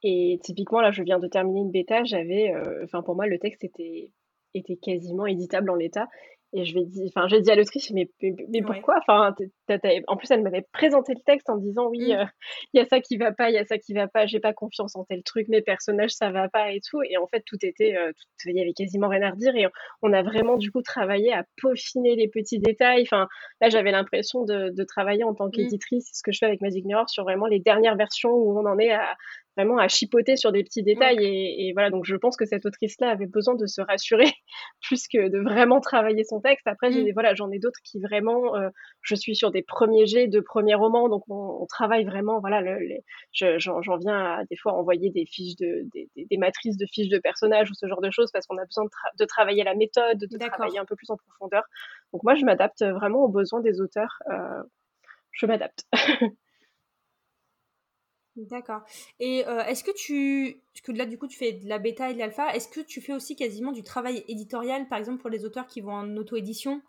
et 0.03 0.39
typiquement, 0.43 0.81
là, 0.81 0.91
je 0.91 1.03
viens 1.03 1.19
de 1.19 1.27
terminer 1.27 1.61
une 1.61 1.71
bêta, 1.71 2.03
j'avais, 2.03 2.53
euh, 2.53 2.83
enfin, 2.83 3.01
pour 3.01 3.15
moi, 3.15 3.25
le 3.27 3.39
texte 3.39 3.63
était, 3.63 4.11
était 4.53 4.77
quasiment 4.77 5.25
éditable 5.25 5.69
en 5.69 5.75
l'état. 5.75 6.07
Et 6.53 6.65
je 6.65 6.73
vais 6.73 6.85
dire, 6.85 7.05
enfin, 7.07 7.27
j'ai 7.27 7.41
dit 7.41 7.51
à 7.51 7.55
l'autrice, 7.55 7.91
mais, 7.91 8.09
mais, 8.21 8.61
pourquoi? 8.61 8.99
Enfin, 8.99 9.35
en 10.07 10.17
plus, 10.17 10.31
elle 10.31 10.43
m'avait 10.43 10.65
présenté 10.71 11.13
le 11.13 11.21
texte 11.25 11.49
en 11.49 11.57
disant, 11.57 11.87
oui, 11.87 12.13
mmh. 12.13 12.17
euh, 12.17 12.25
il 12.73 12.79
y 12.79 12.81
a 12.81 12.85
ça 12.85 12.99
qui 12.99 13.17
va 13.17 13.31
pas, 13.31 13.49
il 13.49 13.53
y 13.53 13.57
a 13.57 13.65
ça 13.65 13.77
qui 13.77 13.93
va 13.93 14.07
pas, 14.07 14.25
j'ai 14.25 14.39
pas 14.39 14.53
confiance 14.53 14.95
en 14.95 15.03
tel 15.03 15.23
truc, 15.23 15.47
mes 15.49 15.61
personnages, 15.61 16.11
ça 16.11 16.31
va 16.31 16.49
pas 16.49 16.71
et 16.71 16.79
tout. 16.81 17.01
Et 17.09 17.17
en 17.17 17.27
fait, 17.27 17.43
tout 17.45 17.57
était, 17.61 17.95
euh, 17.95 18.11
il 18.45 18.55
y 18.55 18.61
avait 18.61 18.73
quasiment 18.73 19.07
rien 19.07 19.21
à 19.21 19.31
redire. 19.31 19.55
Et 19.55 19.67
on 20.01 20.13
a 20.13 20.21
vraiment, 20.21 20.57
du 20.57 20.71
coup, 20.71 20.81
travaillé 20.81 21.33
à 21.33 21.43
peaufiner 21.61 22.15
les 22.15 22.27
petits 22.27 22.59
détails. 22.59 23.03
Enfin, 23.03 23.27
là, 23.61 23.69
j'avais 23.69 23.91
l'impression 23.91 24.43
de, 24.43 24.69
de, 24.69 24.83
travailler 24.83 25.23
en 25.23 25.33
tant 25.33 25.47
mmh. 25.47 25.51
qu'éditrice, 25.51 26.09
ce 26.13 26.21
que 26.23 26.31
je 26.31 26.39
fais 26.39 26.45
avec 26.45 26.61
Magic 26.61 26.85
Mirror, 26.85 27.09
sur 27.09 27.23
vraiment 27.23 27.47
les 27.47 27.59
dernières 27.59 27.95
versions 27.95 28.31
où 28.31 28.57
on 28.57 28.65
en 28.65 28.77
est 28.79 28.91
à, 28.91 29.15
vraiment 29.57 29.77
à 29.79 29.87
chipoter 29.87 30.37
sur 30.37 30.51
des 30.51 30.63
petits 30.63 30.83
détails. 30.83 31.17
Et, 31.19 31.73
voilà, 31.73 31.89
donc 31.89 32.05
je 32.05 32.15
pense 32.15 32.37
que 32.37 32.45
cette 32.45 32.65
autrice-là 32.65 33.09
avait 33.09 33.25
besoin 33.25 33.55
de 33.55 33.65
se 33.65 33.81
rassurer 33.81 34.31
plus 34.81 35.07
que 35.07 35.29
de 35.29 35.39
vraiment 35.39 35.81
travailler 35.81 36.23
son 36.23 36.39
texte. 36.39 36.67
Après, 36.67 36.91
mm. 36.91 37.11
voilà, 37.13 37.33
j'en 37.33 37.51
ai 37.51 37.59
d'autres 37.59 37.79
qui 37.83 37.99
vraiment, 37.99 38.55
euh, 38.55 38.69
je 39.01 39.15
suis 39.15 39.35
sur 39.35 39.51
des 39.51 39.56
premiers 39.61 40.05
jets 40.05 40.27
de 40.27 40.39
premiers 40.39 40.75
romans, 40.75 41.09
donc 41.09 41.23
on, 41.29 41.65
travaille 41.67 42.05
vraiment. 42.05 42.39
Voilà, 42.39 42.61
le, 42.61 42.87
j'en, 43.33 43.79
viens 43.97 44.39
à 44.39 44.43
des 44.45 44.55
fois 44.55 44.73
envoyer 44.73 45.09
des 45.09 45.25
fiches 45.25 45.55
de, 45.57 45.85
des, 45.93 46.37
matrices 46.37 46.77
de 46.77 46.85
fiches 46.85 47.09
de 47.09 47.19
personnages 47.19 47.69
ou 47.71 47.73
ce 47.73 47.87
genre 47.87 48.01
de 48.01 48.11
choses 48.11 48.31
parce 48.31 48.45
qu'on 48.45 48.57
a 48.57 48.65
besoin 48.65 48.85
de, 49.19 49.25
travailler 49.25 49.63
la 49.63 49.75
méthode, 49.75 50.17
de 50.17 50.37
travailler 50.37 50.79
un 50.79 50.85
peu 50.85 50.95
plus 50.95 51.09
en 51.09 51.17
profondeur. 51.17 51.63
Donc 52.13 52.23
moi, 52.23 52.35
je 52.35 52.45
m'adapte 52.45 52.83
vraiment 52.83 53.23
aux 53.23 53.29
besoins 53.29 53.61
des 53.61 53.81
auteurs. 53.81 54.19
Euh, 54.29 54.63
je 55.31 55.45
m'adapte. 55.45 55.85
D'accord. 58.37 58.81
Et 59.19 59.47
euh, 59.47 59.63
est-ce 59.63 59.83
que 59.83 59.91
tu, 59.95 60.61
parce 60.71 60.81
que 60.81 60.91
là 60.91 61.07
du 61.07 61.17
coup 61.17 61.27
tu 61.27 61.37
fais 61.37 61.53
de 61.53 61.67
la 61.67 61.79
bêta 61.79 62.11
et 62.11 62.13
de 62.13 62.19
l'alpha, 62.19 62.53
est-ce 62.53 62.67
que 62.67 62.81
tu 62.81 63.01
fais 63.01 63.13
aussi 63.13 63.35
quasiment 63.35 63.71
du 63.71 63.81
travail 63.81 64.23
éditorial, 64.27 64.87
par 64.87 64.99
exemple 64.99 65.21
pour 65.21 65.31
les 65.31 65.43
auteurs 65.43 65.65
qui 65.65 65.81
vont 65.81 65.93
en 65.93 66.17
auto-édition? 66.17 66.81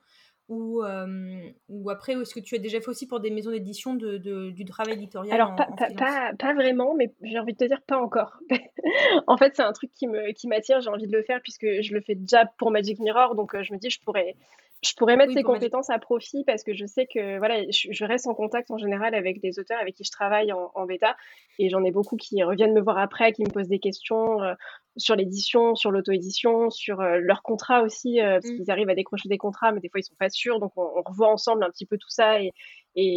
Ou, 0.48 0.82
euh, 0.82 1.50
ou 1.68 1.90
après, 1.90 2.14
est-ce 2.14 2.34
que 2.34 2.40
tu 2.40 2.54
as 2.54 2.58
déjà 2.58 2.80
fait 2.80 2.88
aussi 2.88 3.06
pour 3.06 3.20
des 3.20 3.30
maisons 3.30 3.50
d'édition 3.50 3.94
de, 3.94 4.16
du 4.50 4.64
travail 4.64 4.94
éditorial 4.94 5.34
Alors, 5.34 5.54
pas, 5.54 5.68
pas, 5.96 6.32
pas, 6.38 6.54
vraiment, 6.54 6.94
mais 6.94 7.12
j'ai 7.22 7.38
envie 7.38 7.52
de 7.52 7.58
te 7.58 7.64
dire 7.64 7.82
pas 7.82 7.98
encore. 7.98 8.38
en 9.26 9.36
fait, 9.36 9.54
c'est 9.56 9.62
un 9.62 9.72
truc 9.72 9.90
qui 9.92 10.06
m'attire, 10.06 10.78
qui 10.78 10.84
j'ai 10.84 10.90
envie 10.90 11.06
de 11.06 11.16
le 11.16 11.22
faire 11.22 11.40
puisque 11.42 11.66
je 11.82 11.92
le 11.92 12.00
fais 12.00 12.14
déjà 12.14 12.46
pour 12.58 12.70
Magic 12.70 12.98
Mirror, 12.98 13.34
donc 13.34 13.54
euh, 13.54 13.62
je 13.62 13.74
me 13.74 13.78
dis, 13.78 13.90
je 13.90 14.00
pourrais, 14.00 14.36
je 14.84 14.92
pourrais 14.96 15.16
mettre 15.16 15.32
ces 15.32 15.42
compétences 15.42 15.90
à 15.90 15.98
profit 15.98 16.44
parce 16.44 16.62
que 16.62 16.72
je 16.72 16.86
sais 16.86 17.06
que 17.06 17.38
voilà, 17.38 17.64
je, 17.70 18.04
reste 18.04 18.28
en 18.28 18.34
contact 18.34 18.70
en 18.70 18.78
général 18.78 19.14
avec 19.14 19.40
des 19.40 19.58
auteurs 19.58 19.78
avec 19.80 19.96
qui 19.96 20.04
je 20.04 20.10
travaille 20.12 20.52
en, 20.52 20.86
bêta 20.86 21.16
et 21.58 21.68
j'en 21.68 21.82
ai 21.82 21.90
beaucoup 21.90 22.16
qui 22.16 22.42
reviennent 22.44 22.74
me 22.74 22.80
voir 22.80 22.98
après, 22.98 23.32
qui 23.32 23.42
me 23.42 23.50
posent 23.50 23.68
des 23.68 23.80
questions 23.80 24.40
euh, 24.42 24.54
sur 24.96 25.16
l'édition, 25.16 25.74
sur 25.74 25.90
l'auto-édition, 25.90 26.70
sur 26.70 27.00
euh, 27.00 27.18
leur 27.20 27.42
contrat 27.42 27.82
aussi, 27.82 28.20
euh, 28.20 28.34
parce 28.40 28.46
mmh. 28.46 28.56
qu'ils 28.56 28.70
arrivent 28.70 28.88
à 28.88 28.94
décrocher 28.94 29.28
des 29.28 29.38
contrats, 29.38 29.72
mais 29.72 29.80
des 29.80 29.88
fois 29.88 29.98
ils 29.98 30.04
sont 30.04 30.14
pas 30.18 30.30
sûrs, 30.30 30.60
donc 30.60 30.72
on, 30.76 31.02
revoit 31.04 31.32
ensemble 31.32 31.64
un 31.64 31.70
petit 31.70 31.86
peu 31.86 31.98
tout 31.98 32.10
ça 32.10 32.40
et, 32.40 32.52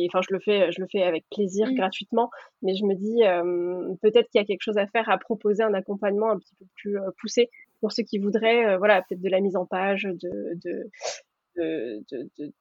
enfin 0.08 0.21
je 0.28 0.34
le 0.34 0.39
fais, 0.39 0.71
je 0.71 0.82
le 0.82 0.88
fais 0.91 1.04
avec 1.04 1.26
plaisir, 1.30 1.67
mmh. 1.67 1.76
gratuitement, 1.76 2.32
mais 2.63 2.74
je 2.76 2.86
me 2.86 2.95
dis 2.95 3.21
peut-être 4.02 4.30
qu'il 4.30 4.39
y 4.39 4.43
a 4.43 4.45
quelque 4.45 4.63
chose 4.63 4.78
à 4.78 4.88
faire, 4.88 5.10
à 5.10 5.17
proposer 5.19 5.62
un 5.62 5.74
accompagnement 5.74 6.32
un 6.32 6.39
petit 6.39 6.56
peu 6.56 6.65
plus 6.76 6.97
poussé 7.19 7.50
pour 7.80 7.91
ceux 7.91 8.04
qui 8.04 8.19
voudraient, 8.19 8.78
voilà, 8.78 9.02
peut-être 9.02 9.21
de 9.21 9.30
la 9.30 9.39
mise 9.39 9.56
en 9.56 9.65
page, 9.65 10.04
de, 10.04 10.54
de 10.63 10.89
de, 11.55 12.03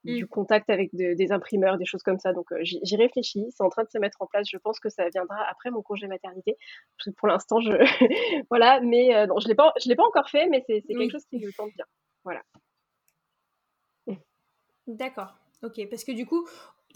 du 0.04 0.26
contact 0.26 0.70
avec 0.70 0.90
des 0.92 1.32
imprimeurs, 1.32 1.78
des 1.78 1.84
choses 1.84 2.02
comme 2.02 2.18
ça. 2.18 2.32
Donc 2.32 2.50
euh, 2.52 2.58
j'y 2.62 2.96
réfléchis, 2.96 3.46
c'est 3.50 3.62
en 3.62 3.68
train 3.68 3.84
de 3.84 3.90
se 3.90 3.98
mettre 3.98 4.20
en 4.20 4.26
place. 4.26 4.46
Je 4.50 4.58
pense 4.58 4.80
que 4.80 4.88
ça 4.88 5.08
viendra 5.08 5.36
après 5.48 5.70
mon 5.70 5.82
congé 5.82 6.06
maternité. 6.06 6.56
pour 7.16 7.28
l'instant, 7.28 7.60
je 7.60 7.70
voilà, 8.50 8.80
mais 8.80 9.14
euh, 9.14 9.26
non, 9.26 9.38
je 9.38 9.48
l'ai 9.48 9.54
pas, 9.54 9.72
je 9.82 9.88
l'ai 9.88 9.96
pas 9.96 10.06
encore 10.06 10.28
fait, 10.28 10.48
mais 10.48 10.64
c'est 10.66 10.82
quelque 10.82 11.12
chose 11.12 11.26
qui 11.26 11.38
me 11.38 11.52
tente 11.56 11.72
bien. 11.74 11.86
Voilà. 12.24 12.42
D'accord. 14.86 15.34
Ok, 15.62 15.80
parce 15.90 16.04
que 16.04 16.12
du 16.12 16.26
coup, 16.26 16.46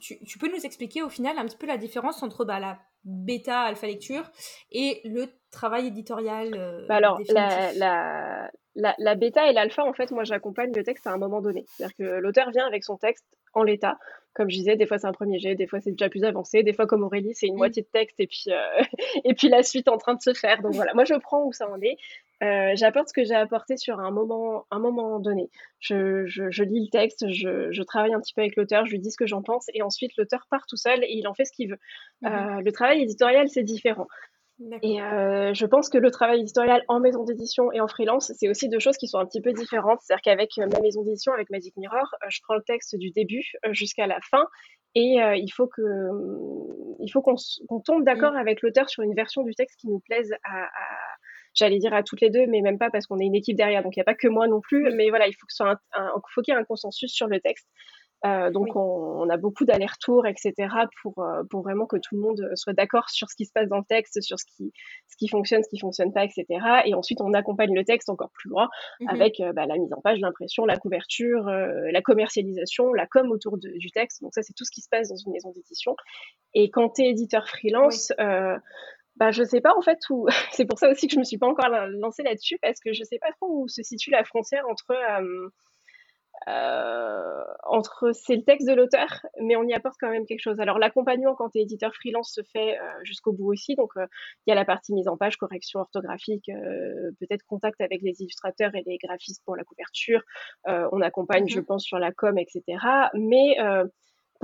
tu, 0.01 0.39
peux 0.39 0.51
nous 0.51 0.65
expliquer 0.65 1.03
au 1.03 1.09
final 1.09 1.39
un 1.39 1.45
petit 1.45 1.57
peu 1.57 1.67
la 1.67 1.77
différence 1.77 2.23
entre 2.23 2.45
bah, 2.45 2.61
la 2.61 2.79
bêta 3.05 3.61
alpha 3.61 3.87
lecture 3.87 4.31
et 4.71 5.01
le 5.05 5.27
travail 5.51 5.87
éditorial 5.87 6.55
euh, 6.55 6.87
bah 6.89 6.97
Alors, 6.97 7.21
la, 7.29 7.73
la, 7.75 8.51
la, 8.75 9.15
bêta 9.15 9.49
et 9.49 9.53
l'alpha, 9.53 9.85
en 9.85 9.93
fait, 9.93 10.11
moi, 10.11 10.25
j'accompagne 10.25 10.73
le 10.75 10.83
texte 10.83 11.07
à 11.07 11.13
un 11.13 11.19
moment 11.19 11.41
donné. 11.41 11.65
C'est-à-dire 11.69 11.97
que 11.97 12.21
l'auteur 12.21 12.51
vient 12.51 12.67
avec 12.67 12.85
son 12.85 12.97
texte 12.97 13.25
en 13.53 13.63
l'état. 13.63 13.99
Comme 14.35 14.51
je 14.51 14.57
disais, 14.57 14.75
des 14.75 14.87
fois 14.87 14.99
c'est 14.99 15.07
un 15.07 15.13
premier 15.13 15.39
jet, 15.39 15.55
des 15.55 15.69
fois 15.69 15.81
c'est 15.81 15.93
déjà 15.93 16.09
plus 16.09 16.25
avancé, 16.25 16.65
des 16.65 16.73
fois 16.73 16.89
comme 16.89 17.05
Aurélie, 17.05 17.35
c'est 17.35 17.47
une 17.47 17.55
mm. 17.55 17.59
moitié 17.59 17.83
de 17.83 17.87
texte 17.87 18.19
et 18.19 18.27
puis, 18.27 18.47
euh, 18.49 18.83
et 19.25 19.33
puis 19.33 19.49
la 19.49 19.63
suite 19.63 19.87
en 19.87 19.97
train 19.97 20.15
de 20.15 20.21
se 20.21 20.35
faire. 20.35 20.61
Donc 20.61 20.75
voilà, 20.75 20.93
moi 20.93 21.05
je 21.05 21.15
prends 21.15 21.45
où 21.45 21.53
ça 21.53 21.71
en 21.71 21.81
est. 21.81 21.97
Euh, 22.43 22.73
j'apporte 22.75 23.09
ce 23.11 23.13
que 23.13 23.23
j'ai 23.23 23.37
apporté 23.37 23.77
sur 23.77 24.01
un 24.01 24.11
moment, 24.11 24.67
un 24.73 24.81
moment 24.81 25.21
donné. 25.21 25.51
Je, 25.79 26.27
je, 26.27 26.51
je 26.51 26.65
lis 26.65 26.83
le 26.83 26.91
texte, 26.91 27.29
je, 27.29 27.71
je, 27.71 27.83
travaille 27.85 28.13
un 28.13 28.21
petit 28.21 28.35
peu 28.35 28.41
avec 28.41 28.57
l'auteur, 28.57 28.85
je 28.87 28.91
lui 28.91 28.99
dis 28.99 29.13
ce 29.13 29.17
que 29.17 29.27
j'en 29.27 29.41
pense 29.41 29.67
et 29.73 29.83
ensuite 29.83 30.11
l'auteur 30.19 30.49
part 30.51 30.67
tout 30.67 30.77
seul 30.77 31.05
et 31.05 31.13
il 31.13 31.29
en 31.29 31.35
fait 31.35 31.45
ce 31.45 31.53
qu'il 31.53 31.71
veut. 31.71 31.79
Mm-hmm. 32.23 32.59
Euh, 32.59 32.61
le 32.61 32.73
travail 32.73 33.03
éditorial, 33.03 33.49
c'est 33.49 33.63
différent. 33.63 34.09
Et 34.83 35.03
euh, 35.03 35.53
je 35.53 35.67
pense 35.67 35.89
que 35.89 35.99
le 35.99 36.11
travail 36.13 36.41
éditorial 36.41 36.85
en 36.87 37.01
maison 37.01 37.25
d'édition 37.25 37.73
et 37.73 37.81
en 37.81 37.89
freelance, 37.89 38.33
c'est 38.39 38.49
aussi 38.49 38.69
deux 38.69 38.79
choses 38.79 38.97
qui 38.97 39.09
sont 39.09 39.19
un 39.19 39.27
petit 39.27 39.41
peu 39.41 39.53
différentes. 39.53 39.99
C'est-à-dire 40.03 40.23
qu'avec 40.23 40.57
ma 40.59 40.81
maison 40.81 41.03
d'édition, 41.03 41.33
avec 41.33 41.51
Magic 41.51 41.77
Mirror, 41.77 42.15
euh, 42.23 42.27
je 42.29 42.41
prends 42.45 42.55
le 42.55 42.63
texte 42.63 42.97
du 42.97 43.11
début 43.11 43.43
euh, 43.67 43.73
jusqu'à 43.73 44.07
la 44.07 44.21
fin 44.31 44.47
et 44.97 45.17
il 45.19 45.51
faut 45.51 45.67
que 45.67 45.83
il 47.01 47.11
faut 47.11 47.21
qu'on 47.21 47.81
tombe 47.81 48.05
d'accord 48.05 48.35
mm. 48.35 48.37
avec 48.37 48.63
l'auteur 48.63 48.89
sur 48.89 49.03
une 49.03 49.13
version 49.13 49.43
du 49.43 49.53
texte 49.57 49.77
qui 49.81 49.89
nous 49.89 49.99
plaise 49.99 50.33
à, 50.45 50.69
j'allais 51.53 51.81
dire 51.81 51.93
à 51.93 52.05
toutes 52.05 52.21
les 52.21 52.31
deux, 52.31 52.47
mais 52.47 52.61
même 52.61 52.79
pas 52.79 52.91
parce 52.91 53.09
qu'on 53.09 53.19
est 53.19 53.25
une 53.25 53.35
équipe 53.35 53.57
derrière, 53.57 53.83
donc 53.83 53.97
il 53.97 53.99
n'y 53.99 54.03
a 54.03 54.05
pas 54.05 54.15
que 54.15 54.29
moi 54.29 54.47
non 54.47 54.61
plus. 54.61 54.89
Mais 54.95 55.09
voilà, 55.09 55.27
il 55.27 55.33
faut 55.33 55.47
que 55.49 55.53
soit 55.53 55.81
faut 56.33 56.43
qu'il 56.43 56.55
y 56.55 56.57
ait 56.57 56.61
un 56.61 56.65
consensus 56.65 57.13
sur 57.13 57.27
le 57.27 57.41
texte. 57.41 57.67
Euh, 58.25 58.51
donc 58.51 58.75
on, 58.75 59.29
a 59.29 59.37
beaucoup 59.37 59.65
d'allers-retours, 59.65 60.27
etc. 60.27 60.53
Pour, 61.03 61.19
euh, 61.19 61.43
pour 61.51 61.63
vraiment 61.63 61.87
que 61.87 61.97
tout 61.97 62.15
le 62.15 62.21
monde 62.21 62.51
soit 62.55 62.73
d'accord 62.73 63.11
sur 63.11 63.29
ce 63.29 63.37
qui 63.37 63.45
se 63.45 63.53
passe 63.53 63.69
dans 63.69 63.79
le 63.79 63.85
texte, 63.85 64.21
sur 64.23 64.39
ce 64.39 64.45
qui, 64.45 64.73
ce 65.09 65.17
qui 65.17 65.29
fonctionne, 65.29 65.63
ce 65.63 65.69
qui 65.69 65.79
fonctionne 65.79 66.13
pas, 66.13 66.25
etc. 66.25 66.45
Et 66.87 66.95
ensuite 66.95 67.21
on 67.21 67.33
accompagne 67.35 67.75
le 67.75 67.85
texte 67.85 68.09
encore 68.09 68.31
plus 68.33 68.49
loin 68.49 68.69
mmh 69.01 69.09
avec 69.09 69.41
euh, 69.41 69.53
bah, 69.53 69.67
la 69.67 69.77
mise 69.77 69.93
en 69.93 70.01
page, 70.01 70.21
l'impression, 70.21 70.65
la 70.65 70.77
couverture, 70.77 71.45
la 71.45 72.03
commercialisation, 72.03 72.93
la 72.93 73.07
com 73.07 73.31
autour 73.31 73.59
du 73.59 73.91
texte. 73.91 74.23
Donc 74.23 74.33
ça 74.35 74.43
c'est 74.43 74.55
tout 74.55 74.65
ce 74.65 74.71
qui 74.71 74.81
se 74.81 74.89
passe 74.91 75.09
dans 75.09 75.17
une 75.17 75.33
maison 75.33 75.51
d'édition. 75.51 75.95
Et 76.55 76.71
quand 76.71 76.91
tu 76.91 77.03
es 77.03 77.11
éditeur 77.11 77.47
freelance, 77.49 78.13
bah, 79.17 79.31
je 79.31 79.45
sais 79.45 79.61
pas 79.61 79.75
en 79.77 79.83
fait 79.83 79.99
où. 80.11 80.27
c'est 80.53 80.65
pour 80.65 80.79
ça 80.79 80.91
aussi 80.91 81.07
que 81.07 81.15
je 81.15 81.19
me 81.19 81.25
suis 81.25 81.39
pas 81.39 81.47
encore 81.47 81.69
lancée 81.69 82.23
là-dessus 82.23 82.59
parce 82.61 82.81
que 82.81 82.93
je 82.93 83.05
sais 83.05 83.19
pas 83.19 83.31
trop 83.33 83.63
où 83.63 83.69
se 83.69 83.83
situe 83.83 84.11
la 84.11 84.25
frontière 84.25 84.65
entre 84.69 84.91
euh, 84.91 85.49
entre 86.47 88.13
c'est 88.13 88.37
le 88.37 88.43
texte 88.43 88.69
de 88.69 88.75
l'auteur, 88.75 89.09
mais 89.41 89.57
on 89.57 89.65
y 89.65 89.73
apporte 89.73 89.97
quand 90.01 90.11
même 90.11 90.27
quelque 90.27 90.41
chose. 90.41 90.61
Alors 90.61 90.79
l'accompagnement 90.79 91.35
quand 91.35 91.51
tu 91.51 91.59
es 91.59 91.63
éditeur 91.63 91.95
freelance 91.95 92.33
se 92.33 92.43
fait 92.43 92.79
euh, 92.79 92.83
jusqu'au 93.03 93.33
bout 93.33 93.53
aussi, 93.53 93.75
donc 93.75 93.91
euh, 93.97 94.07
il 94.47 94.51
y 94.51 94.53
a 94.53 94.55
la 94.55 94.65
partie 94.65 94.93
mise 94.93 95.09
en 95.09 95.17
page, 95.17 95.37
correction 95.37 95.81
orthographique, 95.81 96.51
peut-être 97.21 97.45
contact 97.47 97.81
avec 97.81 98.03
les 98.03 98.21
illustrateurs 98.21 98.75
et 98.75 98.83
les 98.87 98.99
graphistes 98.99 99.43
pour 99.45 99.57
la 99.57 99.65
couverture. 99.65 100.23
on 100.67 101.01
accompagne, 101.01 101.49
je 101.49 101.61
mhm. 101.61 101.67
pense, 101.67 101.85
sur 101.85 101.99
la 101.99 102.13
com, 102.13 102.39
etc. 102.39 102.63
Mais 103.15 103.57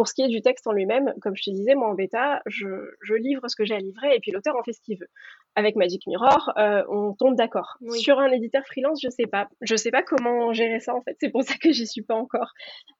pour 0.01 0.09
ce 0.09 0.15
qui 0.15 0.23
est 0.23 0.29
du 0.29 0.41
texte 0.41 0.67
en 0.67 0.73
lui-même, 0.73 1.13
comme 1.21 1.37
je 1.37 1.43
te 1.43 1.51
disais, 1.51 1.75
moi 1.75 1.91
en 1.91 1.93
bêta, 1.93 2.41
je, 2.47 2.67
je 3.03 3.13
livre 3.13 3.47
ce 3.49 3.55
que 3.55 3.67
j'ai 3.67 3.75
à 3.75 3.79
livrer 3.81 4.15
et 4.15 4.19
puis 4.19 4.31
l'auteur 4.31 4.57
en 4.57 4.63
fait 4.63 4.73
ce 4.73 4.81
qu'il 4.81 4.99
veut. 4.99 5.11
Avec 5.57 5.77
Magic 5.77 6.07
Mirror, 6.07 6.53
euh, 6.57 6.83
on 6.89 7.13
tombe 7.13 7.37
d'accord. 7.37 7.77
Sur 7.99 8.19
un 8.19 8.31
éditeur 8.31 8.63
freelance, 8.65 8.99
je 9.03 9.11
sais 9.11 9.27
pas. 9.27 9.51
Je 9.61 9.77
sais 9.77 9.91
pas 9.91 10.03
comment 10.03 10.55
gérer 10.55 10.81
ça 10.81 10.95
en 10.95 11.03
fait. 11.03 11.19
C'est 11.21 11.29
pour 11.29 11.43
ça 11.43 11.53
que 11.61 11.71
j'y 11.71 11.87
suis 11.87 12.01
pas 12.01 12.15
encore. 12.15 12.51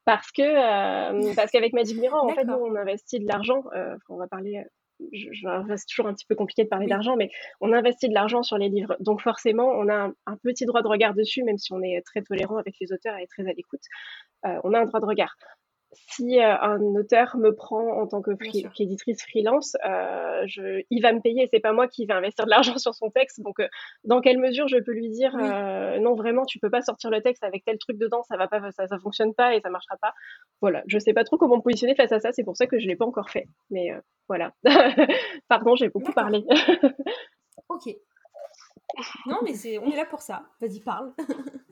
Parce 0.05 0.31
que 0.31 0.43
euh, 0.43 1.33
parce 1.35 1.49
qu'avec 1.49 1.73
Magic 1.73 1.97
Mirror, 1.97 2.23
en 2.23 2.35
fait, 2.35 2.43
nous, 2.43 2.53
on 2.53 2.75
investit 2.75 3.19
de 3.19 3.27
l'argent. 3.27 3.63
Euh, 3.75 3.95
on 4.07 4.17
va 4.17 4.27
parler. 4.27 4.63
Je, 5.11 5.27
c'est 5.77 5.87
toujours 5.87 6.05
un 6.05 6.13
petit 6.13 6.27
peu 6.27 6.35
compliqué 6.35 6.63
de 6.63 6.69
parler 6.69 6.85
d'argent, 6.85 7.15
mais 7.15 7.31
on 7.61 7.73
investit 7.73 8.09
de 8.09 8.13
l'argent 8.13 8.43
sur 8.43 8.59
les 8.59 8.69
livres. 8.69 8.95
Donc 8.99 9.21
forcément, 9.21 9.65
on 9.65 9.87
a 9.87 9.95
un, 9.95 10.13
un, 10.27 10.37
petit 10.43 10.67
droit 10.67 10.83
de 10.83 10.87
regard 10.87 11.15
dessus, 11.15 11.43
même 11.43 11.57
si 11.57 11.73
on 11.73 11.81
est 11.81 11.99
très 12.05 12.21
tolérant 12.21 12.57
avec 12.57 12.75
les 12.79 12.93
auteurs 12.93 13.17
et 13.17 13.25
très 13.25 13.49
à 13.49 13.53
l'écoute. 13.53 13.81
Euh, 14.45 14.59
on 14.63 14.75
a 14.75 14.79
un 14.79 14.85
droit 14.85 14.99
de 14.99 15.05
regard. 15.07 15.35
Si 15.93 16.39
euh, 16.39 16.57
un 16.61 16.81
auteur 16.95 17.37
me 17.37 17.53
prend 17.53 18.01
en 18.01 18.07
tant 18.07 18.21
que 18.21 18.31
qu'éditrice 18.31 19.21
freelance, 19.23 19.75
euh, 19.85 20.43
je, 20.45 20.83
il 20.89 21.01
va 21.01 21.13
me 21.13 21.19
payer. 21.19 21.47
C'est 21.51 21.59
pas 21.59 21.73
moi 21.73 21.87
qui 21.87 22.05
vais 22.05 22.13
investir 22.13 22.45
de 22.45 22.49
l'argent 22.49 22.77
sur 22.77 22.93
son 22.95 23.09
texte. 23.09 23.41
Donc, 23.41 23.59
euh, 23.59 23.67
dans 24.03 24.21
quelle 24.21 24.37
mesure 24.37 24.67
je 24.67 24.77
peux 24.77 24.93
lui 24.93 25.09
dire 25.09 25.35
non 26.01 26.15
vraiment, 26.15 26.45
tu 26.45 26.59
peux 26.59 26.69
pas 26.69 26.81
sortir 26.81 27.09
le 27.09 27.21
texte 27.21 27.43
avec 27.43 27.63
tel 27.65 27.77
truc 27.77 27.97
dedans, 27.97 28.23
ça 28.23 28.37
va 28.37 28.47
pas, 28.47 28.71
ça, 28.71 28.87
ça 28.87 28.99
fonctionne 28.99 29.33
pas 29.33 29.55
et 29.55 29.61
ça 29.61 29.69
marchera 29.69 29.97
pas. 29.97 30.13
Voilà, 30.61 30.83
je 30.87 30.97
sais 30.99 31.13
pas 31.13 31.23
trop 31.23 31.37
comment 31.37 31.57
me 31.57 31.61
positionner 31.61 31.95
face 31.95 32.11
à 32.11 32.19
ça. 32.19 32.31
C'est 32.31 32.43
pour 32.43 32.55
ça 32.55 32.67
que 32.67 32.79
je 32.79 32.87
l'ai 32.87 32.95
pas 32.95 33.05
encore 33.05 33.29
fait. 33.29 33.47
Mais 33.69 33.89
voilà. 34.27 34.53
Pardon, 35.47 35.75
j'ai 35.75 35.89
beaucoup 35.89 36.13
parlé. 36.13 36.43
ok. 37.69 37.95
Non, 39.25 39.39
mais 39.43 39.53
c'est, 39.53 39.77
on 39.77 39.91
est 39.91 39.95
là 39.95 40.05
pour 40.05 40.21
ça. 40.21 40.43
Vas-y, 40.59 40.79
parle. 40.79 41.13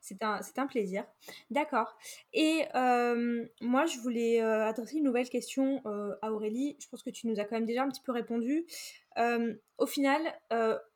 c'est, 0.00 0.22
un, 0.22 0.42
c'est 0.42 0.58
un 0.58 0.66
plaisir. 0.66 1.04
D'accord. 1.50 1.96
Et 2.32 2.64
euh, 2.74 3.44
moi, 3.60 3.86
je 3.86 3.98
voulais 3.98 4.42
euh, 4.42 4.66
adresser 4.66 4.98
une 4.98 5.04
nouvelle 5.04 5.28
question 5.28 5.80
euh, 5.86 6.14
à 6.22 6.32
Aurélie. 6.32 6.76
Je 6.80 6.88
pense 6.88 7.02
que 7.02 7.10
tu 7.10 7.26
nous 7.26 7.38
as 7.40 7.44
quand 7.44 7.56
même 7.56 7.66
déjà 7.66 7.82
un 7.82 7.88
petit 7.88 8.02
peu 8.02 8.12
répondu. 8.12 8.66
Au 9.78 9.86
final, 9.86 10.20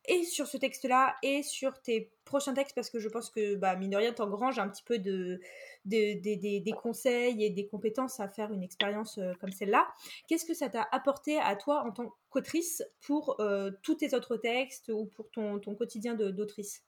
et 0.09 0.25
sur 0.25 0.47
ce 0.47 0.57
texte-là, 0.57 1.17
et 1.23 1.43
sur 1.43 1.81
tes 1.83 2.11
prochains 2.25 2.55
textes, 2.55 2.75
parce 2.75 2.91
que 2.91 2.99
je 2.99 3.09
pense 3.09 3.31
que, 3.31 3.57
bah, 3.57 3.75
mine 3.77 3.91
de 3.91 3.97
rien, 3.97 4.15
un 4.19 4.69
petit 4.69 4.83
peu 4.85 4.99
de, 4.99 5.41
des 5.85 6.75
conseils 6.83 7.45
et 7.45 7.51
des 7.51 7.67
compétences 7.67 8.21
à 8.21 8.29
faire 8.29 8.53
une 8.53 8.63
expérience 8.63 9.19
euh, 9.19 9.33
comme 9.41 9.53
celle-là. 9.53 9.89
Qu'est-ce 10.29 10.45
que 10.45 10.55
ça 10.55 10.69
t'a 10.69 10.87
apporté 10.93 11.39
à 11.39 11.57
toi 11.57 11.85
en 11.87 11.91
tant 11.91 12.15
qu'autrice 12.31 12.83
pour 13.01 13.41
euh, 13.41 13.71
tous 13.83 13.97
tes 13.97 14.15
autres 14.15 14.37
textes 14.37 14.89
ou 14.89 15.07
pour 15.07 15.31
ton, 15.31 15.59
ton 15.59 15.75
quotidien 15.75 16.15
d'autrice 16.15 16.85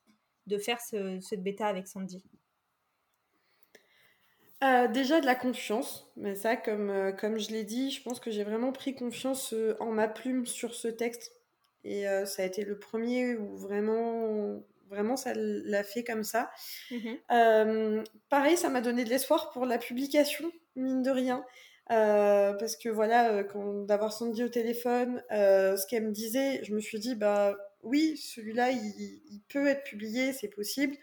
de 0.46 0.58
faire 0.58 0.80
cette 0.80 1.42
bêta 1.42 1.66
avec 1.66 1.86
Sandy? 1.86 2.22
Euh, 4.62 4.88
déjà 4.88 5.20
de 5.20 5.26
la 5.26 5.34
confiance, 5.34 6.10
mais 6.16 6.34
ça, 6.34 6.56
comme, 6.56 7.14
comme 7.18 7.38
je 7.38 7.50
l'ai 7.50 7.64
dit, 7.64 7.90
je 7.90 8.02
pense 8.02 8.20
que 8.20 8.30
j'ai 8.30 8.44
vraiment 8.44 8.72
pris 8.72 8.94
confiance 8.94 9.54
en 9.78 9.90
ma 9.90 10.08
plume 10.08 10.46
sur 10.46 10.74
ce 10.74 10.88
texte. 10.88 11.32
Et 11.82 12.04
ça 12.26 12.42
a 12.42 12.44
été 12.44 12.62
le 12.64 12.78
premier 12.78 13.36
où 13.36 13.56
vraiment 13.56 14.60
Vraiment, 14.90 15.16
ça 15.16 15.32
l'a 15.36 15.84
fait 15.84 16.02
comme 16.02 16.24
ça. 16.24 16.50
Mhm. 16.90 17.16
Euh, 17.30 18.04
pareil, 18.28 18.56
ça 18.56 18.68
m'a 18.68 18.80
donné 18.80 19.04
de 19.04 19.08
l'espoir 19.08 19.50
pour 19.50 19.64
la 19.64 19.78
publication, 19.78 20.50
mine 20.74 21.02
de 21.02 21.10
rien. 21.10 21.44
Euh, 21.92 22.52
parce 22.54 22.76
que 22.76 22.88
voilà, 22.88 23.32
euh, 23.32 23.84
d'avoir 23.84 24.12
Sandy 24.12 24.42
au 24.42 24.48
téléphone, 24.48 25.22
ce 25.30 25.86
qu'elle 25.86 26.06
me 26.06 26.12
disait, 26.12 26.62
je 26.64 26.74
me 26.74 26.80
suis 26.80 26.98
dit, 26.98 27.14
bah 27.14 27.56
oui, 27.84 28.16
celui-là, 28.16 28.72
il, 28.72 29.40
peut 29.48 29.68
être 29.68 29.84
publié, 29.84 30.32
c'est 30.32 30.48
possible. 30.48 30.96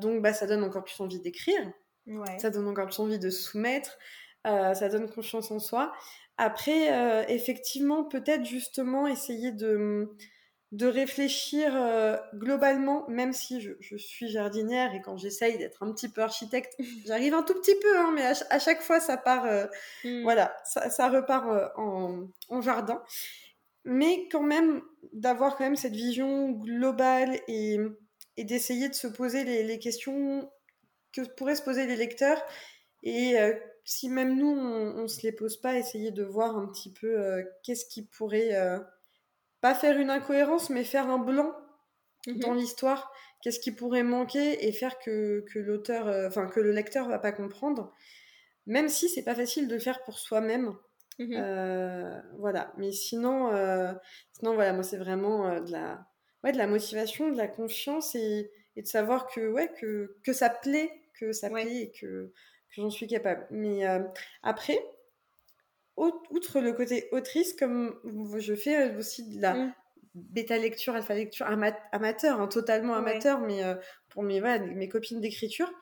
donc, 0.00 0.22
bah, 0.22 0.32
ça 0.32 0.46
donne 0.46 0.62
encore 0.62 0.84
plus 0.84 1.00
envie 1.00 1.20
d'écrire. 1.20 1.72
Ça 2.38 2.50
donne 2.50 2.68
encore 2.68 2.86
plus 2.86 3.00
envie 3.00 3.18
de 3.18 3.30
soumettre. 3.30 3.98
ça 4.44 4.88
donne 4.88 5.10
confiance 5.10 5.50
en 5.50 5.58
soi. 5.58 5.92
Après, 6.38 7.26
effectivement, 7.28 8.04
peut-être 8.04 8.44
justement 8.44 9.06
essayer 9.06 9.52
de 9.52 10.08
de 10.72 10.86
réfléchir 10.86 11.72
euh, 11.74 12.16
globalement, 12.34 13.08
même 13.08 13.32
si 13.32 13.60
je, 13.60 13.96
suis 13.96 14.28
jardinière 14.28 14.94
et 14.94 15.00
quand 15.00 15.16
j'essaye 15.16 15.58
d'être 15.58 15.82
un 15.82 15.92
petit 15.92 16.08
peu 16.08 16.22
architecte, 16.22 16.74
j'arrive 17.06 17.34
un 17.34 17.42
tout 17.42 17.54
petit 17.54 17.76
peu, 17.80 17.98
hein, 17.98 18.12
mais 18.14 18.24
à, 18.50 18.58
chaque 18.58 18.82
fois 18.82 19.00
ça 19.00 19.16
part, 19.16 19.46
euh, 19.46 19.66
hmm. 20.04 20.22
voilà, 20.22 20.56
ça, 20.64 21.08
repart 21.08 21.48
euh, 21.48 22.26
en, 22.48 22.60
jardin. 22.60 23.02
Mais 23.84 24.28
quand 24.30 24.42
même, 24.42 24.82
d'avoir 25.12 25.56
quand 25.56 25.64
même 25.64 25.76
cette 25.76 25.94
vision 25.94 26.50
globale 26.50 27.38
et, 27.46 27.78
d'essayer 28.36 28.88
de 28.88 28.94
se 28.94 29.06
poser 29.06 29.44
les, 29.44 29.78
questions 29.78 30.50
que 31.16 31.34
pourraient 31.34 31.56
se 31.56 31.62
poser 31.62 31.86
les 31.86 31.96
lecteurs. 31.96 32.42
Et 33.02 33.36
si 33.84 34.08
même 34.08 34.36
nous, 34.36 34.48
on 34.48 35.02
ne 35.02 35.06
se 35.06 35.22
les 35.22 35.32
pose 35.32 35.60
pas, 35.60 35.76
essayer 35.76 36.10
de 36.10 36.24
voir 36.24 36.56
un 36.56 36.66
petit 36.66 36.92
peu 36.92 37.44
qu'est-ce 37.62 37.86
qui 37.86 38.02
pourrait 38.04 38.52
pas 39.60 39.74
faire 39.74 39.98
une 39.98 40.10
incohérence, 40.10 40.70
mais 40.70 40.84
faire 40.84 41.08
un 41.08 41.18
blanc 41.18 41.52
mhm. 42.26 42.38
dans 42.38 42.54
l'histoire. 42.54 43.12
Qu'est-ce 43.42 43.60
qui 43.60 43.72
pourrait 43.72 44.02
manquer 44.02 44.66
et 44.66 44.72
faire 44.72 44.98
que, 44.98 45.44
que 45.52 45.58
l'auteur, 45.58 46.08
euh, 46.08 46.28
enfin 46.28 46.46
que 46.46 46.60
le 46.60 46.72
lecteur 46.72 47.08
va 47.08 47.18
pas 47.18 47.32
comprendre, 47.32 47.92
même 48.66 48.88
si 48.88 49.08
c'est 49.08 49.22
pas 49.22 49.34
facile 49.34 49.68
de 49.68 49.74
le 49.74 49.80
faire 49.80 50.02
pour 50.04 50.18
soi-même. 50.18 50.74
Mhm. 51.18 51.32
Euh, 51.36 52.20
voilà. 52.38 52.72
Mais 52.76 52.92
sinon, 52.92 53.52
euh, 53.52 53.92
sinon 54.32 54.54
voilà, 54.54 54.72
moi 54.72 54.82
c'est 54.82 54.98
vraiment 54.98 55.60
de 55.60 55.70
la, 55.70 56.06
ouais, 56.44 56.52
de 56.52 56.58
la 56.58 56.66
motivation, 56.66 57.30
de 57.30 57.36
la 57.36 57.48
confiance 57.48 58.14
et, 58.14 58.50
et, 58.76 58.82
de 58.82 58.86
savoir 58.86 59.28
que 59.28 59.48
ouais 59.48 59.72
que, 59.80 60.16
que 60.24 60.32
ça 60.32 60.50
plaît, 60.50 60.90
que 61.18 61.32
ça 61.32 61.50
plaît 61.50 61.82
et 61.82 61.90
que, 61.90 62.26
que 62.26 62.32
j'en 62.76 62.90
suis 62.90 63.06
capable. 63.06 63.46
Mais 63.50 63.84
après, 64.42 64.78
outre 65.96 66.60
le 66.60 66.72
côté 66.72 67.08
autrice, 67.12 67.54
comme 67.54 67.98
je 68.38 68.54
fais 68.54 68.94
aussi 68.96 69.28
de 69.28 69.40
la 69.40 69.54
mm. 69.54 69.74
bêta 70.14 70.58
lecture, 70.58 70.94
alpha 70.94 71.14
lecture 71.14 71.46
amateur, 71.92 72.40
hein, 72.40 72.48
totalement 72.48 72.94
amateur, 72.94 73.40
mais 73.40 73.64
euh, 73.64 73.74
pour 74.08 74.22
mes, 74.22 74.40
mes 74.40 74.88
copines 74.88 75.20
d'écriture, 75.20 75.72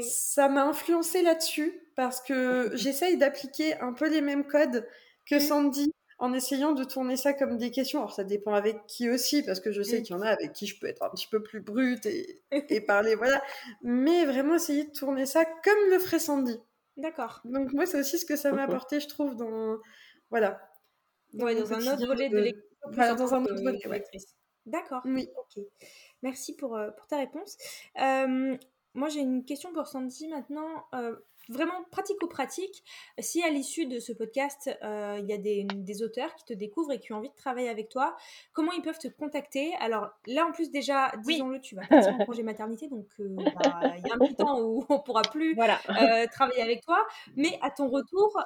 ça 0.00 0.48
m'a 0.48 0.64
influencé 0.64 1.22
là-dessus 1.22 1.80
parce 1.96 2.20
que 2.20 2.70
j'essaye 2.74 3.16
d'appliquer 3.16 3.78
un 3.80 3.92
peu 3.92 4.08
les 4.08 4.20
mêmes 4.20 4.46
codes 4.46 4.86
que 5.26 5.36
mm. 5.36 5.40
Sandy 5.40 5.92
en 6.18 6.32
essayant 6.32 6.72
de 6.72 6.84
tourner 6.84 7.16
ça 7.16 7.32
comme 7.32 7.56
des 7.56 7.70
questions. 7.70 8.00
Alors 8.00 8.12
ça 8.12 8.24
dépend 8.24 8.52
avec 8.52 8.86
qui 8.86 9.08
aussi, 9.08 9.42
parce 9.42 9.60
que 9.60 9.72
je 9.72 9.82
sais 9.82 10.02
qu'il 10.02 10.16
y 10.16 10.18
en 10.18 10.22
a 10.22 10.28
avec 10.28 10.52
qui 10.52 10.66
je 10.66 10.78
peux 10.78 10.86
être 10.86 11.02
un 11.02 11.10
petit 11.10 11.28
peu 11.28 11.42
plus 11.42 11.60
brute 11.60 12.06
et, 12.06 12.42
et 12.52 12.80
parler, 12.80 13.14
voilà. 13.14 13.42
Mais 13.82 14.24
vraiment 14.24 14.56
essayer 14.56 14.84
de 14.84 14.92
tourner 14.92 15.26
ça 15.26 15.44
comme 15.44 15.90
le 15.90 15.98
ferait 15.98 16.18
Sandy. 16.18 16.58
D'accord. 16.96 17.40
Donc 17.44 17.72
moi, 17.72 17.86
c'est 17.86 18.00
aussi 18.00 18.18
ce 18.18 18.26
que 18.26 18.36
ça 18.36 18.52
m'a 18.52 18.64
apporté, 18.64 18.98
je 18.98 19.06
trouve, 19.06 19.36
dans... 19.36 19.78
Voilà. 20.30 20.60
Dans, 21.32 21.46
dans 21.46 21.72
un 21.72 21.94
autre 21.94 22.06
volet 22.06 22.28
de, 22.28 22.38
lecture. 22.38 22.62
Voilà, 22.90 23.14
dans 23.14 23.34
un 23.34 23.44
autre 23.44 23.62
volet, 23.62 23.78
D'accord. 24.66 25.02
Oui. 25.04 25.28
Ok. 25.38 25.64
Merci 26.22 26.56
pour, 26.56 26.76
euh, 26.76 26.90
pour 26.90 27.06
ta 27.06 27.18
réponse. 27.18 27.56
Euh, 28.00 28.56
moi, 28.94 29.08
j'ai 29.08 29.20
une 29.20 29.44
question 29.44 29.72
pour 29.72 29.86
Sandy 29.86 30.26
maintenant. 30.28 30.86
Euh, 30.94 31.16
vraiment 31.48 31.84
pratico-pratique. 31.90 32.84
Si 33.18 33.42
à 33.42 33.48
l'issue 33.48 33.86
de 33.86 33.98
ce 33.98 34.12
podcast, 34.12 34.70
euh, 34.82 35.16
il 35.18 35.26
y 35.26 35.32
a 35.32 35.38
des, 35.38 36.02
auteurs 36.02 36.34
qui 36.34 36.44
te 36.44 36.52
découvrent 36.52 36.92
et 36.92 37.00
qui 37.00 37.12
ont 37.12 37.16
envie 37.16 37.30
de 37.30 37.34
travailler 37.34 37.68
avec 37.68 37.88
toi, 37.88 38.16
comment 38.52 38.72
ils 38.72 38.82
peuvent 38.82 38.98
te 38.98 39.08
contacter? 39.08 39.72
Alors 39.80 40.10
là, 40.26 40.46
en 40.46 40.52
plus, 40.52 40.70
déjà, 40.70 41.10
disons-le, 41.24 41.60
tu 41.60 41.74
vas 41.74 41.86
partir 41.86 42.14
en 42.14 42.24
congé 42.24 42.42
maternité, 42.42 42.88
donc 42.88 43.06
euh, 43.18 43.28
bah, 43.36 43.80
il 43.96 44.06
y 44.06 44.10
a 44.10 44.14
un 44.14 44.18
petit 44.18 44.36
temps 44.36 44.60
où 44.60 44.84
on 44.88 45.00
pourra 45.00 45.22
plus 45.22 45.56
euh, 45.58 46.26
travailler 46.30 46.62
avec 46.62 46.82
toi. 46.82 47.04
Mais 47.36 47.58
à 47.62 47.70
ton 47.70 47.88
retour, 47.88 48.38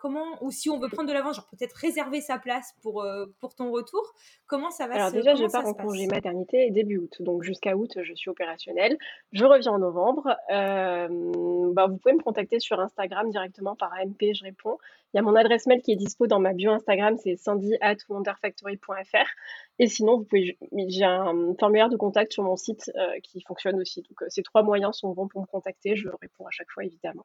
comment, 0.00 0.26
ou 0.42 0.50
si 0.50 0.68
on 0.70 0.78
veut 0.78 0.88
prendre 0.88 1.08
de 1.08 1.14
l'avance, 1.14 1.36
genre 1.36 1.48
peut-être 1.48 1.74
réserver 1.74 2.20
sa 2.20 2.38
place 2.38 2.74
pour, 2.82 3.04
pour 3.40 3.54
ton 3.54 3.70
retour, 3.70 4.02
comment 4.46 4.70
ça 4.70 4.86
va 4.86 4.94
Alors 4.94 5.12
déjà, 5.12 5.34
je 5.34 5.46
pars 5.46 5.66
en 5.66 5.74
congé 5.74 6.06
maternité 6.06 6.70
début 6.70 6.98
août, 6.98 7.16
donc 7.20 7.42
jusqu'à 7.42 7.76
août, 7.76 7.98
je 8.02 8.14
suis 8.14 8.30
opérationnelle. 8.30 8.96
Je 9.32 9.44
reviens 9.44 9.72
en 9.72 9.78
novembre. 9.78 10.36
bah, 10.48 11.86
vous 11.86 11.96
pouvez 11.96 12.14
me 12.14 12.22
contacter 12.22 12.49
sur 12.58 12.80
Instagram 12.80 13.30
directement 13.30 13.76
par 13.76 13.92
AMP, 13.94 14.34
je 14.34 14.44
réponds. 14.44 14.78
Il 15.12 15.16
y 15.16 15.20
a 15.20 15.22
mon 15.22 15.34
adresse 15.34 15.66
mail 15.66 15.82
qui 15.82 15.90
est 15.90 15.96
dispo 15.96 16.28
dans 16.28 16.38
ma 16.38 16.52
bio 16.52 16.70
Instagram, 16.70 17.16
c'est 17.18 17.36
sandy 17.36 17.74
at 17.80 17.96
wonderfactory.fr. 18.08 19.26
Et 19.80 19.86
sinon, 19.88 20.18
vous 20.18 20.24
pouvez, 20.24 20.56
j'ai 20.88 21.04
un 21.04 21.54
formulaire 21.58 21.88
de 21.88 21.96
contact 21.96 22.32
sur 22.32 22.44
mon 22.44 22.54
site 22.54 22.92
euh, 22.96 23.18
qui 23.22 23.40
fonctionne 23.40 23.80
aussi. 23.80 24.02
Donc, 24.02 24.22
euh, 24.22 24.26
ces 24.28 24.42
trois 24.42 24.62
moyens 24.62 24.96
sont 24.96 25.12
bons 25.12 25.26
pour 25.26 25.40
me 25.40 25.46
contacter. 25.46 25.96
Je 25.96 26.08
réponds 26.20 26.46
à 26.46 26.50
chaque 26.50 26.70
fois, 26.70 26.84
évidemment. 26.84 27.24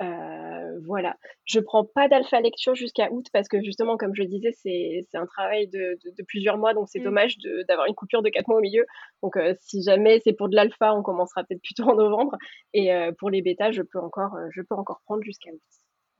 Euh, 0.00 0.78
voilà. 0.86 1.16
Je 1.44 1.58
prends 1.60 1.84
pas 1.84 2.06
d'alpha 2.06 2.40
lecture 2.40 2.74
jusqu'à 2.74 3.10
août 3.10 3.26
parce 3.32 3.48
que 3.48 3.62
justement, 3.62 3.96
comme 3.96 4.14
je 4.14 4.22
disais, 4.22 4.52
c'est, 4.52 5.06
un 5.14 5.26
travail 5.26 5.66
de, 5.68 5.98
plusieurs 6.28 6.58
mois. 6.58 6.72
Donc, 6.74 6.88
c'est 6.88 7.00
mm. 7.00 7.04
dommage 7.04 7.38
d'avoir 7.68 7.86
une 7.86 7.94
coupure 7.94 8.22
de 8.22 8.28
quatre 8.28 8.48
mois 8.48 8.58
au 8.58 8.62
milieu. 8.62 8.84
Donc, 9.22 9.36
si 9.60 9.82
jamais 9.82 10.20
c'est 10.22 10.34
pour 10.34 10.48
de 10.48 10.54
l'alpha, 10.54 10.94
on 10.94 11.02
commencera 11.02 11.42
peut-être 11.42 11.62
plutôt 11.62 11.84
en 11.84 11.96
novembre. 11.96 12.36
Et 12.74 12.90
pour 13.18 13.30
les 13.30 13.42
bêtas, 13.42 13.72
je 13.72 13.82
peux 13.82 13.98
encore, 13.98 14.36
je 14.50 14.62
peux 14.62 14.74
encore 14.74 15.00
prendre 15.06 15.22
jusqu'à 15.22 15.50
août. 15.50 15.60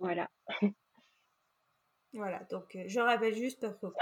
Voilà. 0.01 0.29
Voilà, 2.15 2.41
donc 2.49 2.77
euh, 2.77 2.85
je 2.87 3.01
rappelle 3.01 3.35
juste 3.35 3.67
pour, 3.81 3.93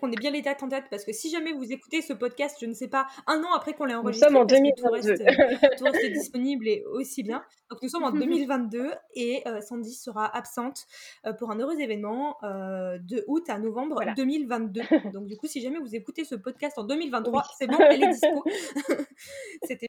qu'on 0.00 0.10
ait 0.10 0.16
bien 0.16 0.32
les 0.32 0.42
dates 0.42 0.60
en 0.64 0.68
tête, 0.68 0.86
parce 0.90 1.04
que 1.04 1.12
si 1.12 1.30
jamais 1.30 1.52
vous 1.52 1.72
écoutez 1.72 2.02
ce 2.02 2.12
podcast, 2.12 2.56
je 2.60 2.66
ne 2.66 2.72
sais 2.72 2.88
pas, 2.88 3.06
un 3.28 3.40
an 3.44 3.52
après 3.54 3.74
qu'on 3.74 3.84
l'ait 3.84 3.94
enregistré, 3.94 4.28
nous 4.28 4.38
sommes 4.38 4.42
en 4.42 4.46
2022. 4.46 4.74
Tout 4.82 4.90
reste, 4.90 5.78
tout 5.78 5.84
reste, 5.84 6.12
disponible 6.12 6.66
et 6.66 6.84
aussi 6.84 7.22
bien. 7.22 7.44
Donc 7.70 7.80
nous 7.80 7.88
sommes 7.88 8.02
en 8.02 8.10
2022 8.12 8.90
et 9.14 9.46
euh, 9.46 9.60
Sandy 9.60 9.94
sera 9.94 10.26
absente 10.36 10.86
euh, 11.26 11.32
pour 11.32 11.52
un 11.52 11.58
heureux 11.60 11.78
événement 11.78 12.36
de 12.42 13.24
août 13.28 13.48
à 13.48 13.58
novembre 13.58 14.00
2022. 14.16 14.82
Donc 15.12 15.26
du 15.26 15.36
coup, 15.36 15.46
si 15.46 15.60
jamais 15.60 15.78
vous 15.78 15.94
écoutez 15.94 16.24
ce 16.24 16.34
podcast 16.34 16.76
en 16.78 16.84
2023, 16.84 17.44
c'est 17.56 17.68
bon, 17.68 17.78
elle 17.90 18.02
est 18.02 18.08
dispo. 18.08 18.44
C'était 19.62 19.88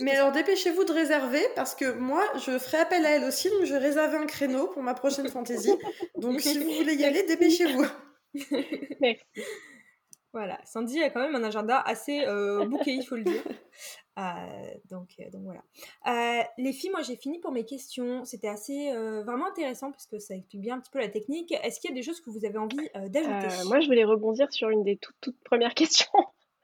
mais 0.00 0.12
alors 0.12 0.32
dépêchez-vous 0.32 0.84
de 0.84 0.92
réserver 0.92 1.42
parce 1.56 1.74
que 1.74 1.92
moi 1.92 2.24
je 2.36 2.58
ferai 2.58 2.78
appel 2.78 3.04
à 3.04 3.10
elle 3.10 3.24
aussi 3.24 3.50
donc 3.50 3.64
je 3.64 3.72
vais 3.72 3.78
réserver 3.78 4.16
un 4.16 4.26
créneau 4.26 4.68
pour 4.68 4.82
ma 4.82 4.94
prochaine 4.94 5.28
fantaisie. 5.28 5.72
Donc 6.16 6.40
si 6.40 6.58
vous 6.58 6.70
voulez 6.70 6.94
y 6.94 7.04
aller, 7.04 7.24
dépêchez-vous. 7.24 7.86
Merci. 9.00 9.24
Voilà, 10.32 10.58
Sandy 10.64 11.02
a 11.02 11.10
quand 11.10 11.20
même 11.20 11.34
un 11.34 11.44
agenda 11.44 11.78
assez 11.78 12.24
euh, 12.26 12.64
bouqué, 12.64 12.92
il 12.92 13.04
faut 13.04 13.16
le 13.16 13.24
dire. 13.24 13.42
Euh, 14.18 14.74
donc, 14.90 15.08
euh, 15.20 15.30
donc 15.30 15.44
voilà. 15.44 16.46
les 16.58 16.74
filles, 16.74 16.90
moi 16.90 17.00
j'ai 17.00 17.16
fini 17.16 17.38
pour 17.38 17.50
mes 17.50 17.64
questions. 17.64 18.26
C'était 18.26 18.48
assez 18.48 18.92
vraiment 19.24 19.46
intéressant 19.46 19.90
parce 19.90 20.06
que 20.06 20.18
ça 20.18 20.34
explique 20.34 20.60
bien 20.60 20.76
un 20.76 20.80
petit 20.80 20.90
peu 20.90 20.98
la 20.98 21.08
technique. 21.08 21.50
Est-ce 21.62 21.80
qu'il 21.80 21.88
y 21.88 21.94
a 21.94 21.96
des 21.96 22.02
choses 22.02 22.20
que 22.20 22.28
vous 22.28 22.44
avez 22.44 22.58
envie 22.58 22.90
d'ajouter? 23.08 23.48
Moi 23.64 23.80
je 23.80 23.86
voulais 23.86 24.04
rebondir 24.04 24.52
sur 24.52 24.68
une 24.68 24.84
des 24.84 24.98
toutes, 24.98 25.16
toutes 25.22 25.42
premières 25.42 25.72
questions. 25.74 26.10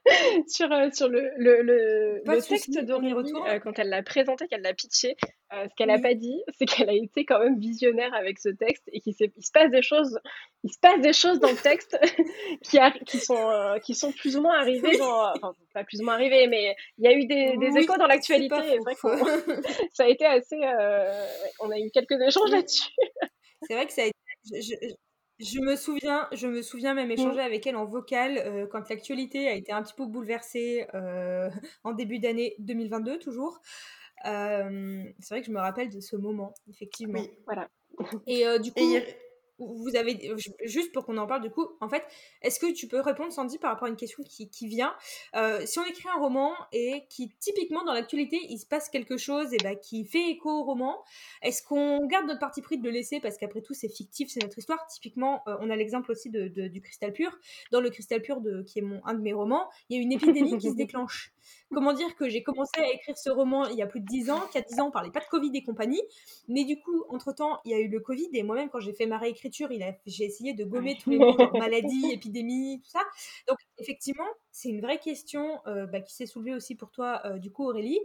sur, 0.49 0.71
euh, 0.73 0.91
sur 0.93 1.09
le, 1.09 1.31
le, 1.37 1.63
le, 1.63 2.23
le 2.25 2.43
texte 2.43 2.79
d'Aurélie, 2.85 3.33
euh, 3.47 3.59
quand 3.59 3.79
elle 3.79 3.89
l'a 3.89 4.03
présenté, 4.03 4.47
qu'elle 4.49 4.63
l'a 4.63 4.75
pitché, 4.75 5.17
euh, 5.53 5.67
ce 5.69 5.75
qu'elle 5.75 5.89
n'a 5.89 5.99
pas 5.99 6.15
dit, 6.15 6.43
c'est 6.59 6.67
qu'elle 6.67 6.89
a 6.89 6.95
été 6.95 7.25
quand 7.25 7.39
même 7.41 7.59
visionnaire 7.59 8.13
avec 8.15 8.39
ce 8.39 8.49
texte 8.49 8.85
et 8.93 9.01
qu'il 9.01 9.15
se 9.15 9.53
passe 9.53 9.71
des 9.71 9.83
choses, 9.83 10.19
il 10.65 10.73
se 10.73 10.79
passe 10.79 11.01
des 11.01 11.13
choses 11.13 11.41
dans 11.41 11.51
le 11.51 11.57
texte 11.57 11.99
qui, 12.63 12.79
qui, 13.07 13.19
sont, 13.19 13.79
qui 13.85 13.95
sont 13.95 14.13
plus 14.13 14.37
ou 14.37 14.43
moins 14.43 14.59
arrivées, 14.59 14.97
dans, 14.99 15.33
enfin 15.35 15.55
pas 15.75 15.85
plus 15.85 16.01
ou 16.01 16.05
moins 16.05 16.15
arrivées, 16.15 16.47
mais 16.47 16.75
il 16.99 17.05
y 17.05 17.09
a 17.09 17.13
eu 17.13 17.27
des, 17.27 17.57
des 17.57 17.79
échos 17.79 17.97
dans 17.97 18.07
l'actualité. 18.07 18.57
ça 19.93 20.05
a 20.05 20.09
été 20.09 20.25
assez, 20.25 20.61
on 21.61 21.71
a 21.71 21.79
eu 21.79 21.91
quelques 21.93 22.21
échanges 22.21 22.51
là-dessus. 22.51 22.91
C'est 23.63 23.75
vrai 23.75 23.87
que 23.87 23.93
ça 23.93 24.03
a 24.03 24.07
été, 24.07 24.15
je 24.53 24.95
me 25.61 25.77
souviens, 25.77 26.29
je 26.33 26.47
me 26.47 26.63
souviens 26.63 26.95
même 26.95 27.11
échanger 27.11 27.41
avec 27.41 27.67
elle 27.67 27.77
en 27.77 27.85
vocal 27.85 28.39
euh, 28.39 28.67
quand 28.67 28.89
l'actualité 28.89 29.49
a 29.49 29.55
été 29.55 29.73
un 29.73 29.83
petit 29.83 29.95
peu 29.95 30.07
bouleversée 30.07 30.87
euh, 30.95 31.49
en 31.85 31.93
début 31.93 32.19
d'année 32.19 32.57
2022 32.59 33.19
toujours. 33.19 33.61
Euh, 34.27 35.05
c'est 35.21 35.35
vrai 35.35 35.41
que 35.41 35.47
je 35.47 35.53
me 35.53 35.61
rappelle 35.61 35.91
de 35.91 36.01
ce 36.01 36.17
moment, 36.17 36.55
effectivement. 36.69 37.21
Oui, 37.21 37.31
voilà. 37.47 37.69
Et 38.27 38.45
du 38.61 38.73
coup, 38.73 38.97
vous 39.59 39.97
avez 39.97 40.33
juste 40.65 40.93
pour 40.93 41.05
qu'on 41.05 41.17
en 41.17 41.27
parle 41.27 41.43
du 41.43 41.51
coup 41.51 41.67
en 41.81 41.89
fait 41.89 42.05
est-ce 42.43 42.61
que 42.61 42.73
tu 42.73 42.87
peux 42.87 43.01
répondre 43.01 43.33
Sandy 43.33 43.59
par 43.59 43.73
rapport 43.73 43.87
à 43.87 43.91
une 43.91 43.97
question 43.97 44.23
qui, 44.23 44.49
qui 44.49 44.69
vient? 44.69 44.95
Euh, 45.35 45.65
si 45.67 45.79
on 45.79 45.85
écrit 45.85 46.09
un 46.09 46.19
roman 46.21 46.53
et 46.73 47.05
qui 47.09 47.31
typiquement 47.41 47.85
dans 47.85 47.93
l'actualité 47.93 48.39
il 48.49 48.59
se 48.59 48.67
passe 48.67 48.89
quelque 48.89 49.17
chose 49.17 49.53
et 49.53 49.59
bah, 49.59 49.75
qui 49.75 50.05
fait 50.05 50.31
écho 50.31 50.51
au 50.51 50.65
roman 50.65 51.03
est-ce 51.43 51.63
qu'on 51.63 52.07
garde 52.07 52.27
notre 52.27 52.41
parti 52.41 52.63
pris 52.63 52.79
de 52.79 52.85
le 52.85 52.91
laisser? 52.91 53.21
Parce 53.21 53.37
qu'après 53.37 53.63
tout 53.63 53.75
c'est 53.75 53.89
fictif 53.89 54.29
c'est 54.31 54.43
notre 54.43 54.59
histoire. 54.59 54.87
Typiquement 54.87 55.43
euh, 55.49 55.57
on 55.61 55.71
a 55.71 55.77
l'exemple 55.77 56.11
aussi 56.13 56.31
de, 56.31 56.49
du 56.49 56.81
cristal 56.81 57.13
pur. 57.13 57.37
Dans 57.73 57.81
le 57.81 57.91
cristal 57.91 58.23
pur 58.23 58.41
de, 58.41 58.63
qui 58.63 58.79
est 58.79 58.83
mon, 58.83 59.05
un 59.05 59.15
de 59.15 59.21
mes 59.21 59.33
romans 59.33 59.69
il 59.89 59.97
y 59.97 60.01
a 60.01 60.03
une 60.03 60.13
épidémie 60.19 60.59
qui 60.59 60.71
se 60.71 60.77
déclenche 60.77 61.33
comment 61.73 61.93
dire 61.93 62.15
que 62.17 62.29
j'ai 62.29 62.43
commencé 62.43 62.81
à 62.81 62.91
écrire 62.91 63.17
ce 63.17 63.31
roman 63.31 63.67
il 63.67 63.77
y 63.77 63.83
a 63.83 63.87
plus 63.87 64.01
de 64.01 64.07
10 64.07 64.31
ans, 64.31 64.41
qu'à 64.53 64.61
10 64.61 64.81
ans 64.81 64.89
on 64.89 64.91
parlait 64.91 65.11
pas 65.11 65.21
de 65.21 65.27
Covid 65.27 65.51
et 65.55 65.63
compagnie, 65.63 66.03
mais 66.49 66.65
du 66.65 66.81
coup, 66.81 67.05
entre-temps, 67.09 67.61
il 67.65 67.73
y 67.73 67.75
a 67.75 67.79
eu 67.79 67.89
le 67.89 68.01
Covid 68.01 68.29
et 68.33 68.43
moi-même 68.43 68.69
quand 68.69 68.81
j'ai 68.81 68.93
fait 68.93 69.07
ma 69.07 69.19
réécriture, 69.19 69.69
j'ai 70.07 70.25
essayé 70.25 70.55
de 70.55 70.65
gommer 70.65 70.97
tous 71.03 71.11
les 71.11 71.19
mots, 71.19 71.37
maladie, 71.59 72.11
épidémie, 72.13 72.81
tout 72.83 72.91
ça. 72.91 73.01
Donc 73.47 73.59
effectivement, 73.79 74.29
c'est 74.51 74.69
une 74.69 74.81
vraie 74.81 74.99
question 74.99 75.61
euh, 75.67 75.87
bah, 75.87 76.01
qui 76.01 76.15
s'est 76.15 76.27
soulevée 76.27 76.55
aussi 76.55 76.75
pour 76.75 76.91
toi, 76.91 77.23
euh, 77.25 77.39
du 77.39 77.51
coup 77.51 77.69
Aurélie. 77.69 78.01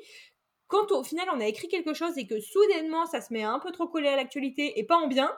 Quand 0.67 0.91
au 0.91 1.03
final 1.03 1.27
on 1.33 1.39
a 1.39 1.45
écrit 1.45 1.67
quelque 1.67 1.93
chose 1.93 2.17
et 2.17 2.25
que 2.25 2.39
soudainement 2.39 3.05
ça 3.05 3.21
se 3.21 3.31
met 3.31 3.43
un 3.43 3.59
peu 3.59 3.71
trop 3.71 3.87
collé 3.87 4.07
à 4.07 4.15
l'actualité 4.15 4.79
et 4.79 4.83
pas 4.83 4.97
en 4.97 5.07
bien, 5.07 5.31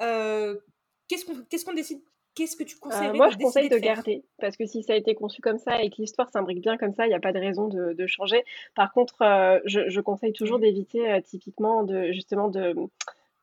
euh, 0.00 0.56
qu'est-ce 1.08 1.64
qu'on 1.64 1.74
décide 1.74 2.00
qu'est-ce 2.38 2.56
que 2.56 2.62
tu 2.62 2.76
euh, 2.76 2.78
conseilles 2.80 3.12
Moi, 3.16 3.28
je 3.30 3.36
conseille 3.36 3.68
de, 3.68 3.76
garder, 3.76 4.22
parce 4.40 4.56
que 4.56 4.64
si 4.64 4.82
ça 4.82 4.92
a 4.92 4.96
été 4.96 5.14
conçu 5.14 5.42
comme 5.42 5.58
ça 5.58 5.82
et 5.82 5.90
que 5.90 5.96
l'histoire 5.98 6.30
s'imbrique 6.30 6.60
bien 6.60 6.76
comme 6.76 6.92
ça, 6.92 7.06
il 7.06 7.08
n'y 7.08 7.14
a 7.14 7.20
pas 7.20 7.32
de 7.32 7.40
raison 7.40 7.66
de, 7.68 8.06
changer. 8.06 8.44
Par 8.74 8.92
contre, 8.92 9.22
euh, 9.22 9.58
je, 9.64 10.00
conseille 10.00 10.32
toujours 10.32 10.58
d'éviter 10.58 11.10
euh, 11.10 11.20
typiquement 11.20 11.82
de 11.82 12.12
justement 12.12 12.48
de, 12.48 12.74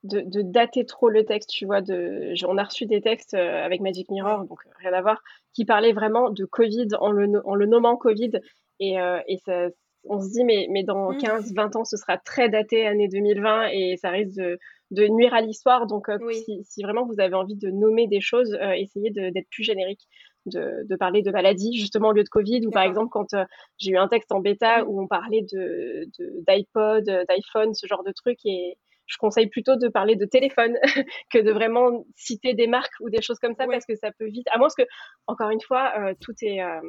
de, 0.04 0.42
dater 0.42 0.86
trop 0.86 1.10
le 1.10 1.26
texte. 1.26 1.50
Tu 1.50 1.66
vois, 1.66 1.82
de, 1.82 2.34
on 2.48 2.58
a 2.58 2.64
reçu 2.64 2.86
des 2.86 3.02
textes 3.02 3.34
avec 3.34 3.82
Magic 3.82 4.10
Mirror, 4.10 4.46
donc 4.46 4.60
rien 4.80 4.94
à 4.94 5.02
voir, 5.02 5.22
qui 5.54 5.66
parlaient 5.66 5.94
vraiment 5.94 6.30
de 6.30 6.46
Covid 6.46 6.88
en 7.00 7.12
le, 7.12 7.42
en 7.46 7.56
le 7.56 7.66
nommant 7.66 7.98
Covid. 7.98 8.32
Et, 8.80 8.96
et 9.28 9.38
ça, 9.46 9.70
on 10.08 10.22
se 10.22 10.30
dit, 10.32 10.44
mais, 10.44 10.68
mais 10.70 10.84
dans 10.84 11.16
15, 11.16 11.52
mmh. 11.52 11.56
20 11.56 11.76
ans, 11.76 11.86
ce 11.86 11.98
sera 11.98 12.18
très 12.18 12.50
daté, 12.50 12.86
année 12.88 13.08
2020, 13.08 13.68
et 13.72 13.98
ça 13.98 14.10
risque 14.10 14.38
de, 14.38 14.60
de 14.96 15.08
nuire 15.08 15.34
à 15.34 15.42
l'histoire. 15.42 15.86
Donc, 15.86 16.10
euh, 16.10 16.18
si, 16.64 16.82
vraiment 16.82 17.06
vous 17.06 17.20
avez 17.20 17.36
envie 17.36 17.56
de 17.56 17.70
nommer 17.70 18.08
des 18.08 18.22
choses, 18.22 18.54
euh, 18.54 18.72
essayez 18.72 19.12
d'être 19.12 19.50
plus 19.50 19.64
générique, 19.64 20.08
de, 20.46 20.86
de, 20.88 20.96
parler 20.96 21.22
de 21.22 21.32
maladie, 21.32 21.78
justement, 21.78 22.10
au 22.10 22.12
lieu 22.14 22.24
de 22.24 22.30
Covid, 22.30 22.66
ou 22.66 22.72
par 22.72 22.84
exemple, 22.84 23.10
quand 23.10 23.34
euh, 23.34 23.46
j'ai 23.78 23.92
eu 23.92 23.98
un 23.98 24.08
texte 24.08 24.32
en 24.32 24.40
bêta 24.40 24.86
où 24.86 25.02
on 25.02 25.08
parlait 25.08 25.42
d'iPod, 25.42 26.10
de, 26.20 26.44
d'iPod, 26.48 27.26
d'iPhone, 27.28 27.74
ce 27.74 27.88
genre 27.88 28.04
de 28.04 28.12
truc, 28.12 28.40
et 28.46 28.78
je 29.08 29.18
conseille 29.18 29.48
plutôt 29.48 29.76
de 29.76 29.88
parler 29.88 30.16
de 30.16 30.26
téléphone 30.26 30.76
que 31.32 31.40
de 31.40 31.52
vraiment 31.52 32.06
citer 32.16 32.54
des 32.54 32.68
marques 32.68 32.94
ou 33.00 33.10
des 33.10 33.22
choses 33.22 33.40
comme 33.40 33.56
ça 33.56 33.66
parce 33.68 33.86
que 33.86 33.96
ça 33.96 34.12
peut 34.12 34.28
vite. 34.28 34.48
À 34.52 34.58
moins 34.58 34.68
que, 34.76 34.84
encore 35.28 35.50
une 35.50 35.62
fois, 35.62 35.94
euh, 35.98 36.14
tout 36.20 36.34
est 36.42 36.62
euh, 36.62 36.82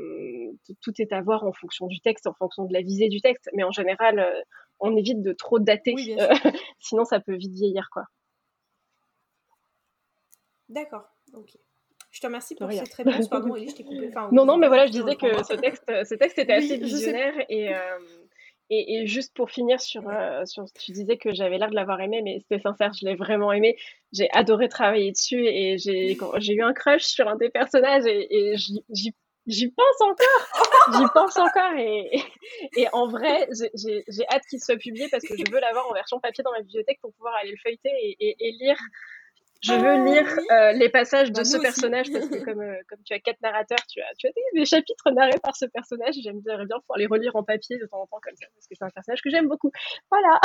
tout 0.80 0.92
est 0.98 1.12
à 1.12 1.20
voir 1.20 1.44
en 1.44 1.52
fonction 1.52 1.86
du 1.86 2.00
texte, 2.00 2.26
en 2.26 2.34
fonction 2.34 2.64
de 2.64 2.72
la 2.72 2.80
visée 2.80 3.08
du 3.08 3.20
texte. 3.20 3.48
Mais 3.54 3.64
en 3.64 3.70
général, 3.70 4.18
euh, 4.18 4.40
on 4.80 4.96
évite 4.96 5.22
de 5.22 5.32
trop 5.32 5.58
dater, 5.58 5.94
sinon 6.78 7.04
ça 7.04 7.20
peut 7.20 7.36
vite 7.36 7.52
vieillir, 7.52 7.88
quoi. 7.92 8.04
D'accord. 10.68 11.04
Ok. 11.32 11.50
Je 12.10 12.20
te 12.20 12.26
remercie 12.26 12.54
pour 12.54 12.72
cette 12.72 12.94
réponse. 12.94 13.28
Pardon, 13.30 13.54
Elie, 13.54 13.68
je 13.68 13.76
t'ai 13.76 13.84
coupé. 13.84 14.10
non, 14.32 14.46
non, 14.46 14.56
mais 14.56 14.68
voilà, 14.68 14.86
je 14.86 14.92
disais 14.92 15.16
que 15.16 15.44
ce 15.44 15.54
texte, 15.54 15.84
ce 15.86 16.14
texte 16.14 16.38
était 16.38 16.54
assez 16.54 16.78
visionnaire 16.78 17.34
et 17.50 17.74
et, 18.70 18.96
et, 18.96 19.06
juste 19.06 19.34
pour 19.34 19.50
finir 19.50 19.80
sur, 19.80 20.08
euh, 20.08 20.44
sur, 20.44 20.64
tu 20.72 20.92
disais 20.92 21.16
que 21.16 21.32
j'avais 21.32 21.58
l'air 21.58 21.70
de 21.70 21.74
l'avoir 21.74 22.00
aimé, 22.00 22.20
mais 22.22 22.40
c'était 22.40 22.60
sincère, 22.60 22.92
je 22.92 23.06
l'ai 23.06 23.14
vraiment 23.14 23.52
aimé. 23.52 23.76
J'ai 24.12 24.28
adoré 24.32 24.68
travailler 24.68 25.12
dessus 25.12 25.46
et 25.46 25.78
j'ai, 25.78 26.16
j'ai 26.38 26.54
eu 26.54 26.62
un 26.62 26.72
crush 26.72 27.04
sur 27.04 27.28
un 27.28 27.36
des 27.36 27.48
personnages 27.48 28.06
et, 28.06 28.26
et 28.30 28.56
j'y, 28.56 29.70
pense 29.70 30.00
encore, 30.00 30.98
j'y 30.98 31.06
pense 31.14 31.36
encore 31.36 31.76
et, 31.78 32.22
et, 32.76 32.88
en 32.92 33.06
vrai, 33.06 33.48
j'ai, 33.52 34.04
j'ai 34.08 34.26
hâte 34.28 34.42
qu'il 34.50 34.60
soit 34.60 34.76
publié 34.76 35.08
parce 35.10 35.24
que 35.24 35.36
je 35.36 35.50
veux 35.50 35.60
l'avoir 35.60 35.88
en 35.88 35.94
version 35.94 36.18
papier 36.18 36.42
dans 36.42 36.52
ma 36.52 36.60
bibliothèque 36.60 36.98
pour 37.00 37.12
pouvoir 37.12 37.34
aller 37.40 37.52
le 37.52 37.58
feuilleter 37.62 37.90
et, 38.18 38.36
et 38.40 38.52
lire 38.52 38.78
je 39.66 39.72
veux 39.72 39.88
ah 39.88 40.04
lire 40.04 40.38
euh, 40.50 40.72
les 40.72 40.88
passages 40.88 41.30
de 41.30 41.38
bah, 41.38 41.44
ce 41.44 41.56
personnage 41.58 42.12
parce 42.12 42.28
que 42.28 42.36
comme, 42.44 42.60
euh, 42.60 42.76
comme 42.88 42.98
tu 43.04 43.12
as 43.12 43.20
quatre 43.20 43.40
narrateurs, 43.42 43.84
tu 43.88 44.00
as, 44.00 44.14
tu 44.18 44.26
as 44.26 44.30
des, 44.54 44.64
chapitres 44.64 45.10
narrés 45.10 45.38
par 45.42 45.56
ce 45.56 45.66
personnage 45.66 46.16
et 46.18 46.22
j'aime 46.22 46.40
bien, 46.40 46.56
bien 46.64 46.78
pouvoir 46.80 46.98
les 46.98 47.06
relire 47.06 47.36
en 47.36 47.42
papier 47.42 47.78
de 47.78 47.86
temps 47.86 48.00
en 48.00 48.06
temps 48.06 48.20
comme 48.22 48.36
ça 48.36 48.46
parce 48.54 48.66
que 48.66 48.74
c'est 48.76 48.84
un 48.84 48.90
personnage 48.90 49.22
que 49.22 49.30
j'aime 49.30 49.48
beaucoup. 49.48 49.70
Voilà. 50.10 50.40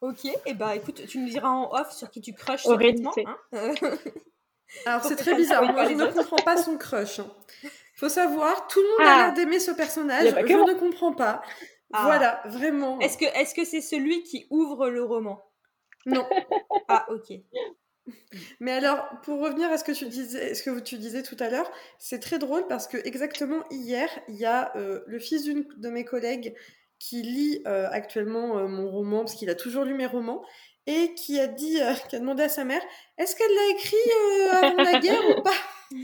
ok, 0.00 0.24
et 0.24 0.34
eh 0.46 0.54
bah 0.54 0.76
écoute, 0.76 1.06
tu 1.06 1.18
nous 1.18 1.28
diras 1.28 1.48
en 1.48 1.72
off 1.72 1.92
sur 1.92 2.10
qui 2.10 2.20
tu 2.20 2.34
crushes 2.34 2.62
secrètement. 2.62 3.12
Hein 3.52 3.74
Alors 4.86 5.02
c'est 5.02 5.16
très 5.16 5.34
bizarre, 5.34 5.64
moi 5.72 5.84
je 5.86 5.94
ne 5.94 6.06
comprends 6.06 6.44
pas 6.44 6.56
son 6.56 6.76
crush. 6.78 7.18
Hein. 7.18 7.30
Faut 7.96 8.08
savoir, 8.08 8.68
tout 8.68 8.80
le 8.80 8.88
monde 8.88 9.00
a 9.00 9.12
ah. 9.12 9.16
l'air 9.24 9.34
d'aimer 9.34 9.58
ce 9.58 9.72
personnage, 9.72 10.28
je 10.28 10.54
ne 10.54 10.78
comprends 10.78 11.12
pas. 11.12 11.42
Ah. 11.92 12.04
Voilà, 12.04 12.42
vraiment. 12.46 13.00
Est-ce 13.00 13.18
que 13.18 13.24
est-ce 13.24 13.54
que 13.54 13.64
c'est 13.64 13.80
celui 13.80 14.22
qui 14.22 14.46
ouvre 14.50 14.88
le 14.88 15.02
roman? 15.02 15.42
Non. 16.06 16.26
ah, 16.88 17.06
ok. 17.10 17.32
Mais 18.60 18.72
alors, 18.72 19.08
pour 19.22 19.40
revenir 19.40 19.70
à 19.70 19.78
ce 19.78 19.84
que 19.84 19.92
tu 19.92 20.06
disais, 20.06 20.54
ce 20.54 20.62
que 20.62 20.80
tu 20.80 20.98
disais 20.98 21.22
tout 21.22 21.36
à 21.38 21.48
l'heure, 21.48 21.70
c'est 21.98 22.18
très 22.18 22.38
drôle 22.38 22.66
parce 22.66 22.86
que 22.86 22.96
exactement 23.06 23.62
hier, 23.70 24.08
il 24.28 24.36
y 24.36 24.44
a 24.44 24.76
euh, 24.76 25.00
le 25.06 25.18
fils 25.18 25.44
d'une 25.44 25.66
de 25.76 25.88
mes 25.90 26.04
collègues 26.04 26.54
qui 26.98 27.22
lit 27.22 27.62
euh, 27.66 27.88
actuellement 27.90 28.58
euh, 28.58 28.66
mon 28.68 28.90
roman 28.90 29.20
parce 29.20 29.34
qu'il 29.34 29.50
a 29.50 29.54
toujours 29.54 29.84
lu 29.84 29.94
mes 29.94 30.06
romans 30.06 30.42
et 30.90 31.14
qui 31.14 31.38
a 31.38 31.46
dit, 31.46 31.78
qui 32.08 32.16
a 32.16 32.18
demandé 32.18 32.42
à 32.42 32.48
sa 32.48 32.64
mère, 32.64 32.82
est-ce 33.16 33.36
qu'elle 33.36 33.54
l'a 33.54 33.68
écrit 33.74 33.96
avant 34.52 34.82
la 34.82 34.98
guerre 34.98 35.38
ou 35.38 35.42
pas? 35.42 35.50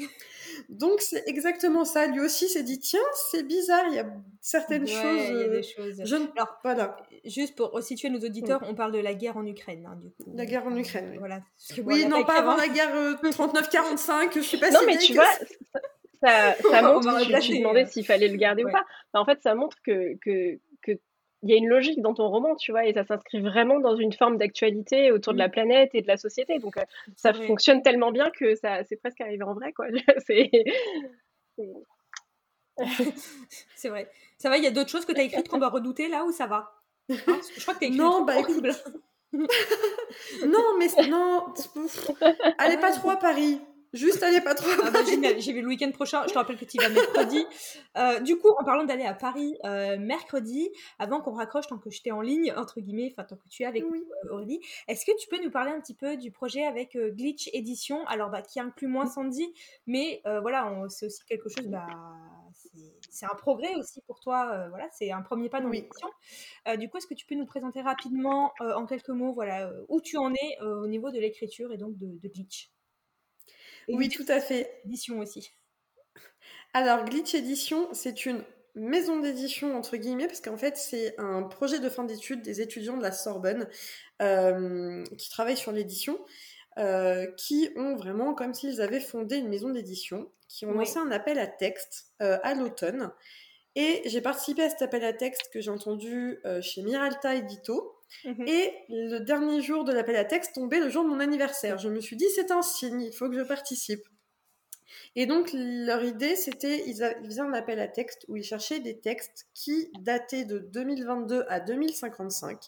Donc 0.69 1.01
c'est 1.01 1.23
exactement 1.27 1.85
ça. 1.85 2.07
Lui 2.07 2.21
aussi 2.21 2.49
s'est 2.49 2.63
dit 2.63 2.79
tiens 2.79 3.01
c'est 3.31 3.43
bizarre, 3.43 3.85
il 3.89 3.95
y 3.95 3.99
a 3.99 4.07
certaines 4.41 4.87
choses. 4.87 5.29
Il 5.29 5.37
y 5.37 5.43
a 5.43 5.49
des 5.49 5.63
choses. 5.63 6.03
Je 6.05 6.17
Alors 6.17 6.59
voilà. 6.65 6.97
Juste 7.25 7.57
pour 7.57 7.81
situer 7.83 8.09
nos 8.09 8.21
auditeurs, 8.21 8.63
on 8.67 8.75
parle 8.75 8.93
de 8.93 8.99
la 8.99 9.15
guerre 9.15 9.37
en 9.37 9.47
Ukraine 9.47 9.87
hein, 9.87 9.97
du 9.97 10.11
coup. 10.11 10.33
La 10.35 10.47
guerre 10.47 10.67
en 10.67 10.75
Ukraine. 10.75 11.11
Oui. 11.13 11.19
Voilà. 11.19 11.41
oui 11.85 12.07
non 12.07 12.25
pas 12.25 12.39
avant 12.39 12.57
la 12.57 12.69
guerre 12.69 12.91
39-45. 13.23 14.33
Je 14.35 14.41
suis 14.41 14.59
pas. 14.59 14.71
Non 14.71 14.81
mais 14.87 14.99
tu 14.99 15.15
vois. 15.15 15.27
Ça, 16.23 16.55
ça, 16.71 16.83
montre, 16.83 17.19
tu, 17.25 17.41
tu 17.41 17.59
demandais 17.59 17.87
s'il 17.87 18.05
fallait 18.05 18.29
le 18.29 18.37
garder 18.37 18.65
ou 18.65 18.71
pas. 18.71 18.85
en 19.13 19.25
fait, 19.25 19.39
ça 19.43 19.55
montre 19.55 19.77
que, 19.85 20.17
que, 20.17 20.59
il 21.43 21.51
y 21.51 21.55
a 21.55 21.57
une 21.57 21.69
logique 21.69 22.01
dans 22.01 22.15
ton 22.15 22.29
roman, 22.29 22.57
tu 22.57 22.73
vois, 22.73 22.87
et 22.87 22.95
ça 22.95 23.05
s'inscrit 23.05 23.41
vraiment 23.41 23.79
dans 23.79 23.97
une 23.97 24.13
forme 24.13 24.39
d'actualité 24.39 25.13
autour 25.13 25.33
de 25.33 25.39
la 25.39 25.49
mm. 25.49 25.53
planète 25.53 25.91
et 25.95 26.03
de 26.03 26.07
la 26.07 26.17
société. 26.17 26.59
Donc, 26.59 26.77
euh, 26.77 26.85
ça 27.15 27.33
fonctionne 27.33 27.83
tellement 27.83 28.11
bien 28.11 28.31
que 28.31 28.55
ça, 28.55 28.85
c'est 28.85 28.97
presque 28.97 29.21
arrivé 29.21 29.43
en 29.43 29.55
vrai, 29.55 29.73
quoi. 29.73 29.87
c'est... 30.27 30.51
c'est 33.75 33.89
vrai. 33.89 34.11
Ça 34.39 34.51
va, 34.51 34.59
il 34.59 34.65
y 34.65 34.67
a 34.67 34.71
d'autres 34.71 34.91
choses 34.91 35.05
que 35.05 35.13
tu 35.13 35.21
as 35.21 35.25
écrites 35.25 35.49
qu'on 35.49 35.59
va 35.59 35.69
redouter 35.69 36.09
là 36.09 36.25
ou 36.25 36.33
ça 36.33 36.47
va? 36.47 36.73
Hein 37.09 37.41
Je 37.57 37.63
crois 37.63 37.75
que 37.75 37.81
tu 37.81 37.85
as 37.85 37.89
écrit 37.89 37.99
Non, 37.99 38.25
bah 38.25 38.39
écoute. 38.39 38.65
non, 39.33 40.79
mais 40.79 40.89
non. 41.09 41.47
Allez 42.59 42.79
pas 42.79 42.93
trop 42.93 43.11
à 43.11 43.17
Paris. 43.17 43.61
Juste 43.93 44.23
allez 44.23 44.41
pas 44.41 44.55
trop. 44.55 44.69
Ah 44.85 44.91
bah, 44.91 45.01
j'y 45.05 45.53
vais 45.53 45.61
le 45.61 45.67
week-end 45.67 45.91
prochain. 45.93 46.23
Je 46.27 46.33
te 46.33 46.39
rappelle 46.39 46.57
que 46.57 46.65
tu 46.65 46.79
vas 46.79 46.89
mercredi. 46.89 47.45
Euh, 47.97 48.21
du 48.21 48.37
coup, 48.37 48.49
en 48.59 48.65
parlant 48.65 48.85
d'aller 48.85 49.05
à 49.05 49.15
Paris 49.15 49.57
euh, 49.65 49.97
mercredi, 49.99 50.71
avant 50.99 51.21
qu'on 51.21 51.33
raccroche 51.33 51.67
tant 51.67 51.79
que 51.79 51.91
j'étais 51.91 52.11
en 52.11 52.21
ligne, 52.21 52.53
entre 52.57 52.81
guillemets, 52.81 53.13
enfin 53.13 53.25
tant 53.25 53.37
que 53.37 53.49
tu 53.49 53.63
es 53.63 53.67
avec 53.67 53.85
oui. 53.91 54.05
Euh, 54.25 54.35
Aurélie, 54.35 54.61
est-ce 54.89 55.05
que 55.07 55.17
tu 55.19 55.29
peux 55.29 55.43
nous 55.43 55.51
parler 55.51 55.71
un 55.71 55.81
petit 55.81 55.95
peu 55.95 56.17
du 56.17 56.31
projet 56.31 56.65
avec 56.65 56.97
Glitch 56.97 57.49
Édition 57.53 58.07
Alors, 58.07 58.31
bah, 58.31 58.43
qui 58.43 58.61
inclut 58.61 58.89
moins 58.89 59.07
Sandy, 59.07 59.55
mais 59.87 60.23
voilà, 60.25 60.71
c'est 60.89 61.07
aussi 61.07 61.25
quelque 61.27 61.49
chose, 61.49 61.67
bah, 61.69 61.87
c'est 63.11 63.27
un 63.27 63.35
progrès 63.35 63.75
aussi 63.77 64.01
pour 64.03 64.21
toi. 64.21 64.69
voilà, 64.69 64.89
c'est 64.93 65.11
un 65.11 65.23
premier 65.23 65.49
pas 65.49 65.61
dans 65.61 65.69
l'édition. 65.69 66.09
du 66.79 66.89
coup, 66.89 66.99
est-ce 66.99 67.07
que 67.07 67.15
tu 67.15 67.27
peux 67.27 67.35
nous 67.35 67.47
présenter 67.47 67.81
rapidement, 67.81 68.53
en 68.61 68.87
quelques 68.87 69.09
mots, 69.09 69.33
voilà, 69.33 69.71
où 69.89 70.01
tu 70.01 70.17
en 70.17 70.33
es 70.35 70.61
au 70.63 70.87
niveau 70.87 71.11
de 71.11 71.19
l'écriture 71.19 71.73
et 71.73 71.77
donc 71.77 71.97
de 71.97 72.29
Glitch? 72.29 72.71
Oui, 73.89 74.09
tout 74.09 74.27
à 74.29 74.41
fait. 74.41 74.81
Édition 74.85 75.19
aussi. 75.19 75.51
Alors, 76.75 77.05
Glitch 77.05 77.35
Édition, 77.35 77.89
c'est 77.93 78.27
une 78.27 78.45
maison 78.75 79.19
d'édition, 79.21 79.77
entre 79.77 79.97
guillemets, 79.97 80.27
parce 80.27 80.41
qu'en 80.41 80.59
fait, 80.59 80.77
c'est 80.77 81.15
un 81.19 81.43
projet 81.43 81.79
de 81.79 81.89
fin 81.89 82.05
d'études 82.05 82.43
des 82.43 82.61
étudiants 82.61 82.97
de 82.97 83.03
la 83.03 83.13
Sorbonne 83.13 83.67
euh, 84.21 85.03
qui 85.17 85.31
travaillent 85.31 85.57
sur 85.57 85.73
l'édition, 85.73 86.19
euh, 86.79 87.27
qui 87.39 87.71
ont 87.77 87.97
vraiment, 87.97 88.35
comme 88.35 88.53
s'ils 88.53 88.81
avaient 88.81 89.01
fondé 89.01 89.37
une 89.37 89.49
maison 89.49 89.71
d'édition, 89.71 90.31
qui 90.49 90.67
ont 90.67 90.73
lancé 90.73 90.99
un 90.99 91.11
appel 91.11 91.39
à 91.39 91.47
texte 91.47 92.13
euh, 92.23 92.39
à 92.43 92.55
l'automne. 92.55 93.11
Et 93.75 94.03
j'ai 94.07 94.21
participé 94.21 94.63
à 94.63 94.71
cet 94.71 94.83
appel 94.83 95.05
à 95.05 95.13
texte 95.13 95.51
que 95.53 95.61
j'ai 95.61 95.71
entendu 95.71 96.39
chez 96.63 96.83
Miralta 96.83 97.35
Edito, 97.35 97.96
Mhm. 98.25 98.47
Et 98.47 98.73
le 98.89 99.19
dernier 99.19 99.61
jour 99.63 99.85
de 99.85 99.93
l'appel 99.93 100.17
à 100.17 100.25
texte 100.25 100.55
tombait 100.55 100.81
le 100.81 100.89
jour 100.89 101.05
de 101.05 101.09
mon 101.09 101.21
anniversaire. 101.21 101.79
Je 101.79 101.89
me 101.89 102.01
suis 102.01 102.17
dit, 102.17 102.27
c'est 102.35 102.51
un 102.51 102.63
signe, 102.63 103.03
il 103.03 103.13
faut 103.13 103.29
que 103.29 103.37
je 103.37 103.43
participe. 103.43 104.07
Et 105.15 105.27
donc, 105.27 105.51
leur 105.53 106.05
idée, 106.05 106.37
c'était, 106.37 106.85
ils, 106.87 106.97
faisaient 107.25 107.41
un 107.41 107.53
appel 107.53 107.81
à 107.81 107.89
texte 107.89 108.25
où 108.29 108.37
ils 108.37 108.45
cherchaient 108.45 108.81
des 108.81 108.99
textes 108.99 109.47
qui 109.55 109.91
dataient 110.01 110.45
de 110.45 110.59
2022 110.59 111.45
à 111.49 111.61
2055. 111.61 112.67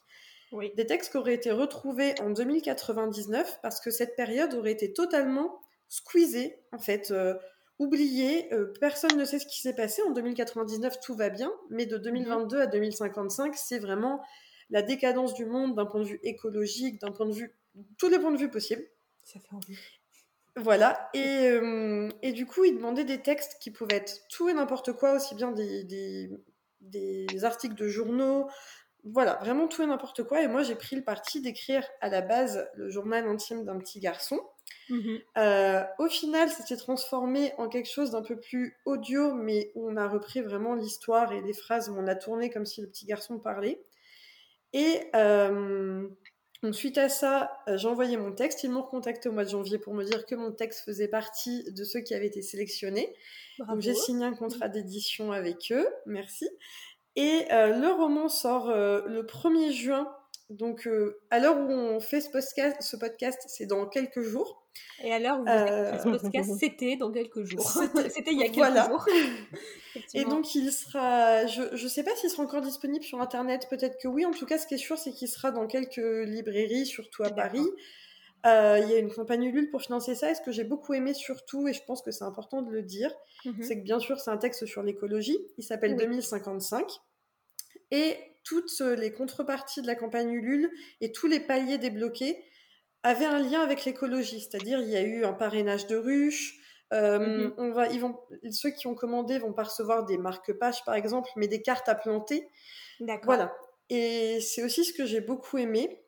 Oui. 0.52 0.72
Des 0.76 0.86
textes 0.86 1.10
qui 1.10 1.18
auraient 1.18 1.34
été 1.34 1.50
retrouvés 1.50 2.18
en 2.20 2.30
2099 2.30 3.58
parce 3.62 3.80
que 3.80 3.90
cette 3.90 4.16
période 4.16 4.54
aurait 4.54 4.72
été 4.72 4.92
totalement 4.92 5.60
squeezée, 5.88 6.58
en 6.72 6.78
fait, 6.78 7.10
euh, 7.10 7.34
oubliée. 7.78 8.52
Euh, 8.54 8.72
personne 8.80 9.16
ne 9.16 9.24
sait 9.24 9.38
ce 9.38 9.46
qui 9.46 9.60
s'est 9.60 9.74
passé. 9.74 10.02
En 10.02 10.12
2099, 10.12 11.00
tout 11.00 11.14
va 11.14 11.28
bien, 11.28 11.52
mais 11.70 11.86
de 11.86 11.98
2022 11.98 12.56
mhm. 12.56 12.62
à 12.62 12.66
2055, 12.66 13.54
c'est 13.56 13.78
vraiment 13.78 14.22
la 14.70 14.82
décadence 14.82 15.34
du 15.34 15.46
monde 15.46 15.74
d'un 15.74 15.86
point 15.86 16.00
de 16.00 16.06
vue 16.06 16.20
écologique, 16.22 17.00
d'un 17.00 17.12
point 17.12 17.26
de 17.26 17.32
vue, 17.32 17.54
tous 17.98 18.08
les 18.08 18.18
points 18.18 18.32
de 18.32 18.38
vue 18.38 18.50
possibles. 18.50 18.84
Ça 19.24 19.40
fait 19.40 19.54
envie. 19.54 19.78
Voilà, 20.56 21.08
et, 21.14 21.48
euh, 21.48 22.08
et, 22.22 22.32
du 22.32 22.44
coup, 22.44 22.64
il 22.64 22.76
demandait 22.76 23.04
des 23.04 23.22
textes 23.22 23.58
qui 23.60 23.70
pouvaient 23.70 23.96
être 23.96 24.26
tout 24.28 24.48
et 24.48 24.54
n'importe 24.54 24.92
quoi, 24.92 25.12
aussi 25.12 25.36
bien 25.36 25.52
des, 25.52 25.84
des, 25.84 26.30
des, 26.80 27.44
articles 27.44 27.76
de 27.76 27.86
journaux, 27.86 28.48
voilà, 29.04 29.34
vraiment 29.36 29.68
tout 29.68 29.82
et 29.82 29.86
n'importe 29.86 30.24
quoi. 30.24 30.42
Et 30.42 30.48
moi, 30.48 30.64
j'ai 30.64 30.74
pris 30.74 30.96
le 30.96 31.02
parti 31.02 31.40
d'écrire 31.40 31.86
à 32.00 32.08
la 32.08 32.22
base 32.22 32.68
le 32.74 32.90
journal 32.90 33.26
intime 33.28 33.64
d'un 33.64 33.78
petit 33.78 34.00
garçon. 34.00 34.40
Mhm. 34.90 35.18
Euh, 35.36 35.84
au 35.98 36.08
final, 36.08 36.48
s'est 36.50 36.76
transformé 36.76 37.52
en 37.58 37.68
quelque 37.68 37.90
chose 37.90 38.10
d'un 38.10 38.22
peu 38.22 38.38
plus 38.38 38.76
audio, 38.84 39.34
mais 39.34 39.70
où 39.76 39.88
on 39.88 39.96
a 39.96 40.08
repris 40.08 40.40
vraiment 40.40 40.74
l'histoire 40.74 41.32
et 41.32 41.40
les 41.40 41.52
phrases, 41.52 41.88
où 41.88 41.96
on 41.96 42.06
a 42.08 42.16
tourné 42.16 42.50
comme 42.50 42.66
si 42.66 42.80
le 42.80 42.88
petit 42.88 43.06
garçon 43.06 43.38
parlait. 43.38 43.80
Et 44.72 45.00
euh, 45.14 46.06
suite 46.72 46.98
à 46.98 47.08
ça, 47.08 47.50
euh, 47.68 47.76
j'ai 47.76 47.88
envoyé 47.88 48.16
mon 48.16 48.32
texte. 48.32 48.64
Ils 48.64 48.70
m'ont 48.70 48.82
contacté 48.82 49.28
au 49.28 49.32
mois 49.32 49.44
de 49.44 49.50
janvier 49.50 49.78
pour 49.78 49.94
me 49.94 50.04
dire 50.04 50.26
que 50.26 50.34
mon 50.34 50.52
texte 50.52 50.84
faisait 50.84 51.08
partie 51.08 51.70
de 51.72 51.84
ceux 51.84 52.00
qui 52.00 52.14
avaient 52.14 52.26
été 52.26 52.42
sélectionnés. 52.42 53.14
Donc 53.58 53.80
j'ai 53.80 53.94
signé 53.94 54.24
un 54.24 54.34
contrat 54.34 54.68
d'édition 54.68 55.32
avec 55.32 55.72
eux. 55.72 55.88
Merci. 56.06 56.48
Et 57.16 57.46
euh, 57.50 57.74
le 57.74 57.90
roman 57.90 58.28
sort 58.28 58.68
le 58.68 59.22
1er 59.22 59.72
juin. 59.72 60.08
Donc 60.50 60.88
à 61.30 61.38
l'heure 61.38 61.58
où 61.58 61.70
on 61.70 62.00
fait 62.00 62.20
ce 62.20 62.30
podcast, 62.30 62.76
ce 62.80 62.96
podcast 62.96 63.38
c'est 63.48 63.66
dans 63.66 63.86
quelques 63.86 64.22
jours. 64.22 64.64
Et 65.02 65.12
à 65.12 65.18
l'heure 65.18 65.40
où 65.40 65.48
euh... 65.48 65.98
ce 65.98 66.08
podcast, 66.08 66.50
c'était 66.60 66.96
dans 66.96 67.12
quelques 67.12 67.44
jours. 67.44 67.68
C'était 68.08 68.32
il 68.32 68.38
y 68.38 68.42
a 68.42 68.48
quelques 68.48 68.88
jours. 68.88 69.06
Et 70.14 70.24
donc, 70.24 70.54
il 70.54 70.70
sera. 70.70 71.46
Je 71.46 71.82
ne 71.82 71.88
sais 71.88 72.02
pas 72.02 72.14
s'il 72.16 72.30
sera 72.30 72.42
encore 72.42 72.60
disponible 72.60 73.04
sur 73.04 73.20
Internet, 73.20 73.66
peut-être 73.70 73.98
que 74.00 74.08
oui. 74.08 74.24
En 74.24 74.30
tout 74.30 74.46
cas, 74.46 74.58
ce 74.58 74.66
qui 74.66 74.74
est 74.74 74.78
sûr, 74.78 74.98
c'est 74.98 75.12
qu'il 75.12 75.28
sera 75.28 75.50
dans 75.50 75.66
quelques 75.66 75.96
librairies, 75.96 76.86
surtout 76.86 77.24
à 77.24 77.30
Paris. 77.30 77.66
Euh, 78.46 78.78
il 78.80 78.90
y 78.90 78.94
a 78.94 78.98
une 78.98 79.12
compagnie 79.12 79.48
Ulule 79.48 79.70
pour 79.70 79.82
financer 79.82 80.14
ça. 80.14 80.30
Et 80.30 80.34
ce 80.34 80.40
que 80.40 80.52
j'ai 80.52 80.64
beaucoup 80.64 80.94
aimé 80.94 81.14
surtout, 81.14 81.66
et 81.66 81.72
je 81.72 81.82
pense 81.84 82.02
que 82.02 82.12
c'est 82.12 82.24
important 82.24 82.62
de 82.62 82.70
le 82.70 82.82
dire, 82.82 83.12
mhm. 83.44 83.62
c'est 83.62 83.78
que 83.78 83.84
bien 83.84 83.98
sûr, 83.98 84.20
c'est 84.20 84.30
un 84.30 84.36
texte 84.36 84.66
sur 84.66 84.82
l'écologie. 84.82 85.38
Il 85.56 85.64
s'appelle 85.64 85.96
2055. 85.96 86.84
Et 87.90 88.16
toutes 88.48 88.80
les 88.80 89.12
contreparties 89.12 89.82
de 89.82 89.86
la 89.86 89.94
campagne 89.94 90.32
Ulule 90.32 90.70
et 91.00 91.12
tous 91.12 91.26
les 91.26 91.40
paliers 91.40 91.78
débloqués 91.78 92.42
avait 93.02 93.26
un 93.26 93.38
lien 93.38 93.60
avec 93.60 93.84
l'écologie, 93.84 94.40
c'est-à-dire 94.40 94.80
il 94.80 94.88
y 94.88 94.96
a 94.96 95.02
eu 95.02 95.24
un 95.24 95.32
parrainage 95.32 95.86
de 95.86 95.96
ruches. 95.96 96.54
Euh, 96.94 97.18
mhm. 97.18 97.54
on 97.58 97.70
va, 97.72 97.88
ils 97.88 98.00
vont, 98.00 98.18
ceux 98.50 98.70
qui 98.70 98.86
ont 98.86 98.94
commandé 98.94 99.38
vont 99.38 99.52
pas 99.52 99.64
recevoir 99.64 100.06
des 100.06 100.16
marque-pages 100.16 100.82
par 100.86 100.94
exemple, 100.94 101.28
mais 101.36 101.46
des 101.46 101.60
cartes 101.60 101.88
à 101.88 101.94
planter. 101.94 102.48
D'accord. 103.00 103.26
Voilà. 103.26 103.54
Et 103.90 104.40
c'est 104.40 104.62
aussi 104.64 104.84
ce 104.84 104.92
que 104.92 105.04
j'ai 105.04 105.20
beaucoup 105.20 105.58
aimé. 105.58 106.02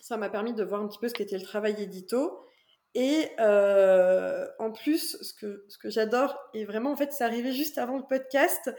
Ça 0.00 0.16
m'a 0.16 0.30
permis 0.30 0.54
de 0.54 0.64
voir 0.64 0.80
un 0.80 0.88
petit 0.88 0.98
peu 0.98 1.08
ce 1.08 1.14
qu'était 1.14 1.38
le 1.38 1.44
travail 1.44 1.82
édito. 1.82 2.40
Et 2.94 3.28
euh, 3.40 4.46
en 4.58 4.70
plus, 4.70 5.16
ce 5.20 5.34
que, 5.34 5.64
ce 5.68 5.78
que 5.78 5.90
j'adore, 5.90 6.38
et 6.54 6.64
vraiment 6.64 6.92
en 6.92 6.96
fait, 6.96 7.12
c'est 7.12 7.24
arrivé 7.24 7.52
juste 7.52 7.76
avant 7.76 7.96
le 7.96 8.04
podcast, 8.08 8.72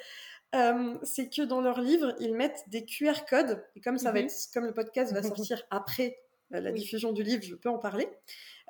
euh, 0.53 0.97
c'est 1.03 1.29
que 1.29 1.41
dans 1.41 1.61
leur 1.61 1.81
livre, 1.81 2.15
ils 2.19 2.33
mettent 2.33 2.63
des 2.67 2.85
QR 2.85 3.25
codes. 3.27 3.63
Et 3.75 3.81
comme 3.81 3.97
ça 3.97 4.11
va 4.11 4.19
mhm. 4.19 4.27
être, 4.27 4.33
comme 4.53 4.65
le 4.65 4.73
podcast 4.73 5.11
va 5.13 5.23
sortir 5.23 5.63
après 5.69 6.19
euh, 6.53 6.59
la 6.59 6.71
diffusion 6.71 7.11
du 7.11 7.23
livre, 7.23 7.43
je 7.43 7.55
peux 7.55 7.69
en 7.69 7.79
parler. 7.79 8.07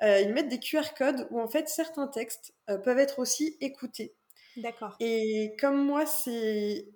Euh, 0.02 0.20
ils 0.20 0.32
mettent 0.32 0.48
des 0.48 0.58
QR 0.58 0.94
codes 0.96 1.26
où 1.30 1.40
en 1.40 1.48
fait 1.48 1.68
certains 1.68 2.06
textes 2.08 2.54
peuvent 2.66 2.98
être 2.98 3.18
aussi 3.18 3.56
écoutés. 3.60 4.14
D'accord. 4.56 4.96
Et 5.00 5.54
comme 5.60 5.84
moi, 5.84 6.06
c'est 6.06 6.86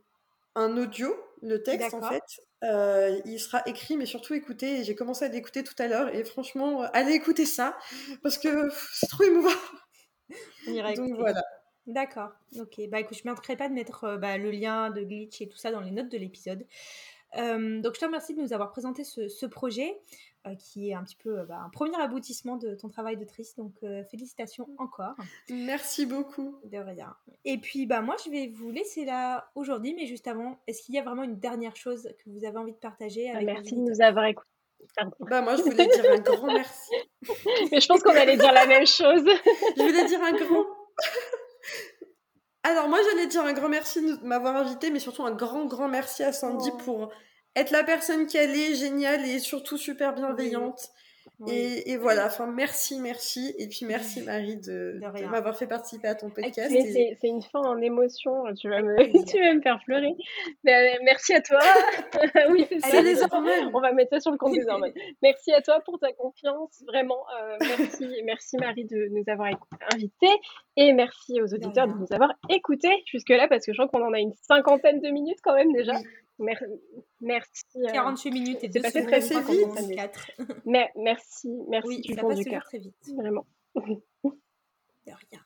un 0.54 0.76
audio, 0.76 1.14
le 1.42 1.62
texte 1.62 1.94
en 1.94 2.02
fait, 2.02 3.22
il 3.26 3.38
sera 3.38 3.62
écrit 3.66 3.96
mais 3.96 4.06
surtout 4.06 4.34
écouté. 4.34 4.84
J'ai 4.84 4.94
commencé 4.94 5.24
à 5.24 5.28
l'écouter 5.28 5.62
tout 5.62 5.74
à 5.78 5.86
l'heure 5.86 6.14
et 6.14 6.24
franchement, 6.24 6.82
allez 6.92 7.12
écouter 7.12 7.46
ça 7.46 7.76
parce 8.22 8.38
que 8.38 8.68
c'est 8.92 9.06
trop 9.08 9.24
émouvant. 9.24 9.50
Donc 10.66 11.18
voilà. 11.18 11.42
D'accord. 11.92 12.30
Ok. 12.58 12.80
Bah 12.88 13.00
écoute, 13.00 13.16
je 13.16 13.28
ne 13.28 13.32
manquerai 13.32 13.56
pas 13.56 13.68
de 13.68 13.74
mettre 13.74 14.16
bah, 14.16 14.38
le 14.38 14.50
lien 14.50 14.90
de 14.90 15.02
Glitch 15.02 15.40
et 15.40 15.48
tout 15.48 15.58
ça 15.58 15.70
dans 15.70 15.80
les 15.80 15.90
notes 15.90 16.10
de 16.10 16.18
l'épisode. 16.18 16.66
donc 17.34 17.94
je 17.94 18.00
te 18.00 18.04
remercie 18.04 18.34
de 18.34 18.40
nous 18.40 18.52
avoir 18.52 18.70
présenté 18.70 19.04
ce, 19.04 19.28
ce 19.28 19.46
projet. 19.46 20.00
Euh, 20.46 20.54
qui 20.54 20.88
est 20.88 20.94
un 20.94 21.04
petit 21.04 21.16
peu 21.16 21.40
euh, 21.40 21.44
bah, 21.44 21.60
un 21.66 21.68
premier 21.68 22.00
aboutissement 22.00 22.56
de 22.56 22.74
ton 22.74 22.88
travail 22.88 23.18
de 23.18 23.26
triste. 23.26 23.58
Donc 23.58 23.74
euh, 23.82 24.02
félicitations 24.04 24.66
encore. 24.78 25.14
Merci 25.50 26.06
beaucoup. 26.06 26.56
De 26.64 26.78
rien. 26.78 27.14
Et 27.44 27.58
puis 27.58 27.84
bah 27.84 28.00
moi 28.00 28.16
je 28.24 28.30
vais 28.30 28.46
vous 28.46 28.70
laisser 28.70 29.04
là 29.04 29.50
aujourd'hui, 29.54 29.92
mais 29.94 30.06
juste 30.06 30.26
avant, 30.28 30.58
est-ce 30.66 30.82
qu'il 30.82 30.94
y 30.94 30.98
a 30.98 31.02
vraiment 31.02 31.24
une 31.24 31.38
dernière 31.38 31.76
chose 31.76 32.08
que 32.24 32.30
vous 32.30 32.46
avez 32.46 32.56
envie 32.56 32.72
de 32.72 32.78
partager 32.78 33.30
avec 33.30 33.44
Merci 33.44 33.74
de 33.74 33.80
nous 33.80 34.00
avoir 34.00 34.24
écoutés. 34.24 34.48
Bah 35.28 35.42
moi 35.42 35.56
je 35.56 35.62
voulais 35.62 35.86
dire 35.86 36.10
un 36.10 36.20
grand 36.20 36.46
merci. 36.46 36.94
mais 37.70 37.78
je 37.78 37.86
pense 37.86 38.02
qu'on 38.02 38.16
allait 38.16 38.38
dire 38.38 38.52
la 38.52 38.66
même 38.66 38.86
chose. 38.86 39.26
je 39.76 39.82
voulais 39.82 40.06
dire 40.06 40.22
un 40.22 40.32
grand. 40.32 40.64
Alors 42.62 42.88
moi 42.88 42.98
j'allais 43.02 43.26
dire 43.26 43.42
un 43.42 43.52
grand 43.52 43.68
merci 43.68 44.00
de 44.02 44.24
m'avoir 44.24 44.56
invité, 44.56 44.90
mais 44.90 44.98
surtout 44.98 45.24
un 45.24 45.32
grand 45.32 45.66
grand 45.66 45.88
merci 45.88 46.22
à 46.22 46.32
Sandy 46.32 46.70
oh. 46.72 46.76
pour 46.78 47.12
être 47.56 47.70
la 47.70 47.82
personne 47.84 48.26
qui 48.26 48.36
est 48.36 48.74
géniale 48.74 49.26
et 49.26 49.38
surtout 49.38 49.78
super 49.78 50.14
bienveillante. 50.14 50.90
Et, 51.48 51.96
voilà, 51.96 52.26
enfin 52.26 52.46
merci, 52.46 53.00
merci. 53.00 53.54
Et 53.58 53.66
puis 53.68 53.86
merci 53.86 54.22
Marie 54.22 54.56
de, 54.56 55.00
m'avoir 55.30 55.56
fait 55.56 55.66
participer 55.66 56.08
à 56.08 56.14
ton 56.14 56.28
podcast. 56.28 56.70
C'est 56.70 57.28
une 57.28 57.42
fin 57.42 57.60
en 57.60 57.80
émotion, 57.80 58.44
tu 58.54 58.68
vas 58.68 58.82
me, 58.82 58.96
tu 59.30 59.40
vas 59.40 59.54
me 59.54 59.60
faire 59.62 59.78
pleurer. 59.84 60.14
Mais, 60.64 60.74
euh, 60.74 60.98
merci 61.04 61.32
à 61.32 61.40
toi. 61.40 61.60
oui, 62.50 62.66
c'est 62.84 63.02
les 63.02 63.22
hormones. 63.22 63.70
On 63.72 63.80
va 63.80 63.92
mettre 63.92 64.10
ça 64.10 64.20
sur 64.20 64.32
le 64.32 64.38
compte 64.38 64.54
des 64.54 64.68
hormones. 64.68 64.92
Merci 65.22 65.52
à 65.52 65.62
toi 65.62 65.80
pour 65.80 65.98
ta 65.98 66.12
confiance, 66.12 66.82
vraiment. 66.86 67.24
Euh, 67.40 67.56
merci, 67.78 68.06
merci 68.24 68.56
Marie 68.58 68.84
de 68.84 69.08
nous 69.10 69.24
avoir 69.26 69.48
invités. 69.94 70.34
Et 70.76 70.92
merci 70.92 71.40
aux 71.40 71.54
auditeurs 71.54 71.88
de, 71.88 71.94
nous 71.94 72.12
avoir 72.12 72.32
écoutés 72.48 73.02
jusque-là, 73.06 73.48
parce 73.48 73.64
que 73.64 73.72
je 73.72 73.82
crois 73.82 73.88
qu'on 73.88 74.06
en 74.06 74.12
a 74.12 74.20
une 74.20 74.34
cinquantaine 74.42 75.00
de 75.00 75.08
minutes 75.08 75.38
quand 75.42 75.54
même 75.54 75.72
déjà 75.72 75.94
merci. 77.20 77.64
48 77.92 78.28
euh, 78.28 78.32
minutes 78.32 78.64
et 78.64 78.70
c'est 78.72 78.80
passé 78.80 79.34
très, 79.34 79.52
vite. 79.52 79.68
Mais, 80.64 80.90
merci, 80.96 81.50
merci 81.68 81.88
oui, 81.88 82.00
du 82.00 82.16
fond 82.16 82.34
du 82.34 82.44
cœur. 82.44 82.64
Très 82.64 82.78
vite. 82.78 82.94
Vraiment. 83.16 83.46
De 83.74 85.12
rien. 85.30 85.40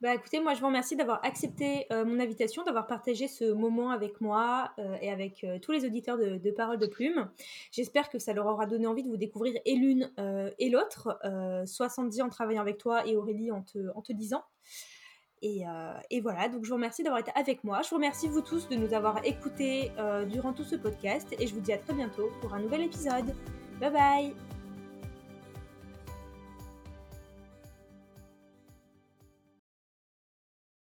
Bah 0.00 0.14
écoutez, 0.14 0.38
moi 0.38 0.54
je 0.54 0.60
vous 0.60 0.68
remercie 0.68 0.94
d'avoir 0.94 1.24
accepté 1.24 1.86
euh, 1.92 2.04
mon 2.04 2.20
invitation, 2.20 2.62
d'avoir 2.62 2.86
partagé 2.86 3.26
ce 3.26 3.50
moment 3.50 3.90
avec 3.90 4.20
moi 4.20 4.70
euh, 4.78 4.96
et 5.00 5.10
avec 5.10 5.42
euh, 5.42 5.58
tous 5.58 5.72
les 5.72 5.84
auditeurs 5.84 6.16
de, 6.16 6.36
de 6.36 6.50
Paroles 6.52 6.78
de 6.78 6.86
Plume. 6.86 7.28
J'espère 7.72 8.08
que 8.08 8.20
ça 8.20 8.32
leur 8.32 8.46
aura 8.46 8.66
donné 8.66 8.86
envie 8.86 9.02
de 9.02 9.08
vous 9.08 9.16
découvrir 9.16 9.60
et 9.64 9.74
l'une 9.74 10.12
et 10.58 10.70
l'autre, 10.70 11.18
70 11.66 12.22
en 12.22 12.28
travaillant 12.28 12.62
avec 12.62 12.78
toi 12.78 13.06
et 13.08 13.16
Aurélie 13.16 13.50
en 13.50 13.62
te, 13.62 13.78
en 13.96 14.02
te 14.02 14.12
disant. 14.12 14.44
Et, 15.42 15.62
et, 16.10 16.20
voilà, 16.20 16.48
donc 16.48 16.64
je 16.64 16.68
vous 16.68 16.74
remercie 16.74 17.02
d'avoir 17.02 17.20
été 17.20 17.30
avec 17.34 17.64
moi. 17.64 17.80
Je 17.82 17.90
vous 17.90 17.96
remercie 17.96 18.28
vous 18.28 18.40
tous 18.40 18.68
de 18.68 18.76
nous 18.76 18.92
avoir 18.92 19.24
écoutés 19.24 19.92
durant 20.28 20.52
tout 20.52 20.64
ce 20.64 20.76
podcast 20.76 21.34
et 21.38 21.46
je 21.46 21.54
vous 21.54 21.60
dis 21.60 21.72
à 21.72 21.78
très 21.78 21.94
bientôt 21.94 22.30
pour 22.40 22.54
un 22.54 22.60
nouvel 22.60 22.82
épisode. 22.82 23.34
Bye 23.80 23.92
bye 23.92 24.57